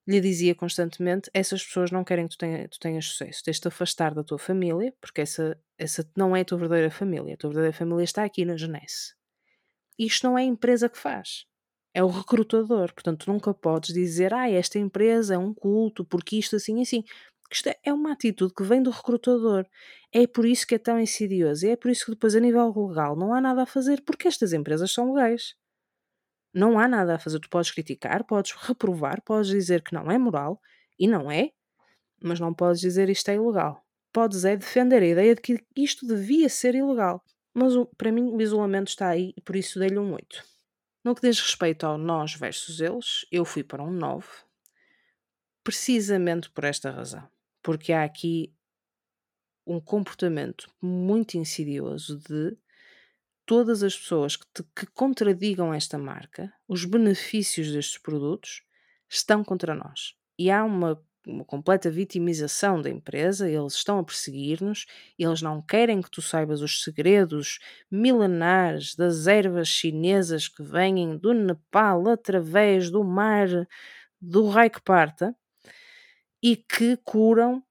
[0.08, 3.68] lhe dizia constantemente: essas pessoas não querem que tu, tenha, tu tenhas sucesso, tens de
[3.68, 7.34] afastar da tua família, porque essa, essa não é a tua verdadeira família.
[7.34, 9.16] A tua verdadeira família está aqui na Genesse.
[10.00, 11.46] Isto não é a empresa que faz,
[11.94, 12.94] é o recrutador.
[12.94, 17.04] Portanto, tu nunca podes dizer: ah, esta empresa é um culto, porque isto assim assim.
[17.52, 19.66] Isto é uma atitude que vem do recrutador.
[20.12, 21.66] É por isso que é tão insidioso.
[21.66, 24.28] E é por isso que depois, a nível legal, não há nada a fazer, porque
[24.28, 25.56] estas empresas são legais.
[26.54, 27.40] Não há nada a fazer.
[27.40, 30.62] Tu podes criticar, podes reprovar, podes dizer que não é moral,
[31.00, 31.52] e não é,
[32.22, 33.84] mas não podes dizer isto é ilegal.
[34.12, 37.24] Podes é defender a ideia de que isto devia ser ilegal.
[37.54, 40.44] Mas para mim o isolamento está aí e por isso dei-lhe um 8.
[41.04, 44.28] No que diz respeito ao nós versus eles, eu fui para um 9,
[45.64, 47.28] precisamente por esta razão.
[47.68, 48.56] Porque há aqui
[49.66, 52.58] um comportamento muito insidioso de
[53.46, 58.64] todas as pessoas que, te, que contradigam esta marca, os benefícios destes produtos,
[59.10, 60.16] estão contra nós.
[60.40, 64.86] E há uma, uma completa vitimização da empresa, eles estão a perseguir-nos,
[65.20, 67.60] eles não querem que tu saibas os segredos
[67.92, 73.50] milenares das ervas chinesas que vêm do Nepal através do mar
[74.22, 75.36] do que parta
[76.42, 77.64] e que curam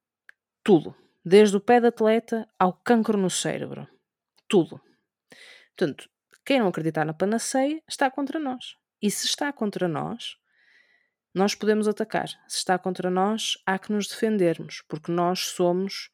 [0.63, 0.95] tudo,
[1.25, 3.89] desde o pé de atleta ao cancro no cérebro.
[4.49, 4.81] Tudo.
[5.77, 6.09] Portanto,
[6.45, 8.77] quem não acreditar na panaceia está contra nós.
[9.01, 10.37] E se está contra nós,
[11.35, 12.29] nós podemos atacar.
[12.49, 16.11] Se está contra nós, há que nos defendermos, porque nós somos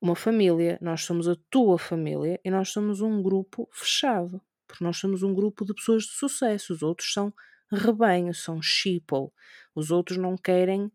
[0.00, 4.96] uma família, nós somos a tua família e nós somos um grupo fechado, porque nós
[4.96, 6.72] somos um grupo de pessoas de sucesso.
[6.72, 7.32] Os outros são
[7.70, 9.28] rebanho, são sheeple.
[9.74, 10.90] Os outros não querem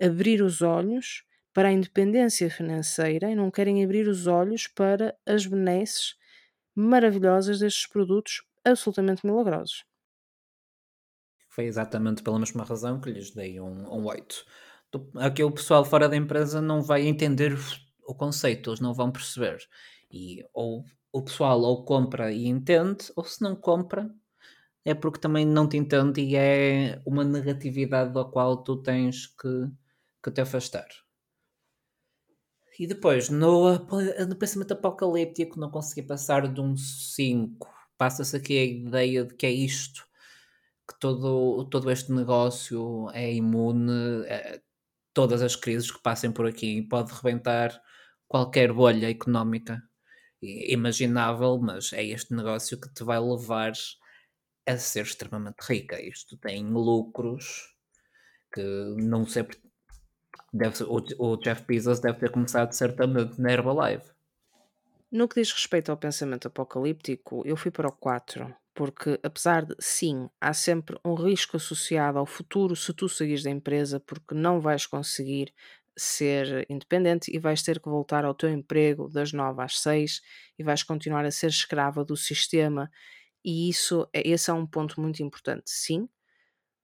[0.00, 5.46] abrir os olhos para a independência financeira e não querem abrir os olhos para as
[5.46, 6.14] benesses
[6.74, 9.84] maravilhosas destes produtos absolutamente milagrosos.
[11.48, 14.46] Foi exatamente pela mesma razão que lhes dei um, um 8.
[15.16, 17.56] Aqui o pessoal fora da empresa não vai entender
[18.06, 19.58] o conceito, eles não vão perceber.
[20.10, 24.12] E ou o pessoal ou compra e entende, ou se não compra,
[24.84, 29.48] é porque também não te entende e é uma negatividade da qual tu tens que,
[30.22, 30.88] que te afastar.
[32.78, 37.68] E depois, no, no pensamento apocalíptico, não consegui passar de um 5.
[37.98, 40.06] Passa-se aqui a ideia de que é isto,
[40.88, 44.60] que todo, todo este negócio é imune a
[45.12, 47.78] todas as crises que passem por aqui e pode rebentar
[48.26, 49.82] qualquer bolha económica
[50.42, 53.72] imaginável, mas é este negócio que te vai levar
[54.66, 56.00] a ser extremamente rica.
[56.00, 57.74] Isto tem lucros
[58.54, 58.62] que
[58.96, 59.44] não sei
[60.52, 64.10] deve ser, o, o Jeff Bezos deve ter começado certamente na Herbalife.
[65.10, 69.74] No que diz respeito ao pensamento apocalíptico, eu fui para o 4, porque apesar de,
[69.80, 74.60] sim, há sempre um risco associado ao futuro se tu seguires da empresa, porque não
[74.60, 75.52] vais conseguir
[75.96, 80.22] ser independente e vais ter que voltar ao teu emprego das 9 às 6
[80.58, 82.88] e vais continuar a ser escrava do sistema.
[83.44, 86.08] E isso, é, esse é um ponto muito importante, sim,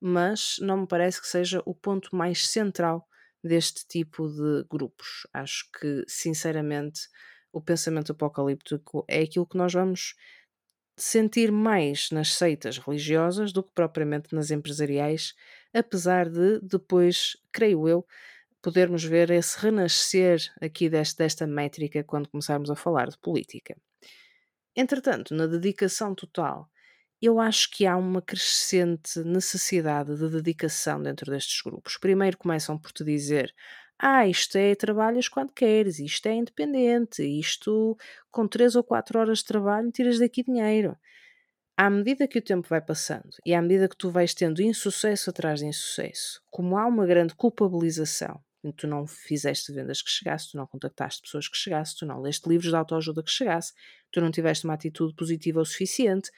[0.01, 3.06] mas não me parece que seja o ponto mais central
[3.47, 5.27] deste tipo de grupos.
[5.32, 7.01] Acho que, sinceramente,
[7.52, 10.14] o pensamento apocalíptico é aquilo que nós vamos
[10.98, 15.35] sentir mais nas seitas religiosas do que propriamente nas empresariais,
[15.73, 18.06] apesar de depois, creio eu,
[18.62, 23.77] podermos ver esse renascer aqui deste, desta métrica quando começarmos a falar de política.
[24.74, 26.68] Entretanto, na dedicação total
[27.20, 31.97] eu acho que há uma crescente necessidade de dedicação dentro destes grupos.
[31.97, 33.55] Primeiro começam por te dizer:
[33.98, 37.97] ah, isto é trabalhas quando queres, isto é independente, isto
[38.30, 40.97] com 3 ou 4 horas de trabalho tiras daqui dinheiro.
[41.78, 45.30] À medida que o tempo vai passando e à medida que tu vais tendo insucesso
[45.30, 48.43] atrás de insucesso, como há uma grande culpabilização,
[48.76, 52.48] tu não fizeste vendas que chegasse, tu não contactaste pessoas que chegasse, tu não leste
[52.48, 53.72] livros de autoajuda que chegasse,
[54.10, 56.30] tu não tiveste uma atitude positiva o suficiente,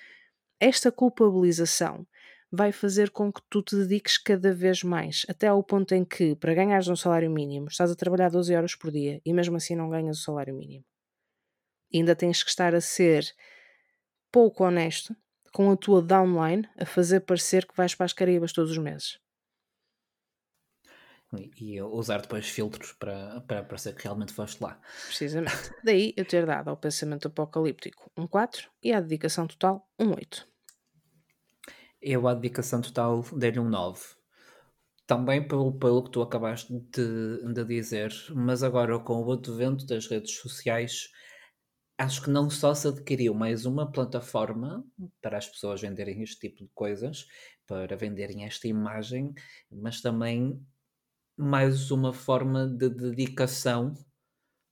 [0.60, 2.06] esta culpabilização
[2.50, 6.34] vai fazer com que tu te dediques cada vez mais, até ao ponto em que,
[6.34, 9.76] para ganhares um salário mínimo, estás a trabalhar 12 horas por dia e mesmo assim
[9.76, 10.84] não ganhas o salário mínimo.
[11.92, 13.24] E ainda tens que estar a ser
[14.32, 15.14] pouco honesto
[15.52, 19.18] com a tua downline a fazer parecer que vais para as Caraíbas todos os meses.
[21.56, 24.80] E usar depois filtros para, para parecer que realmente foste lá.
[25.06, 25.70] Precisamente.
[25.84, 30.48] Daí eu ter dado ao pensamento apocalíptico um 4 e à dedicação total um 8.
[32.00, 34.00] Eu, à dedicação total, dei-lhe um 9.
[35.06, 40.06] Também pelo, pelo que tu acabaste de, de dizer, mas agora com o advento das
[40.06, 41.10] redes sociais,
[41.98, 44.84] acho que não só se adquiriu mais uma plataforma
[45.20, 47.26] para as pessoas venderem este tipo de coisas,
[47.66, 49.34] para venderem esta imagem,
[49.70, 50.64] mas também
[51.38, 53.94] mais uma forma de dedicação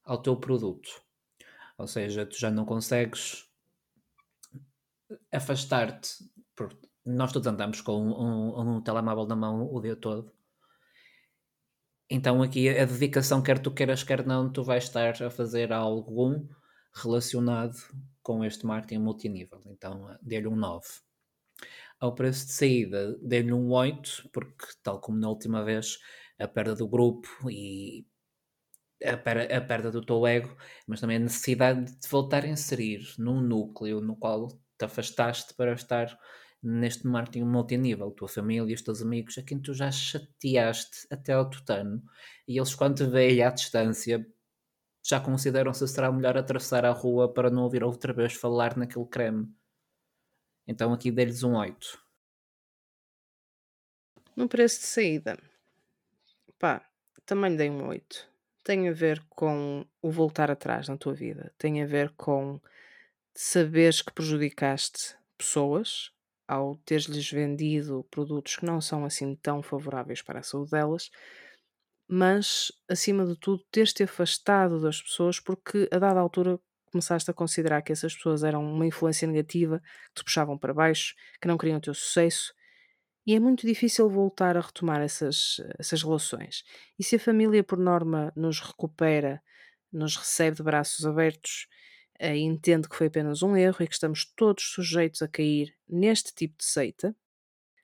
[0.03, 0.89] ao teu produto.
[1.77, 3.47] Ou seja, tu já não consegues
[5.31, 6.25] afastar-te
[7.07, 10.31] nós todos andamos com um, um, um, telemóvel na mão o dia todo.
[12.09, 16.45] Então aqui a dedicação, quer tu queiras, quer não, tu vais estar a fazer algum
[16.93, 17.77] relacionado
[18.21, 19.61] com este marketing multinível.
[19.67, 20.85] Então dê-lhe um 9.
[21.99, 25.99] Ao preço de saída, dê-lhe um 8, porque tal como na última vez,
[26.39, 28.05] a perda do grupo e
[29.03, 30.55] a, per a perda do teu ego,
[30.87, 34.47] mas também a necessidade de voltar a inserir num núcleo no qual
[34.77, 36.17] te afastaste para estar
[36.61, 41.49] neste marketing multinível, tua família, os teus amigos, a quem tu já chateaste até ao
[41.49, 42.03] tutano,
[42.47, 44.25] e eles quando te veem à distância
[45.05, 49.05] já consideram se será melhor atravessar a rua para não ouvir outra vez falar naquele
[49.05, 49.47] creme.
[50.67, 51.97] Então aqui dei-lhes um 8.
[54.35, 55.39] No preço de saída,
[56.59, 56.85] pá,
[57.25, 58.27] também dei um 8.
[58.63, 61.53] Tem a ver com o voltar atrás na tua vida.
[61.57, 62.59] Tem a ver com
[63.35, 66.11] saberes que prejudicaste pessoas
[66.47, 71.11] ao teres-lhes vendido produtos que não são assim tão favoráveis para a saúde delas,
[72.07, 76.59] mas acima de tudo teres-te afastado das pessoas porque a dada altura
[76.91, 81.13] começaste a considerar que essas pessoas eram uma influência negativa, que te puxavam para baixo,
[81.41, 82.53] que não queriam o teu sucesso.
[83.27, 86.63] E é muito difícil voltar a retomar essas, essas relações.
[86.97, 89.43] E se a família, por norma, nos recupera,
[89.91, 91.67] nos recebe de braços abertos
[92.21, 96.33] uh, entende que foi apenas um erro e que estamos todos sujeitos a cair neste
[96.33, 97.13] tipo de seita,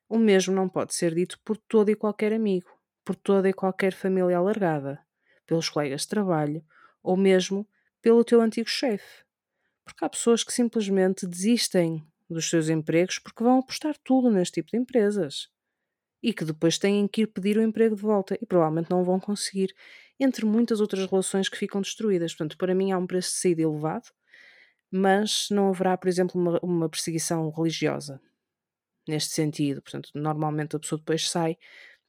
[0.08, 2.70] o mesmo não pode ser dito por todo e qualquer amigo,
[3.04, 5.06] por toda e qualquer família alargada,
[5.46, 6.64] pelos colegas de trabalho
[7.02, 7.68] ou mesmo
[8.02, 9.26] pelo teu antigo chefe.
[9.84, 14.72] Porque há pessoas que simplesmente desistem dos seus empregos porque vão apostar tudo neste tipo
[14.72, 15.50] de empresas
[16.22, 19.20] e que depois têm que ir pedir o emprego de volta e provavelmente não vão
[19.20, 19.74] conseguir,
[20.20, 22.34] entre muitas outras relações que ficam destruídas.
[22.34, 24.10] Portanto, para mim há um preço de saída elevado
[24.96, 28.22] mas não haverá, por exemplo, uma, uma perseguição religiosa
[29.08, 29.82] neste sentido.
[29.82, 31.58] Portanto, normalmente a pessoa depois sai,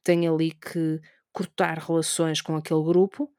[0.03, 1.01] tem ali que
[1.33, 3.33] cortar relações com aquele grupo,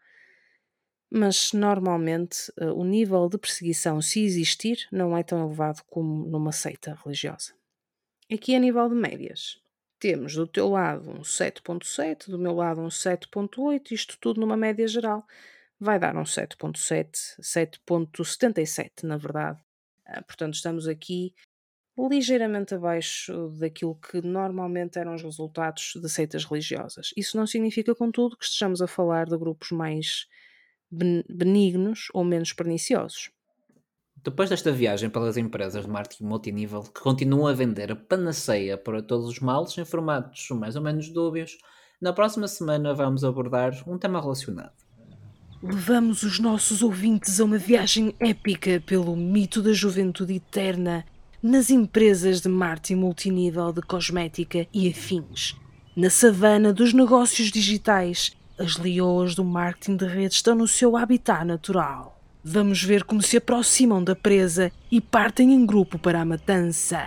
[1.10, 6.52] mas normalmente uh, o nível de perseguição, se existir, não é tão elevado como numa
[6.52, 7.52] seita religiosa.
[8.32, 9.60] Aqui a nível de médias,
[9.98, 14.86] temos do teu lado um 7.7, do meu lado um 7.8, isto tudo numa média
[14.86, 15.26] geral
[15.78, 19.60] vai dar um 7.7, 7.77 na verdade.
[20.04, 21.34] Ah, portanto, estamos aqui
[21.98, 27.12] ligeiramente abaixo daquilo que normalmente eram os resultados de seitas religiosas.
[27.16, 30.26] Isso não significa, contudo, que estejamos a falar de grupos mais
[30.90, 33.30] benignos ou menos perniciosos.
[34.22, 39.00] Depois desta viagem pelas empresas de marketing multinível que continuam a vender a panaceia para
[39.00, 41.56] todos os males em formatos mais ou menos dúbios,
[42.00, 44.74] na próxima semana vamos abordar um tema relacionado.
[45.62, 51.04] Levamos os nossos ouvintes a uma viagem épica pelo mito da juventude eterna
[51.42, 55.56] nas empresas de marketing multinível de cosmética e afins.
[55.96, 61.44] Na savana dos negócios digitais, as leoas do marketing de rede estão no seu habitat
[61.44, 62.20] natural.
[62.42, 67.06] Vamos ver como se aproximam da presa e partem em grupo para a matança.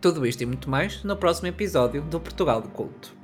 [0.00, 3.14] Tudo isto e muito mais no próximo episódio do Portugal do Culto.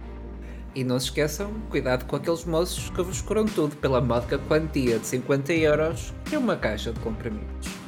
[0.74, 4.98] E não se esqueçam, cuidado com aqueles moços que vos curam tudo pela módica quantia
[4.98, 7.85] de 50 euros e uma caixa de comprimidos.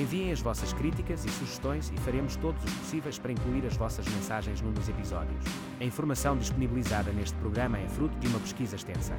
[0.00, 4.08] Enviem as vossas críticas e sugestões e faremos todos os possíveis para incluir as vossas
[4.08, 5.44] mensagens num dos episódios.
[5.78, 9.14] A informação disponibilizada neste programa é fruto de uma pesquisa extensa.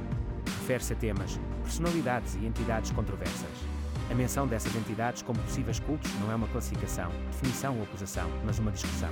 [0.58, 3.48] Refere-se a temas, personalidades e entidades controversas.
[4.10, 8.58] A menção dessas entidades como possíveis cultos não é uma classificação, definição ou acusação, mas
[8.58, 9.10] uma discussão.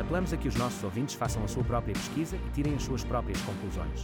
[0.00, 3.04] Apelamos a que os nossos ouvintes façam a sua própria pesquisa e tirem as suas
[3.04, 4.02] próprias conclusões.